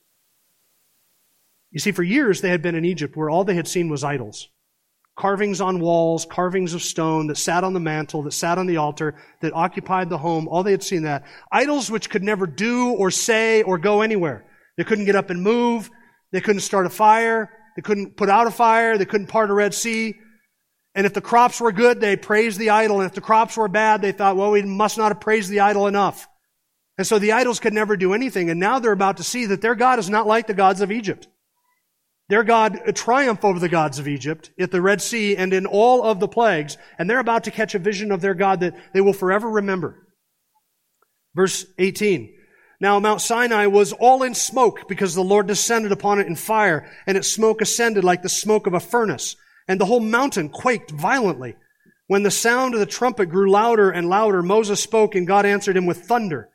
You 1.72 1.80
see, 1.80 1.92
for 1.92 2.04
years 2.04 2.40
they 2.40 2.48
had 2.48 2.62
been 2.62 2.76
in 2.76 2.86
Egypt 2.86 3.16
where 3.16 3.28
all 3.28 3.44
they 3.44 3.56
had 3.56 3.68
seen 3.68 3.90
was 3.90 4.04
idols. 4.04 4.48
Carvings 5.18 5.60
on 5.60 5.80
walls, 5.80 6.24
carvings 6.24 6.72
of 6.72 6.82
stone 6.82 7.26
that 7.26 7.36
sat 7.36 7.64
on 7.64 7.72
the 7.72 7.80
mantle, 7.80 8.22
that 8.22 8.32
sat 8.32 8.58
on 8.58 8.66
the 8.66 8.76
altar, 8.76 9.16
that 9.40 9.52
occupied 9.54 10.08
the 10.08 10.18
home. 10.18 10.46
All 10.46 10.62
they 10.62 10.70
had 10.70 10.82
seen 10.82 11.02
that. 11.02 11.24
Idols 11.50 11.90
which 11.90 12.10
could 12.10 12.22
never 12.22 12.46
do 12.46 12.90
or 12.90 13.10
say 13.10 13.62
or 13.62 13.76
go 13.76 14.02
anywhere. 14.02 14.46
They 14.76 14.84
couldn't 14.84 15.04
get 15.06 15.16
up 15.16 15.30
and 15.30 15.42
move. 15.42 15.90
They 16.32 16.40
couldn't 16.40 16.60
start 16.60 16.86
a 16.86 16.90
fire. 16.90 17.50
They 17.76 17.82
couldn't 17.82 18.16
put 18.16 18.28
out 18.28 18.46
a 18.46 18.50
fire. 18.50 18.98
They 18.98 19.04
couldn't 19.04 19.28
part 19.28 19.50
a 19.50 19.54
Red 19.54 19.74
Sea. 19.74 20.14
And 20.94 21.06
if 21.06 21.12
the 21.12 21.20
crops 21.20 21.60
were 21.60 21.72
good, 21.72 22.00
they 22.00 22.16
praised 22.16 22.58
the 22.58 22.70
idol. 22.70 23.00
And 23.00 23.08
if 23.08 23.14
the 23.14 23.20
crops 23.20 23.56
were 23.56 23.68
bad, 23.68 24.00
they 24.00 24.12
thought, 24.12 24.36
well, 24.36 24.50
we 24.50 24.62
must 24.62 24.96
not 24.96 25.12
have 25.12 25.20
praised 25.20 25.50
the 25.50 25.60
idol 25.60 25.86
enough. 25.86 26.26
And 26.98 27.06
so 27.06 27.18
the 27.18 27.32
idols 27.32 27.60
could 27.60 27.74
never 27.74 27.96
do 27.96 28.14
anything. 28.14 28.48
And 28.48 28.58
now 28.58 28.78
they're 28.78 28.92
about 28.92 29.18
to 29.18 29.22
see 29.22 29.46
that 29.46 29.60
their 29.60 29.74
God 29.74 29.98
is 29.98 30.08
not 30.08 30.26
like 30.26 30.46
the 30.46 30.54
gods 30.54 30.80
of 30.80 30.90
Egypt. 30.90 31.28
Their 32.28 32.42
God 32.42 32.80
triumphed 32.94 33.44
over 33.44 33.60
the 33.60 33.68
gods 33.68 33.98
of 33.98 34.08
Egypt 34.08 34.50
at 34.58 34.70
the 34.72 34.82
Red 34.82 35.00
Sea 35.00 35.36
and 35.36 35.52
in 35.52 35.64
all 35.64 36.02
of 36.02 36.18
the 36.18 36.26
plagues, 36.26 36.76
and 36.98 37.08
they're 37.08 37.20
about 37.20 37.44
to 37.44 37.52
catch 37.52 37.74
a 37.74 37.78
vision 37.78 38.10
of 38.10 38.20
their 38.20 38.34
God 38.34 38.60
that 38.60 38.74
they 38.92 39.00
will 39.00 39.12
forever 39.12 39.48
remember. 39.48 40.08
Verse 41.34 41.66
18. 41.78 42.35
Now 42.80 42.98
Mount 43.00 43.20
Sinai 43.20 43.66
was 43.66 43.92
all 43.92 44.22
in 44.22 44.34
smoke 44.34 44.88
because 44.88 45.14
the 45.14 45.24
Lord 45.24 45.46
descended 45.46 45.92
upon 45.92 46.18
it 46.18 46.26
in 46.26 46.36
fire, 46.36 46.90
and 47.06 47.16
its 47.16 47.30
smoke 47.30 47.60
ascended 47.60 48.04
like 48.04 48.22
the 48.22 48.28
smoke 48.28 48.66
of 48.66 48.74
a 48.74 48.80
furnace, 48.80 49.36
and 49.66 49.80
the 49.80 49.86
whole 49.86 50.00
mountain 50.00 50.48
quaked 50.48 50.90
violently. 50.90 51.56
When 52.06 52.22
the 52.22 52.30
sound 52.30 52.74
of 52.74 52.80
the 52.80 52.86
trumpet 52.86 53.26
grew 53.26 53.50
louder 53.50 53.90
and 53.90 54.08
louder, 54.08 54.42
Moses 54.42 54.80
spoke, 54.80 55.14
and 55.14 55.26
God 55.26 55.46
answered 55.46 55.76
him 55.76 55.86
with 55.86 56.04
thunder 56.04 56.50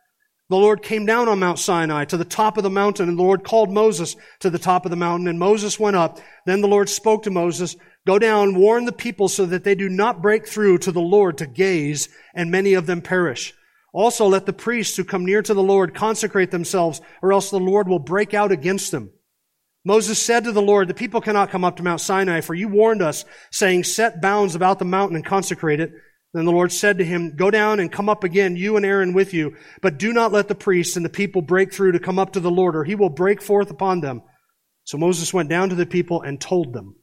the 0.52 0.58
Lord 0.58 0.82
came 0.84 1.06
down 1.06 1.30
on 1.30 1.40
Mount 1.40 1.60
Sinai 1.60 2.04
to 2.04 2.18
the 2.18 2.26
top 2.26 2.58
of 2.58 2.64
the 2.64 2.70
mountain, 2.70 3.08
and 3.08 3.18
the 3.18 3.24
Lord 3.24 3.46
called 3.46 3.72
Moses 3.72 4.18
to 4.42 4.50
the 4.50 4.60
top 4.60 4.86
of 4.86 4.90
the 4.90 4.98
mountain, 4.98 5.30
and 5.30 5.40
Moses 5.40 5.80
went 5.80 5.96
up. 5.96 6.20
Then 6.46 6.60
the 6.60 6.68
Lord 6.68 6.90
spoke 6.90 7.24
to 7.24 7.32
Moses, 7.32 7.78
Go 8.06 8.20
down, 8.20 8.56
warn 8.56 8.84
the 8.84 8.92
people 8.92 9.30
so 9.30 9.46
that 9.46 9.64
they 9.64 9.76
do 9.76 9.88
not 9.88 10.22
break 10.22 10.46
through 10.46 10.80
to 10.80 10.92
the 10.92 11.00
Lord 11.00 11.38
to 11.38 11.48
gaze, 11.48 12.10
and 12.34 12.52
many 12.52 12.74
of 12.74 12.86
them 12.86 13.02
perish. 13.02 13.54
Also 13.94 14.26
let 14.26 14.46
the 14.46 14.54
priests 14.54 14.96
who 14.96 15.04
come 15.04 15.26
near 15.26 15.42
to 15.42 15.54
the 15.54 15.64
Lord 15.64 15.94
consecrate 15.94 16.52
themselves, 16.52 17.02
or 17.22 17.34
else 17.34 17.50
the 17.50 17.60
Lord 17.60 17.88
will 17.88 18.00
break 18.00 18.34
out 18.34 18.52
against 18.52 18.92
them. 18.92 19.12
Moses 19.84 20.20
said 20.20 20.44
to 20.44 20.52
the 20.52 20.62
Lord, 20.62 20.88
The 20.88 20.94
people 20.94 21.22
cannot 21.22 21.50
come 21.50 21.64
up 21.64 21.78
to 21.78 21.84
Mount 21.84 22.02
Sinai, 22.02 22.42
for 22.42 22.54
you 22.54 22.68
warned 22.68 23.02
us, 23.02 23.26
saying, 23.52 23.84
Set 23.84 24.22
bounds 24.22 24.56
about 24.56 24.80
the 24.80 24.86
mountain 24.86 25.16
and 25.16 25.26
consecrate 25.26 25.80
it. 25.80 25.92
Then 26.34 26.46
the 26.46 26.52
Lord 26.52 26.72
said 26.72 27.00
to 27.00 27.04
him, 27.04 27.36
Go 27.36 27.52
down 27.52 27.80
and 27.80 27.92
come 27.92 28.08
up 28.08 28.24
again, 28.24 28.56
you 28.56 28.78
and 28.78 28.86
Aaron 28.86 29.14
with 29.14 29.34
you, 29.34 29.58
but 29.82 29.98
do 29.98 30.14
not 30.14 30.32
let 30.32 30.48
the 30.48 30.56
priests 30.56 30.96
and 30.96 31.04
the 31.04 31.10
people 31.10 31.42
break 31.42 31.74
through 31.74 31.94
to 31.94 32.00
come 32.00 32.20
up 32.20 32.34
to 32.34 32.40
the 32.40 32.52
Lord, 32.52 32.76
or 32.76 32.84
he 32.84 32.96
will 32.96 33.10
break 33.10 33.42
forth 33.42 33.70
upon 33.72 34.00
them. 34.00 34.22
So 34.86 34.98
Moses 34.98 35.34
went 35.34 35.50
down 35.50 35.70
to 35.70 35.76
the 35.76 35.86
people 35.86 36.22
and 36.22 36.40
told 36.40 36.74
them. 36.74 36.96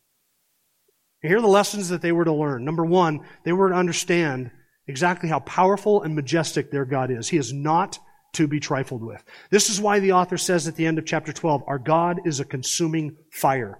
And 1.23 1.31
here 1.31 1.39
are 1.39 1.43
the 1.43 1.49
lessons 1.49 1.89
that 1.89 2.01
they 2.01 2.13
were 2.13 2.25
to 2.25 2.33
learn. 2.33 2.65
Number 2.65 2.85
one, 2.85 3.21
they 3.45 3.53
were 3.53 3.71
to 3.71 3.75
understand 3.75 4.51
exactly 4.89 5.29
how 5.29 5.41
powerful 5.41 6.03
and 6.03 6.17
majestic 6.17 6.71
their 6.71 6.85
God 6.85 7.11
is. 7.11 7.29
He 7.29 7.37
is 7.37 7.53
not 7.53 7.99
to 8.33 8.49
be 8.49 8.61
trifled 8.61 9.03
with. 9.03 9.23
This 9.51 9.71
is 9.71 9.81
why 9.81 10.01
the 10.01 10.13
author 10.13 10.37
says 10.37 10.67
at 10.67 10.77
the 10.77 10.87
end 10.87 10.99
of 10.99 11.07
chapter 11.07 11.33
12, 11.33 11.63
Our 11.67 11.79
God 11.79 12.21
is 12.25 12.41
a 12.41 12.45
consuming 12.45 13.17
fire. 13.31 13.79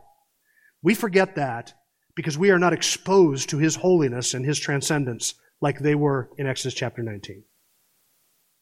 We 0.83 0.95
forget 0.95 1.35
that 1.37 1.75
because 2.15 2.39
we 2.39 2.51
are 2.51 2.59
not 2.59 2.73
exposed 2.73 3.51
to 3.51 3.59
his 3.59 3.77
holiness 3.77 4.35
and 4.35 4.45
his 4.45 4.59
transcendence 4.59 5.35
like 5.61 5.79
they 5.79 5.95
were 5.95 6.31
in 6.39 6.47
Exodus 6.47 6.75
chapter 6.75 7.03
19. 7.03 7.45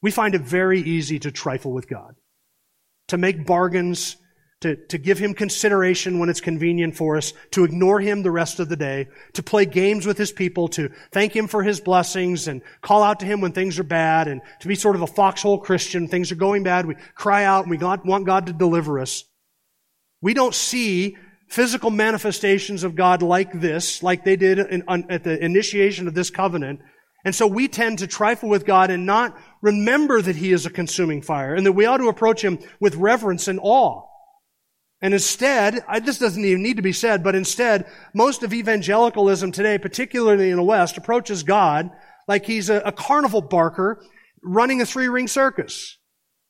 We 0.03 0.11
find 0.11 0.35
it 0.35 0.43
very 0.43 0.81
easy 0.81 1.19
to 1.21 1.31
trifle 1.31 1.73
with 1.73 1.89
God, 1.89 2.15
to 3.09 3.19
make 3.19 3.47
bargains, 3.47 4.17
to, 4.63 4.77
to 4.87 4.97
give 4.97 5.19
him 5.19 5.35
consideration 5.35 6.19
when 6.19 6.31
it's 6.31 6.41
convenient 6.41 6.97
for 6.97 7.17
us, 7.17 7.35
to 7.51 7.65
ignore 7.65 8.01
him 8.01 8.23
the 8.23 8.31
rest 8.31 8.59
of 8.59 8.69
the 8.69 8.77
day, 8.77 9.09
to 9.35 9.43
play 9.43 9.67
games 9.67 10.07
with 10.07 10.17
his 10.17 10.33
people, 10.33 10.69
to 10.69 10.91
thank 11.13 11.37
him 11.37 11.47
for 11.47 11.63
his 11.63 11.81
blessings 11.81 12.49
and 12.49 12.63
call 12.81 13.03
out 13.03 13.21
to 13.21 13.27
him 13.27 13.43
when 13.43 13.53
things 13.53 13.79
are 13.79 13.85
bad 13.85 14.29
and 14.29 14.41
to 14.61 14.69
be 14.69 14.75
sort 14.75 14.97
of 14.97 15.03
a 15.03 15.07
foxhole 15.07 15.59
Christian. 15.59 16.09
Things 16.09 16.33
are 16.33 16.37
going 16.37 16.63
bad. 16.63 16.87
We 16.87 16.97
cry 17.15 17.45
out 17.45 17.67
and 17.67 17.71
we 17.71 17.77
want 17.77 18.25
God 18.25 18.47
to 18.47 18.53
deliver 18.55 18.99
us. 18.99 19.25
We 20.23 20.33
don't 20.33 20.55
see 20.55 21.17
physical 21.49 21.91
manifestations 21.91 22.83
of 22.83 22.95
God 22.95 23.23
like 23.23 23.53
this, 23.53 24.03
like 24.03 24.25
they 24.25 24.37
did 24.37 24.59
in, 24.59 24.85
on, 24.89 25.11
at 25.11 25.23
the 25.23 25.43
initiation 25.45 26.09
of 26.09 26.15
this 26.15 26.31
covenant. 26.31 26.81
And 27.27 27.35
so 27.35 27.47
we 27.47 27.69
tend 27.69 27.99
to 27.99 28.07
trifle 28.07 28.49
with 28.49 28.65
God 28.65 28.91
and 28.91 29.05
not 29.05 29.37
remember 29.61 30.23
that 30.23 30.37
He 30.37 30.53
is 30.53 30.65
a 30.65 30.71
consuming 30.71 31.23
fire 31.23 31.55
and 31.55 31.67
that 31.67 31.73
we 31.73 31.85
ought 31.85 31.99
to 31.99 32.09
approach 32.09 32.43
Him 32.43 32.59
with 32.81 32.97
reverence 32.97 33.49
and 33.49 33.61
awe. 33.63 34.06
And 35.03 35.13
instead, 35.13 35.85
I, 35.87 36.01
this 36.01 36.19
doesn't 36.19 36.45
even 36.45 36.63
need 36.63 36.77
to 36.77 36.83
be 36.83 36.93
said, 36.93 37.23
but 37.23 37.35
instead, 37.35 37.87
most 38.15 38.43
of 38.43 38.55
evangelicalism 38.55 39.53
today, 39.53 39.77
particularly 39.79 40.51
in 40.51 40.57
the 40.57 40.63
West, 40.63 40.97
approaches 40.97 41.43
God 41.43 41.91
like 42.27 42.47
He's 42.47 42.71
a, 42.71 42.77
a 42.79 42.93
carnival 42.93 43.43
barker 43.43 44.03
running 44.43 44.81
a 44.81 44.87
three 44.87 45.09
ring 45.09 45.29
circus. 45.29 45.99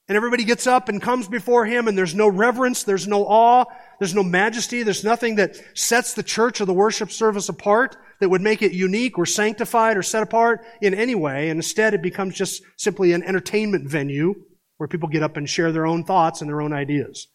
And 0.09 0.15
everybody 0.15 0.45
gets 0.45 0.69
up 0.69 0.89
and 0.89 1.03
comes 1.03 1.27
before 1.27 1.67
him 1.67 1.89
and 1.89 1.99
there's 1.99 2.15
no 2.15 2.29
reverence, 2.29 2.85
there's 2.85 3.09
no 3.09 3.27
awe, 3.27 3.65
there's 3.99 4.15
no 4.15 4.23
majesty, 4.23 4.85
there's 4.85 5.03
nothing 5.03 5.35
that 5.37 5.57
sets 5.77 6.15
the 6.15 6.23
church 6.23 6.61
or 6.61 6.65
the 6.65 6.73
worship 6.73 7.11
service 7.11 7.49
apart 7.49 7.97
that 8.21 8.29
would 8.29 8.41
make 8.41 8.63
it 8.63 8.71
unique 8.71 9.19
or 9.19 9.27
sanctified 9.27 9.97
or 9.97 10.05
set 10.05 10.23
apart 10.23 10.61
in 10.81 10.95
any 10.95 11.17
way. 11.17 11.51
And 11.51 11.59
instead 11.59 11.93
it 11.93 12.03
becomes 12.03 12.37
just 12.37 12.63
simply 12.77 13.13
an 13.13 13.25
entertainment 13.25 13.91
venue 13.91 14.35
where 14.77 14.87
people 14.89 15.09
get 15.09 15.25
up 15.25 15.37
and 15.37 15.51
share 15.51 15.73
their 15.73 15.87
own 15.87 16.05
thoughts 16.05 16.41
and 16.41 16.49
their 16.49 16.63
own 16.63 16.73
ideas. 16.73 17.27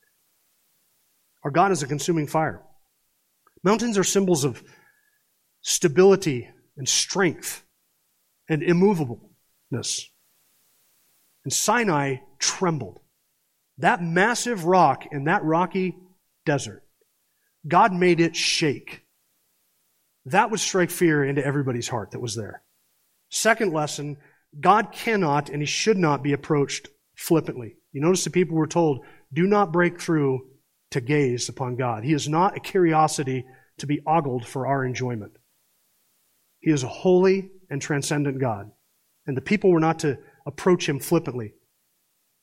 Our 1.44 1.52
God 1.52 1.72
is 1.72 1.84
a 1.84 1.88
consuming 1.88 2.28
fire. 2.28 2.62
Mountains 3.64 3.98
are 3.98 4.04
symbols 4.04 4.44
of 4.44 4.64
stability 5.62 6.50
and 6.78 6.88
strength 6.88 7.64
and 8.50 8.62
immovableness. 8.62 10.06
And 11.44 11.54
Sinai 11.54 12.18
trembled. 12.40 13.00
That 13.78 14.04
massive 14.04 14.66
rock 14.66 15.06
in 15.12 15.26
that 15.26 15.44
rocky 15.44 15.96
desert, 16.46 16.84
God 17.68 17.94
made 17.94 18.20
it 18.20 18.36
shake. 18.36 19.04
That 20.26 20.52
would 20.52 20.60
strike 20.60 20.92
fear 20.92 21.24
into 21.24 21.46
everybody's 21.46 21.88
heart 21.88 22.12
that 22.12 22.20
was 22.20 22.36
there. 22.36 22.62
Second 23.30 23.74
lesson, 23.74 24.18
God 24.60 24.92
cannot 24.92 25.50
and 25.50 25.62
he 25.62 25.66
should 25.66 25.98
not 25.98 26.22
be 26.22 26.34
approached 26.34 26.90
flippantly. 27.16 27.78
You 27.92 28.02
notice 28.02 28.24
the 28.24 28.30
people 28.30 28.58
were 28.58 28.68
told, 28.68 29.06
do 29.34 29.48
not 29.48 29.72
break 29.72 30.00
through 30.00 30.48
to 30.92 31.02
gaze 31.02 31.50
upon 31.50 31.76
God. 31.76 32.04
He 32.04 32.14
is 32.14 32.30
not 32.30 32.56
a 32.56 32.60
curiosity 32.60 33.46
to 33.80 33.88
be 33.88 34.02
ogled 34.06 34.46
for 34.46 34.68
our 34.68 34.86
enjoyment. 34.86 35.34
He 36.60 36.72
is 36.72 36.84
a 36.84 36.88
holy 36.88 37.50
and 37.70 37.82
transcendent 37.82 38.40
God. 38.40 38.72
And 39.26 39.36
the 39.36 39.42
people 39.42 39.72
were 39.72 39.80
not 39.80 40.00
to 40.00 40.18
approach 40.46 40.88
him 40.88 41.00
flippantly. 41.00 41.54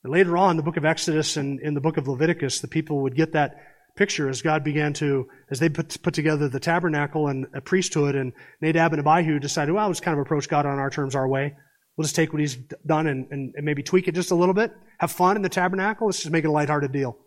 And 0.03 0.13
later 0.13 0.37
on, 0.37 0.57
the 0.57 0.63
book 0.63 0.77
of 0.77 0.85
Exodus 0.85 1.37
and 1.37 1.61
in 1.61 1.75
the 1.75 1.81
book 1.81 1.97
of 1.97 2.09
Leviticus, 2.09 2.61
the 2.61 2.69
people 2.69 3.03
would 3.03 3.17
get 3.17 3.33
that 3.33 3.57
picture 3.97 4.29
as 4.29 4.43
God 4.43 4.63
began 4.63 4.93
to, 4.95 5.29
as 5.51 5.59
they 5.59 5.69
put, 5.69 6.01
put 6.03 6.15
together 6.15 6.49
the 6.49 6.61
tabernacle 6.61 7.27
and 7.27 7.47
a 7.53 7.61
priesthood, 7.61 8.15
and 8.15 8.33
Nadab 8.61 8.93
and 8.93 9.07
Abihu 9.07 9.41
decided, 9.41 9.73
well, 9.73 9.89
let's 9.89 10.01
kind 10.01 10.17
of 10.19 10.25
approach 10.25 10.49
God 10.49 10.67
on 10.67 10.79
our 10.79 10.89
terms, 10.89 11.17
our 11.17 11.29
way. 11.29 11.57
We'll 11.97 12.05
just 12.05 12.15
take 12.15 12.33
what 12.33 12.41
he's 12.41 12.55
done 12.87 13.09
and, 13.09 13.27
and, 13.33 13.53
and 13.57 13.67
maybe 13.67 13.83
tweak 13.83 14.07
it 14.07 14.15
just 14.15 14.31
a 14.31 14.37
little 14.37 14.55
bit. 14.55 14.73
Have 15.01 15.11
fun 15.11 15.35
in 15.35 15.43
the 15.43 15.49
tabernacle. 15.49 16.07
Let's 16.07 16.21
just 16.21 16.31
make 16.31 16.45
it 16.45 16.49
a 16.49 16.53
lighthearted 16.53 16.93
deal. 16.93 17.19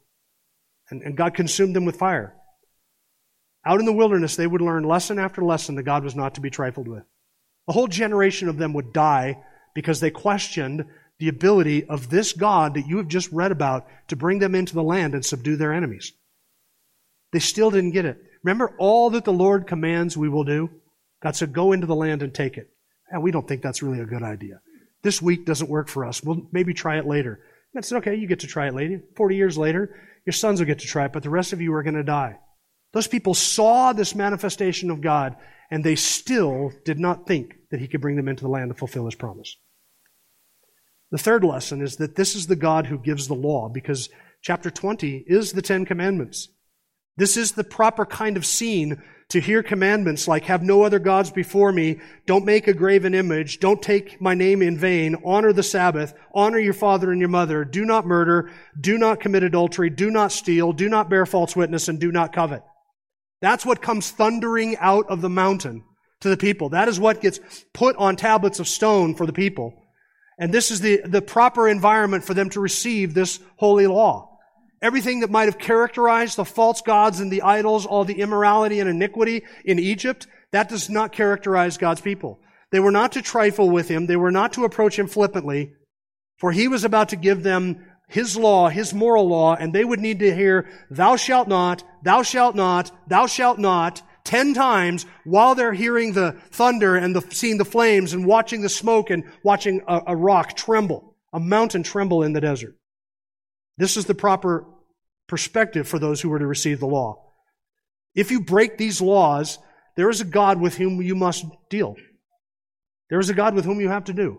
And, 0.91 1.01
and 1.01 1.17
God 1.17 1.33
consumed 1.33 1.75
them 1.75 1.85
with 1.85 1.97
fire. 1.97 2.35
Out 3.65 3.79
in 3.79 3.85
the 3.85 3.93
wilderness, 3.93 4.35
they 4.35 4.47
would 4.47 4.61
learn 4.61 4.83
lesson 4.83 5.19
after 5.19 5.43
lesson 5.43 5.75
that 5.75 5.83
God 5.83 6.03
was 6.03 6.15
not 6.15 6.35
to 6.35 6.41
be 6.41 6.49
trifled 6.49 6.87
with. 6.87 7.03
A 7.67 7.73
whole 7.73 7.87
generation 7.87 8.49
of 8.49 8.57
them 8.57 8.73
would 8.73 8.91
die 8.91 9.37
because 9.73 9.99
they 9.99 10.11
questioned 10.11 10.85
the 11.19 11.27
ability 11.27 11.85
of 11.85 12.09
this 12.09 12.33
God 12.33 12.73
that 12.73 12.87
you 12.87 12.97
have 12.97 13.07
just 13.07 13.31
read 13.31 13.51
about 13.51 13.87
to 14.07 14.15
bring 14.15 14.39
them 14.39 14.55
into 14.55 14.73
the 14.73 14.83
land 14.83 15.13
and 15.13 15.23
subdue 15.23 15.55
their 15.55 15.73
enemies. 15.73 16.13
They 17.31 17.39
still 17.39 17.69
didn't 17.69 17.91
get 17.91 18.05
it. 18.05 18.21
Remember 18.43 18.73
all 18.79 19.11
that 19.11 19.23
the 19.23 19.31
Lord 19.31 19.67
commands 19.67 20.17
we 20.17 20.29
will 20.29 20.43
do? 20.43 20.69
God 21.21 21.35
said, 21.35 21.53
go 21.53 21.71
into 21.71 21.85
the 21.85 21.95
land 21.95 22.23
and 22.23 22.33
take 22.33 22.57
it. 22.57 22.71
And 23.09 23.21
we 23.21 23.31
don't 23.31 23.47
think 23.47 23.61
that's 23.61 23.83
really 23.83 23.99
a 23.99 24.05
good 24.05 24.23
idea. 24.23 24.61
This 25.03 25.21
week 25.21 25.45
doesn't 25.45 25.69
work 25.69 25.87
for 25.87 26.05
us. 26.05 26.23
We'll 26.23 26.47
maybe 26.51 26.73
try 26.73 26.97
it 26.97 27.05
later. 27.05 27.39
God 27.73 27.85
said, 27.85 27.97
okay, 27.99 28.15
you 28.15 28.27
get 28.27 28.39
to 28.39 28.47
try 28.47 28.67
it 28.67 28.73
later. 28.73 29.03
40 29.15 29.35
years 29.35 29.57
later, 29.57 29.95
your 30.25 30.33
sons 30.33 30.59
will 30.59 30.67
get 30.67 30.79
to 30.79 30.87
try 30.87 31.05
it, 31.05 31.13
but 31.13 31.23
the 31.23 31.29
rest 31.29 31.53
of 31.53 31.61
you 31.61 31.73
are 31.73 31.83
going 31.83 31.95
to 31.95 32.03
die. 32.03 32.37
Those 32.93 33.07
people 33.07 33.33
saw 33.33 33.93
this 33.93 34.15
manifestation 34.15 34.91
of 34.91 35.01
God, 35.01 35.35
and 35.69 35.83
they 35.83 35.95
still 35.95 36.71
did 36.85 36.99
not 36.99 37.25
think 37.27 37.55
that 37.71 37.79
He 37.79 37.87
could 37.87 38.01
bring 38.01 38.17
them 38.17 38.27
into 38.27 38.43
the 38.43 38.49
land 38.49 38.69
to 38.69 38.75
fulfill 38.75 39.05
His 39.05 39.15
promise. 39.15 39.55
The 41.11 41.17
third 41.17 41.43
lesson 41.43 41.81
is 41.81 41.97
that 41.97 42.15
this 42.15 42.35
is 42.35 42.47
the 42.47 42.55
God 42.55 42.87
who 42.87 42.97
gives 42.97 43.27
the 43.27 43.33
law, 43.33 43.69
because 43.69 44.09
chapter 44.41 44.69
20 44.69 45.25
is 45.27 45.53
the 45.53 45.61
Ten 45.61 45.85
Commandments. 45.85 46.49
This 47.17 47.37
is 47.37 47.53
the 47.53 47.63
proper 47.63 48.05
kind 48.05 48.37
of 48.37 48.45
scene 48.45 49.01
to 49.31 49.39
hear 49.39 49.63
commandments 49.63 50.27
like 50.27 50.43
have 50.43 50.61
no 50.61 50.83
other 50.83 50.99
gods 50.99 51.31
before 51.31 51.71
me, 51.71 52.01
don't 52.25 52.43
make 52.43 52.67
a 52.67 52.73
graven 52.73 53.15
image, 53.15 53.59
don't 53.59 53.81
take 53.81 54.19
my 54.19 54.33
name 54.33 54.61
in 54.61 54.77
vain, 54.77 55.15
honor 55.23 55.53
the 55.53 55.63
Sabbath, 55.63 56.13
honor 56.33 56.59
your 56.59 56.73
father 56.73 57.11
and 57.11 57.21
your 57.21 57.29
mother, 57.29 57.63
do 57.63 57.85
not 57.85 58.05
murder, 58.05 58.51
do 58.79 58.97
not 58.97 59.21
commit 59.21 59.43
adultery, 59.43 59.89
do 59.89 60.11
not 60.11 60.33
steal, 60.33 60.73
do 60.73 60.89
not 60.89 61.09
bear 61.09 61.25
false 61.25 61.55
witness, 61.55 61.87
and 61.87 61.97
do 61.97 62.11
not 62.11 62.33
covet. 62.33 62.61
That's 63.39 63.65
what 63.65 63.81
comes 63.81 64.11
thundering 64.11 64.75
out 64.77 65.05
of 65.07 65.21
the 65.21 65.29
mountain 65.29 65.85
to 66.19 66.27
the 66.27 66.35
people. 66.35 66.69
That 66.69 66.89
is 66.89 66.99
what 66.99 67.21
gets 67.21 67.39
put 67.73 67.95
on 67.95 68.17
tablets 68.17 68.59
of 68.59 68.67
stone 68.67 69.15
for 69.15 69.25
the 69.25 69.33
people. 69.33 69.81
And 70.37 70.53
this 70.53 70.71
is 70.71 70.81
the, 70.81 71.03
the 71.05 71.21
proper 71.21 71.69
environment 71.69 72.25
for 72.25 72.33
them 72.33 72.49
to 72.49 72.59
receive 72.59 73.13
this 73.13 73.39
holy 73.55 73.87
law. 73.87 74.30
Everything 74.81 75.19
that 75.19 75.29
might 75.29 75.45
have 75.45 75.59
characterized 75.59 76.37
the 76.37 76.45
false 76.45 76.81
gods 76.81 77.19
and 77.19 77.31
the 77.31 77.43
idols, 77.43 77.85
all 77.85 78.03
the 78.03 78.19
immorality 78.19 78.79
and 78.79 78.89
iniquity 78.89 79.43
in 79.63 79.77
Egypt, 79.77 80.27
that 80.51 80.69
does 80.69 80.89
not 80.89 81.11
characterize 81.11 81.77
God's 81.77 82.01
people. 82.01 82.39
They 82.71 82.79
were 82.79 82.91
not 82.91 83.11
to 83.13 83.21
trifle 83.21 83.69
with 83.69 83.87
him. 83.87 84.07
They 84.07 84.15
were 84.15 84.31
not 84.31 84.53
to 84.53 84.65
approach 84.65 84.97
him 84.97 85.07
flippantly, 85.07 85.73
for 86.37 86.51
he 86.51 86.67
was 86.67 86.83
about 86.83 87.09
to 87.09 87.15
give 87.15 87.43
them 87.43 87.85
his 88.07 88.35
law, 88.35 88.69
his 88.69 88.93
moral 88.93 89.27
law, 89.27 89.55
and 89.55 89.71
they 89.71 89.85
would 89.85 89.99
need 89.99 90.19
to 90.19 90.35
hear, 90.35 90.67
thou 90.89 91.15
shalt 91.15 91.47
not, 91.47 91.83
thou 92.03 92.23
shalt 92.23 92.55
not, 92.55 92.91
thou 93.07 93.25
shalt 93.25 93.59
not, 93.59 94.01
ten 94.23 94.53
times 94.53 95.05
while 95.23 95.55
they're 95.55 95.73
hearing 95.73 96.13
the 96.13 96.33
thunder 96.51 96.95
and 96.95 97.15
the, 97.15 97.21
seeing 97.31 97.57
the 97.57 97.65
flames 97.65 98.13
and 98.13 98.25
watching 98.25 98.61
the 98.61 98.69
smoke 98.69 99.09
and 99.09 99.23
watching 99.43 99.81
a, 99.87 100.01
a 100.07 100.15
rock 100.15 100.55
tremble, 100.55 101.15
a 101.31 101.39
mountain 101.39 101.83
tremble 101.83 102.23
in 102.23 102.33
the 102.33 102.41
desert. 102.41 102.75
This 103.81 103.97
is 103.97 104.05
the 104.05 104.13
proper 104.13 104.63
perspective 105.27 105.87
for 105.87 105.97
those 105.97 106.21
who 106.21 106.29
were 106.29 106.37
to 106.37 106.45
receive 106.45 106.79
the 106.79 106.85
law. 106.85 107.31
If 108.13 108.29
you 108.29 108.39
break 108.39 108.77
these 108.77 109.01
laws, 109.01 109.57
there 109.97 110.07
is 110.11 110.21
a 110.21 110.25
God 110.25 110.61
with 110.61 110.75
whom 110.75 111.01
you 111.01 111.15
must 111.15 111.47
deal. 111.67 111.95
There 113.09 113.19
is 113.19 113.31
a 113.31 113.33
God 113.33 113.55
with 113.55 113.65
whom 113.65 113.81
you 113.81 113.89
have 113.89 114.03
to 114.03 114.13
do 114.13 114.37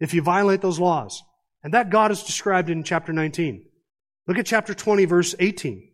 if 0.00 0.12
you 0.12 0.20
violate 0.20 0.60
those 0.60 0.78
laws. 0.78 1.22
And 1.64 1.72
that 1.72 1.88
God 1.88 2.10
is 2.10 2.24
described 2.24 2.68
in 2.68 2.84
chapter 2.84 3.10
19. 3.10 3.64
Look 4.26 4.36
at 4.36 4.44
chapter 4.44 4.74
20, 4.74 5.06
verse 5.06 5.34
18. 5.38 5.88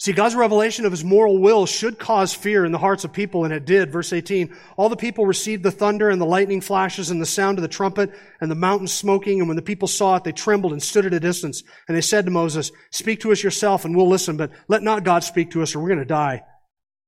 See, 0.00 0.14
God's 0.14 0.34
revelation 0.34 0.86
of 0.86 0.92
his 0.92 1.04
moral 1.04 1.36
will 1.36 1.66
should 1.66 1.98
cause 1.98 2.32
fear 2.32 2.64
in 2.64 2.72
the 2.72 2.78
hearts 2.78 3.04
of 3.04 3.12
people, 3.12 3.44
and 3.44 3.52
it 3.52 3.66
did. 3.66 3.92
Verse 3.92 4.14
18. 4.14 4.56
All 4.78 4.88
the 4.88 4.96
people 4.96 5.26
received 5.26 5.62
the 5.62 5.70
thunder 5.70 6.08
and 6.08 6.18
the 6.18 6.24
lightning 6.24 6.62
flashes 6.62 7.10
and 7.10 7.20
the 7.20 7.26
sound 7.26 7.58
of 7.58 7.62
the 7.62 7.68
trumpet 7.68 8.10
and 8.40 8.50
the 8.50 8.54
mountain 8.54 8.88
smoking, 8.88 9.40
and 9.40 9.48
when 9.48 9.56
the 9.56 9.62
people 9.62 9.86
saw 9.86 10.16
it, 10.16 10.24
they 10.24 10.32
trembled 10.32 10.72
and 10.72 10.82
stood 10.82 11.04
at 11.04 11.12
a 11.12 11.20
distance. 11.20 11.62
And 11.86 11.94
they 11.94 12.00
said 12.00 12.24
to 12.24 12.30
Moses, 12.30 12.72
Speak 12.90 13.20
to 13.20 13.32
us 13.32 13.42
yourself, 13.42 13.84
and 13.84 13.94
we'll 13.94 14.08
listen, 14.08 14.38
but 14.38 14.52
let 14.68 14.82
not 14.82 15.04
God 15.04 15.22
speak 15.22 15.50
to 15.50 15.60
us, 15.60 15.74
or 15.74 15.80
we're 15.80 15.90
going 15.90 15.98
to 15.98 16.06
die. 16.06 16.44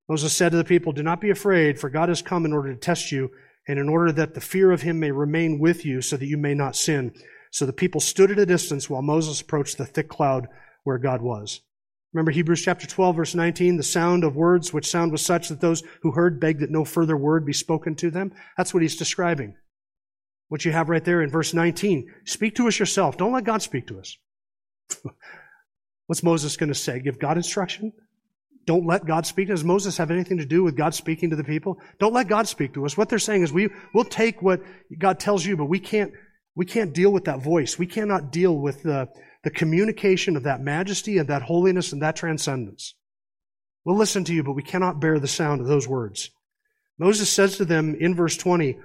Moses 0.07 0.37
said 0.37 0.51
to 0.51 0.59
the 0.59 0.63
people, 0.63 0.93
Do 0.93 1.03
not 1.03 1.23
be 1.23 1.31
afraid, 1.31 1.81
for 1.81 1.89
God 1.89 2.11
has 2.11 2.21
come 2.21 2.45
in 2.45 2.53
order 2.53 2.75
to 2.75 2.79
test 2.79 3.11
you, 3.11 3.31
and 3.67 3.79
in 3.79 3.89
order 3.89 4.13
that 4.13 4.35
the 4.35 4.41
fear 4.43 4.71
of 4.71 4.83
him 4.83 5.01
may 5.01 5.13
remain 5.13 5.59
with 5.59 5.87
you, 5.87 6.03
so 6.03 6.19
that 6.19 6.27
you 6.27 6.37
may 6.37 6.53
not 6.53 6.77
sin. 6.77 7.15
So 7.53 7.65
the 7.65 7.73
people 7.73 8.03
stood 8.03 8.31
at 8.31 8.39
a 8.39 8.45
distance 8.45 8.91
while 8.91 9.01
Moses 9.01 9.41
approached 9.41 9.79
the 9.79 9.87
thick 9.87 10.11
cloud 10.11 10.47
where 10.85 10.99
God 10.99 11.23
was. 11.23 11.63
Remember 12.13 12.31
Hebrews 12.31 12.63
chapter 12.63 12.87
12 12.87 13.17
verse 13.17 13.35
19, 13.35 13.77
the 13.77 13.83
sound 13.83 14.25
of 14.25 14.37
words 14.37 14.73
which 14.73 14.91
sound 14.91 15.13
was 15.13 15.25
such 15.25 15.49
that 15.49 15.61
those 15.61 15.83
who 16.03 16.13
heard 16.13 16.41
begged 16.41 16.61
that 16.61 16.71
no 16.71 16.85
further 16.85 17.17
word 17.17 17.47
be 17.47 17.53
spoken 17.53 17.95
to 17.97 18.11
them. 18.11 18.33
That's 18.57 18.75
what 18.75 18.83
he's 18.83 18.97
describing. 18.97 19.57
What 20.49 20.65
you 20.65 20.73
have 20.73 20.91
right 20.91 21.05
there 21.05 21.23
in 21.23 21.31
verse 21.31 21.55
19. 21.55 22.13
Speak 22.25 22.55
to 22.57 22.69
us 22.69 22.79
yourself. 22.79 23.17
Don't 23.17 23.33
let 23.33 23.45
God 23.45 23.63
speak 23.63 23.87
to 23.87 23.99
us. 23.99 24.19
What's 26.07 26.23
Moses 26.23 26.59
going 26.59 26.69
to 26.69 26.75
say? 26.75 27.01
Give 27.01 27.19
God 27.19 27.39
instruction? 27.39 27.93
Don't 28.67 28.87
let 28.87 29.07
God 29.07 29.27
speak. 29.27 29.49
Does 29.49 29.65
Moses 29.65 29.97
have 29.97 30.11
anything 30.11 30.39
to 30.39 30.45
do 30.45 30.63
with 30.63 30.77
God 30.77 30.95
speaking 30.95 31.31
to 31.31 31.37
the 31.37 31.45
people? 31.45 31.79
Don't 31.99 32.13
let 32.13 32.29
God 32.29 32.47
speak 32.47 32.75
to 32.75 32.85
us. 32.85 32.97
What 32.97 33.09
they're 33.09 33.19
saying 33.19 33.43
is 33.43 33.53
we, 33.53 33.71
we'll 33.95 34.05
take 34.05 34.43
what 34.43 34.61
God 34.99 35.19
tells 35.19 35.45
you, 35.45 35.57
but 35.57 35.65
we 35.65 35.81
can't, 35.81 36.13
we 36.55 36.67
can't 36.67 36.93
deal 36.93 37.11
with 37.11 37.25
that 37.25 37.43
voice. 37.43 37.79
We 37.79 37.87
cannot 37.87 38.31
deal 38.31 38.57
with 38.57 38.83
the, 38.83 39.09
the 39.45 39.51
communication 39.51 40.37
of 40.37 40.45
that 40.45 40.61
majesty 40.61 41.19
and 41.19 41.29
that 41.29 41.43
holiness 41.43 41.93
and 41.93 42.03
that 42.03 42.17
transcendence. 42.17 42.95
We'll 43.85 43.97
listen 43.97 44.25
to 44.25 44.35
you, 44.35 44.43
but 44.43 44.53
we 44.53 44.63
cannot 44.63 45.01
bear 45.01 45.19
the 45.19 45.29
sound 45.29 45.61
of 45.61 45.67
those 45.67 45.89
words. 45.89 46.31
Moses 46.99 47.29
says 47.29 47.57
to 47.57 47.65
them 47.65 47.97
in 47.99 48.15
verse 48.15 48.37
20, 48.37 48.79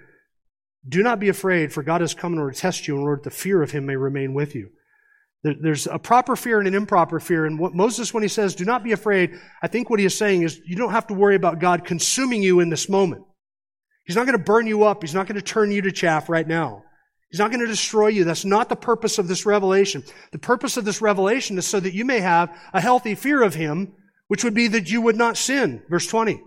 Do 0.88 1.04
not 1.04 1.20
be 1.20 1.30
afraid, 1.30 1.72
for 1.72 1.84
God 1.84 2.02
has 2.02 2.16
come 2.16 2.34
in 2.34 2.40
order 2.40 2.52
to 2.52 2.60
test 2.60 2.88
you 2.88 2.96
in 2.96 3.04
order 3.04 3.18
that 3.18 3.30
the 3.30 3.36
fear 3.36 3.62
of 3.62 3.72
him 3.72 3.86
may 3.86 3.96
remain 3.96 4.34
with 4.34 4.56
you. 4.56 4.70
There's 5.44 5.86
a 5.86 6.00
proper 6.00 6.36
fear 6.36 6.60
and 6.60 6.68
an 6.68 6.74
improper 6.74 7.20
fear. 7.20 7.46
And 7.46 7.60
what 7.60 7.76
Moses, 7.76 8.14
when 8.14 8.24
he 8.24 8.30
says, 8.30 8.56
do 8.56 8.66
not 8.66 8.84
be 8.84 8.92
afraid, 8.92 9.36
I 9.62 9.68
think 9.68 9.90
what 9.90 10.00
he 10.00 10.06
is 10.06 10.18
saying 10.18 10.42
is 10.42 10.60
you 10.66 10.76
don't 10.76 10.92
have 10.92 11.08
to 11.08 11.14
worry 11.14 11.36
about 11.36 11.60
God 11.60 11.86
consuming 11.86 12.42
you 12.42 12.60
in 12.60 12.70
this 12.70 12.90
moment. 12.90 13.24
He's 14.04 14.16
not 14.16 14.26
going 14.26 14.38
to 14.38 14.44
burn 14.44 14.68
you 14.68 14.84
up. 14.84 15.04
He's 15.04 15.14
not 15.14 15.28
going 15.28 15.36
to 15.36 15.42
turn 15.42 15.72
you 15.72 15.82
to 15.84 15.92
chaff 15.92 16.28
right 16.28 16.48
now. 16.48 16.84
He's 17.30 17.40
not 17.40 17.52
going 17.52 17.62
to 17.62 17.68
destroy 17.68 18.08
you. 18.08 18.24
That's 18.24 18.46
not 18.46 18.70
the 18.70 18.76
purpose 18.76 19.18
of 19.18 19.28
this 19.28 19.46
revelation. 19.46 20.04
The 20.32 20.40
purpose 20.40 20.78
of 20.78 20.86
this 20.86 21.02
revelation 21.02 21.58
is 21.58 21.68
so 21.68 21.80
that 21.80 21.94
you 21.94 22.06
may 22.06 22.20
have 22.20 22.56
a 22.74 22.80
healthy 22.80 23.16
fear 23.16 23.44
of 23.44 23.54
Him, 23.54 23.94
which 24.28 24.44
would 24.44 24.54
be 24.54 24.70
that 24.70 24.90
you 24.90 25.02
would 25.02 25.18
not 25.18 25.38
sin. 25.38 25.84
Verse 25.90 26.08
20. 26.08 26.42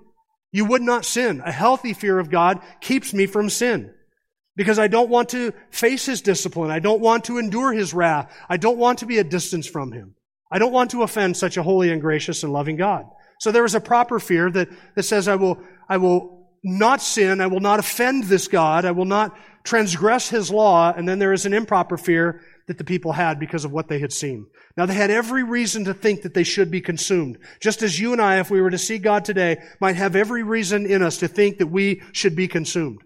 You 0.52 0.64
would 0.64 0.82
not 0.82 1.04
sin. 1.04 1.42
A 1.44 1.52
healthy 1.52 1.92
fear 1.92 2.18
of 2.18 2.30
God 2.30 2.60
keeps 2.80 3.12
me 3.12 3.26
from 3.26 3.50
sin. 3.50 3.92
Because 4.56 4.78
I 4.78 4.88
don't 4.88 5.10
want 5.10 5.30
to 5.30 5.52
face 5.70 6.06
His 6.06 6.22
discipline. 6.22 6.70
I 6.70 6.78
don't 6.78 7.00
want 7.00 7.24
to 7.24 7.38
endure 7.38 7.72
His 7.72 7.92
wrath. 7.92 8.34
I 8.48 8.56
don't 8.56 8.78
want 8.78 9.00
to 9.00 9.06
be 9.06 9.18
a 9.18 9.24
distance 9.24 9.66
from 9.66 9.92
Him. 9.92 10.14
I 10.50 10.58
don't 10.58 10.72
want 10.72 10.90
to 10.92 11.02
offend 11.02 11.36
such 11.36 11.56
a 11.56 11.62
holy 11.62 11.92
and 11.92 12.00
gracious 12.00 12.42
and 12.42 12.52
loving 12.52 12.76
God. 12.76 13.04
So 13.38 13.52
there 13.52 13.64
is 13.64 13.74
a 13.74 13.80
proper 13.80 14.18
fear 14.18 14.50
that, 14.50 14.68
that 14.96 15.02
says, 15.04 15.28
I 15.28 15.36
will, 15.36 15.62
I 15.88 15.98
will 15.98 16.48
not 16.64 17.00
sin. 17.00 17.40
I 17.40 17.46
will 17.46 17.60
not 17.60 17.78
offend 17.78 18.24
this 18.24 18.48
God. 18.48 18.84
I 18.84 18.90
will 18.90 19.04
not 19.04 19.36
transgress 19.64 20.28
his 20.28 20.50
law, 20.50 20.92
and 20.94 21.08
then 21.08 21.18
there 21.18 21.32
is 21.32 21.46
an 21.46 21.52
improper 21.52 21.96
fear 21.96 22.42
that 22.66 22.78
the 22.78 22.84
people 22.84 23.12
had 23.12 23.38
because 23.38 23.64
of 23.64 23.72
what 23.72 23.88
they 23.88 23.98
had 23.98 24.12
seen. 24.12 24.46
Now 24.76 24.86
they 24.86 24.94
had 24.94 25.10
every 25.10 25.42
reason 25.42 25.84
to 25.84 25.94
think 25.94 26.22
that 26.22 26.34
they 26.34 26.44
should 26.44 26.70
be 26.70 26.80
consumed. 26.80 27.38
Just 27.60 27.82
as 27.82 27.98
you 27.98 28.12
and 28.12 28.20
I, 28.22 28.38
if 28.38 28.50
we 28.50 28.60
were 28.60 28.70
to 28.70 28.78
see 28.78 28.98
God 28.98 29.24
today, 29.24 29.58
might 29.80 29.96
have 29.96 30.14
every 30.16 30.42
reason 30.42 30.86
in 30.86 31.02
us 31.02 31.18
to 31.18 31.28
think 31.28 31.58
that 31.58 31.66
we 31.66 32.02
should 32.12 32.36
be 32.36 32.48
consumed. 32.48 33.02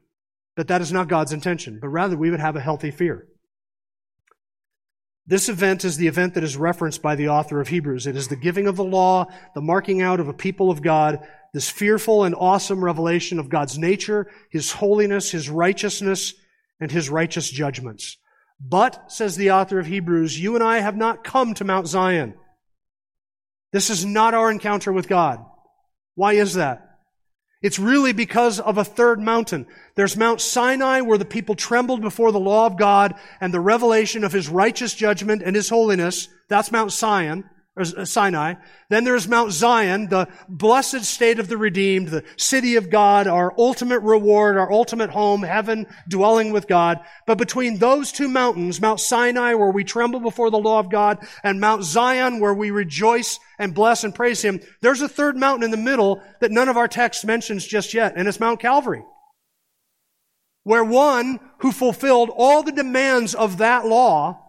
But 0.57 0.69
that 0.69 0.83
is 0.83 0.93
not 0.93 1.09
God's 1.09 1.33
intention, 1.33 1.79
but 1.81 1.89
rather 1.89 2.17
we 2.17 2.31
would 2.31 2.41
have 2.41 2.57
a 2.57 2.61
healthy 2.61 2.91
fear. 2.91 3.27
This 5.27 5.49
event 5.49 5.85
is 5.85 5.97
the 5.97 6.07
event 6.07 6.35
that 6.35 6.45
is 6.45 6.57
referenced 6.57 7.01
by 7.01 7.17
the 7.17 7.29
author 7.29 7.61
of 7.61 7.69
Hebrews. 7.69 8.07
It 8.07 8.17
is 8.17 8.29
the 8.29 8.37
giving 8.37 8.67
of 8.67 8.77
the 8.77 8.85
law, 8.85 9.27
the 9.55 9.63
marking 9.63 10.03
out 10.03 10.21
of 10.21 10.29
a 10.29 10.35
people 10.35 10.71
of 10.71 10.83
God, 10.83 11.27
this 11.55 11.71
fearful 11.71 12.25
and 12.25 12.35
awesome 12.35 12.85
revelation 12.85 13.39
of 13.39 13.49
God's 13.49 13.79
nature, 13.79 14.31
His 14.51 14.73
holiness, 14.73 15.31
His 15.31 15.49
righteousness, 15.49 16.35
and 16.85 16.93
his 16.93 17.09
righteous 17.09 17.49
judgments. 17.49 18.19
But, 18.61 19.11
says 19.11 19.37
the 19.37 19.53
author 19.53 19.79
of 19.79 19.87
Hebrews, 19.87 20.39
you 20.39 20.55
and 20.55 20.63
I 20.63 20.81
have 20.81 20.97
not 20.97 21.25
come 21.25 21.55
to 21.55 21.65
Mount 21.65 21.89
Zion. 21.89 22.35
This 23.73 23.89
is 23.89 24.05
not 24.05 24.35
our 24.35 24.51
encounter 24.51 24.93
with 24.93 25.09
God. 25.09 25.43
Why 26.15 26.35
is 26.35 26.55
that? 26.55 26.99
It's 27.63 27.79
really 27.79 28.13
because 28.13 28.61
of 28.61 28.77
a 28.77 28.85
third 28.85 29.19
mountain. 29.19 29.67
There's 29.95 30.15
Mount 30.15 30.43
Sinai 30.43 31.01
where 31.01 31.17
the 31.17 31.25
people 31.25 31.55
trembled 31.55 32.03
before 32.03 32.31
the 32.31 32.39
law 32.39 32.67
of 32.67 32.77
God 32.77 33.15
and 33.41 33.53
the 33.53 33.61
revelation 33.61 34.23
of 34.23 34.33
His 34.33 34.51
righteous 34.51 34.93
judgment 34.93 35.43
and 35.43 35.57
His 35.57 35.71
holiness. 35.71 36.29
That's 36.51 36.71
Mount 36.71 36.93
uh, 37.03 37.43
Uh, 37.77 38.05
Sinai. 38.05 38.55
Then 38.89 39.03
there 39.03 39.17
is 39.17 39.27
Mount 39.27 39.51
Zion, 39.51 40.09
the 40.09 40.29
blessed 40.49 41.05
state 41.05 41.41
of 41.41 41.49
the 41.49 41.57
redeemed, 41.57 42.07
the 42.07 42.23
city 42.37 42.77
of 42.77 42.89
God, 42.89 43.27
our 43.27 43.53
ultimate 43.59 43.99
reward, 43.99 44.57
our 44.57 44.71
ultimate 44.71 45.11
home, 45.11 45.43
heaven, 45.43 45.89
dwelling 46.09 46.53
with 46.53 46.69
God. 46.69 47.01
But 47.27 47.37
between 47.37 47.79
those 47.79 48.13
two 48.13 48.29
mountains, 48.29 48.81
Mount 48.81 49.01
Sinai, 49.01 49.55
where 49.55 49.73
we 49.73 49.83
tremble 49.83 50.21
before 50.21 50.53
the 50.53 50.59
law 50.59 50.79
of 50.79 50.89
God, 50.89 51.27
and 51.43 51.59
Mount 51.61 51.83
Zion, 51.83 52.39
where 52.39 52.55
we 52.55 52.71
rejoice 52.71 53.41
and 53.59 53.75
bless 53.75 54.05
and 54.05 54.15
praise 54.15 54.41
Him, 54.41 54.61
there's 54.81 55.01
a 55.01 55.09
third 55.09 55.37
mountain 55.37 55.65
in 55.65 55.73
the 55.73 55.77
middle 55.77 56.23
that 56.41 56.53
none 56.53 56.69
of 56.69 56.77
our 56.77 56.87
text 56.87 57.27
mentions 57.27 57.67
just 57.67 57.93
yet, 57.93 58.13
and 58.15 58.29
it's 58.29 58.39
Mount 58.39 58.61
Calvary. 58.61 59.03
Where 60.63 60.85
one 60.85 61.41
who 61.59 61.73
fulfilled 61.73 62.31
all 62.33 62.63
the 62.63 62.71
demands 62.71 63.35
of 63.35 63.59
that 63.59 63.85
law 63.85 64.41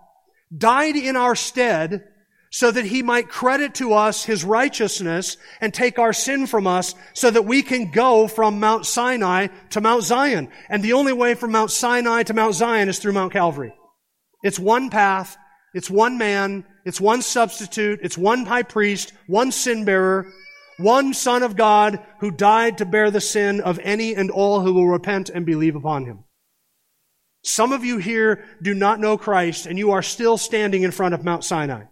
died 0.55 0.95
in 0.95 1.15
our 1.15 1.36
stead 1.36 2.07
so 2.55 2.71
that 2.71 2.85
he 2.85 3.03
might 3.03 3.27
credit 3.27 3.73
to 3.73 3.91
us 3.91 4.23
his 4.23 4.45
righteousness 4.45 5.35
and 5.59 5.73
take 5.73 5.99
our 5.99 6.13
sin 6.13 6.47
from 6.47 6.65
us 6.65 6.95
so 7.11 7.29
that 7.29 7.43
we 7.43 7.61
can 7.61 7.91
go 7.91 8.29
from 8.29 8.61
Mount 8.61 8.85
Sinai 8.85 9.47
to 9.71 9.81
Mount 9.81 10.03
Zion. 10.03 10.47
And 10.69 10.81
the 10.81 10.93
only 10.93 11.11
way 11.11 11.33
from 11.33 11.51
Mount 11.51 11.69
Sinai 11.69 12.23
to 12.23 12.33
Mount 12.33 12.55
Zion 12.55 12.87
is 12.87 12.97
through 12.97 13.11
Mount 13.11 13.33
Calvary. 13.33 13.73
It's 14.41 14.57
one 14.57 14.89
path. 14.89 15.35
It's 15.73 15.89
one 15.89 16.17
man. 16.17 16.63
It's 16.85 17.01
one 17.01 17.23
substitute. 17.23 17.99
It's 18.01 18.17
one 18.17 18.45
high 18.45 18.63
priest, 18.63 19.11
one 19.27 19.51
sin 19.51 19.83
bearer, 19.83 20.31
one 20.77 21.13
son 21.13 21.43
of 21.43 21.57
God 21.57 21.99
who 22.21 22.31
died 22.31 22.77
to 22.77 22.85
bear 22.85 23.11
the 23.11 23.19
sin 23.19 23.59
of 23.59 23.81
any 23.83 24.15
and 24.15 24.31
all 24.31 24.61
who 24.61 24.73
will 24.73 24.87
repent 24.87 25.29
and 25.29 25.45
believe 25.45 25.75
upon 25.75 26.05
him. 26.05 26.23
Some 27.43 27.73
of 27.73 27.83
you 27.83 27.97
here 27.97 28.45
do 28.61 28.73
not 28.73 29.01
know 29.01 29.17
Christ 29.17 29.65
and 29.65 29.77
you 29.77 29.91
are 29.91 30.01
still 30.01 30.37
standing 30.37 30.83
in 30.83 30.91
front 30.91 31.13
of 31.13 31.25
Mount 31.25 31.43
Sinai. 31.43 31.87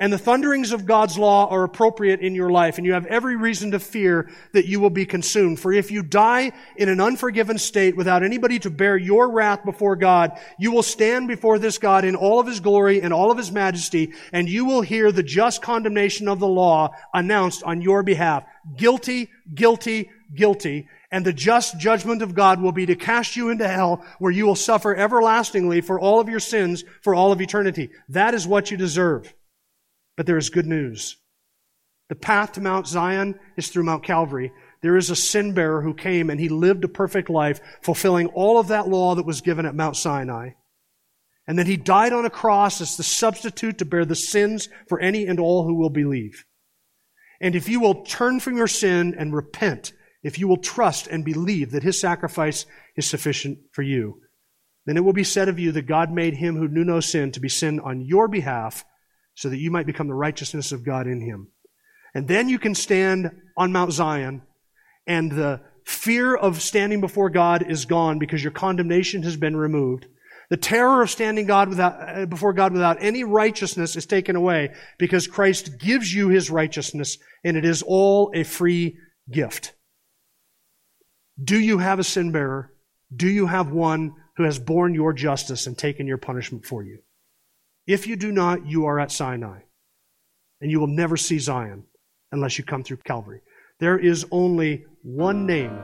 And 0.00 0.10
the 0.10 0.18
thunderings 0.18 0.72
of 0.72 0.86
God's 0.86 1.18
law 1.18 1.46
are 1.48 1.62
appropriate 1.62 2.20
in 2.20 2.34
your 2.34 2.50
life, 2.50 2.78
and 2.78 2.86
you 2.86 2.94
have 2.94 3.04
every 3.04 3.36
reason 3.36 3.72
to 3.72 3.78
fear 3.78 4.30
that 4.52 4.64
you 4.64 4.80
will 4.80 4.88
be 4.88 5.04
consumed. 5.04 5.60
For 5.60 5.74
if 5.74 5.90
you 5.90 6.02
die 6.02 6.52
in 6.76 6.88
an 6.88 7.02
unforgiven 7.02 7.58
state 7.58 7.94
without 7.96 8.22
anybody 8.22 8.58
to 8.60 8.70
bear 8.70 8.96
your 8.96 9.30
wrath 9.30 9.62
before 9.62 9.96
God, 9.96 10.32
you 10.58 10.72
will 10.72 10.82
stand 10.82 11.28
before 11.28 11.58
this 11.58 11.76
God 11.76 12.06
in 12.06 12.16
all 12.16 12.40
of 12.40 12.46
his 12.46 12.60
glory 12.60 13.02
and 13.02 13.12
all 13.12 13.30
of 13.30 13.36
his 13.36 13.52
majesty, 13.52 14.14
and 14.32 14.48
you 14.48 14.64
will 14.64 14.80
hear 14.80 15.12
the 15.12 15.22
just 15.22 15.60
condemnation 15.60 16.28
of 16.28 16.40
the 16.40 16.48
law 16.48 16.94
announced 17.12 17.62
on 17.62 17.82
your 17.82 18.02
behalf. 18.02 18.44
Guilty, 18.78 19.28
guilty, 19.54 20.08
guilty. 20.34 20.88
And 21.12 21.26
the 21.26 21.32
just 21.34 21.78
judgment 21.78 22.22
of 22.22 22.34
God 22.34 22.62
will 22.62 22.72
be 22.72 22.86
to 22.86 22.96
cast 22.96 23.36
you 23.36 23.50
into 23.50 23.68
hell 23.68 24.02
where 24.18 24.32
you 24.32 24.46
will 24.46 24.56
suffer 24.56 24.96
everlastingly 24.96 25.82
for 25.82 26.00
all 26.00 26.20
of 26.20 26.28
your 26.30 26.40
sins 26.40 26.84
for 27.02 27.14
all 27.14 27.32
of 27.32 27.42
eternity. 27.42 27.90
That 28.08 28.32
is 28.32 28.46
what 28.46 28.70
you 28.70 28.78
deserve. 28.78 29.34
But 30.16 30.26
there 30.26 30.38
is 30.38 30.50
good 30.50 30.66
news. 30.66 31.16
The 32.08 32.16
path 32.16 32.52
to 32.52 32.60
Mount 32.60 32.88
Zion 32.88 33.38
is 33.56 33.68
through 33.68 33.84
Mount 33.84 34.02
Calvary. 34.02 34.52
There 34.82 34.96
is 34.96 35.10
a 35.10 35.16
sin 35.16 35.54
bearer 35.54 35.80
who 35.80 35.94
came 35.94 36.28
and 36.28 36.40
he 36.40 36.48
lived 36.48 36.84
a 36.84 36.88
perfect 36.88 37.30
life, 37.30 37.60
fulfilling 37.82 38.26
all 38.28 38.58
of 38.58 38.68
that 38.68 38.88
law 38.88 39.14
that 39.14 39.26
was 39.26 39.40
given 39.40 39.64
at 39.64 39.74
Mount 39.74 39.96
Sinai. 39.96 40.50
And 41.46 41.58
then 41.58 41.66
he 41.66 41.76
died 41.76 42.12
on 42.12 42.24
a 42.24 42.30
cross 42.30 42.80
as 42.80 42.96
the 42.96 43.02
substitute 43.02 43.78
to 43.78 43.84
bear 43.84 44.04
the 44.04 44.16
sins 44.16 44.68
for 44.88 45.00
any 45.00 45.26
and 45.26 45.38
all 45.38 45.64
who 45.64 45.74
will 45.74 45.90
believe. 45.90 46.44
And 47.40 47.54
if 47.54 47.68
you 47.68 47.80
will 47.80 48.04
turn 48.04 48.40
from 48.40 48.56
your 48.56 48.66
sin 48.66 49.14
and 49.16 49.34
repent, 49.34 49.92
if 50.22 50.38
you 50.38 50.48
will 50.48 50.58
trust 50.58 51.06
and 51.06 51.24
believe 51.24 51.70
that 51.70 51.82
his 51.82 51.98
sacrifice 51.98 52.66
is 52.96 53.06
sufficient 53.06 53.58
for 53.72 53.82
you, 53.82 54.20
then 54.86 54.96
it 54.96 55.04
will 55.04 55.12
be 55.12 55.24
said 55.24 55.48
of 55.48 55.58
you 55.58 55.72
that 55.72 55.86
God 55.86 56.10
made 56.10 56.34
him 56.34 56.56
who 56.56 56.68
knew 56.68 56.84
no 56.84 57.00
sin 57.00 57.32
to 57.32 57.40
be 57.40 57.48
sin 57.48 57.80
on 57.80 58.00
your 58.00 58.28
behalf 58.28 58.84
so 59.40 59.48
that 59.48 59.56
you 59.56 59.70
might 59.70 59.86
become 59.86 60.06
the 60.06 60.12
righteousness 60.12 60.70
of 60.70 60.84
God 60.84 61.06
in 61.06 61.18
him. 61.18 61.48
And 62.12 62.28
then 62.28 62.50
you 62.50 62.58
can 62.58 62.74
stand 62.74 63.30
on 63.56 63.72
Mount 63.72 63.90
Zion 63.90 64.42
and 65.06 65.32
the 65.32 65.62
fear 65.82 66.36
of 66.36 66.60
standing 66.60 67.00
before 67.00 67.30
God 67.30 67.64
is 67.66 67.86
gone 67.86 68.18
because 68.18 68.42
your 68.42 68.52
condemnation 68.52 69.22
has 69.22 69.38
been 69.38 69.56
removed. 69.56 70.04
The 70.50 70.58
terror 70.58 71.00
of 71.00 71.08
standing 71.08 71.46
God 71.46 71.70
without, 71.70 71.94
uh, 72.06 72.26
before 72.26 72.52
God 72.52 72.74
without 72.74 72.98
any 73.00 73.24
righteousness 73.24 73.96
is 73.96 74.04
taken 74.04 74.36
away 74.36 74.74
because 74.98 75.26
Christ 75.26 75.78
gives 75.78 76.12
you 76.12 76.28
his 76.28 76.50
righteousness 76.50 77.16
and 77.42 77.56
it 77.56 77.64
is 77.64 77.82
all 77.82 78.30
a 78.34 78.42
free 78.42 78.98
gift. 79.30 79.72
Do 81.42 81.58
you 81.58 81.78
have 81.78 81.98
a 81.98 82.04
sin 82.04 82.30
bearer? 82.30 82.74
Do 83.16 83.26
you 83.26 83.46
have 83.46 83.70
one 83.70 84.16
who 84.36 84.42
has 84.42 84.58
borne 84.58 84.92
your 84.92 85.14
justice 85.14 85.66
and 85.66 85.78
taken 85.78 86.06
your 86.06 86.18
punishment 86.18 86.66
for 86.66 86.82
you? 86.82 86.98
If 87.86 88.06
you 88.06 88.16
do 88.16 88.30
not, 88.32 88.66
you 88.66 88.86
are 88.86 89.00
at 89.00 89.10
Sinai. 89.10 89.60
And 90.60 90.70
you 90.70 90.80
will 90.80 90.86
never 90.86 91.16
see 91.16 91.38
Zion 91.38 91.84
unless 92.32 92.58
you 92.58 92.64
come 92.64 92.82
through 92.82 92.98
Calvary. 92.98 93.40
There 93.78 93.98
is 93.98 94.26
only 94.30 94.84
one 95.02 95.46
name 95.46 95.78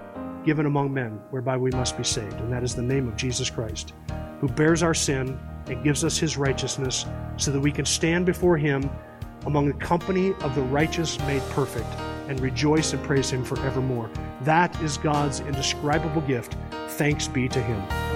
given 0.44 0.66
among 0.66 0.92
men 0.92 1.18
whereby 1.30 1.56
we 1.56 1.70
must 1.70 1.96
be 1.96 2.04
saved, 2.04 2.40
and 2.40 2.52
that 2.52 2.62
is 2.62 2.74
the 2.74 2.82
name 2.82 3.08
of 3.08 3.16
Jesus 3.16 3.50
Christ, 3.50 3.94
who 4.40 4.48
bears 4.48 4.82
our 4.82 4.94
sin 4.94 5.38
and 5.66 5.82
gives 5.82 6.04
us 6.04 6.18
his 6.18 6.36
righteousness 6.36 7.06
so 7.36 7.50
that 7.50 7.60
we 7.60 7.72
can 7.72 7.84
stand 7.84 8.26
before 8.26 8.56
him 8.56 8.88
among 9.46 9.66
the 9.66 9.74
company 9.74 10.34
of 10.40 10.54
the 10.54 10.62
righteous 10.62 11.18
made 11.20 11.42
perfect 11.50 11.88
and 12.28 12.38
rejoice 12.40 12.92
and 12.92 13.02
praise 13.02 13.30
him 13.30 13.44
forevermore. 13.44 14.10
That 14.42 14.78
is 14.82 14.98
God's 14.98 15.40
indescribable 15.40 16.22
gift. 16.22 16.56
Thanks 16.90 17.28
be 17.28 17.48
to 17.48 17.62
him. 17.62 18.15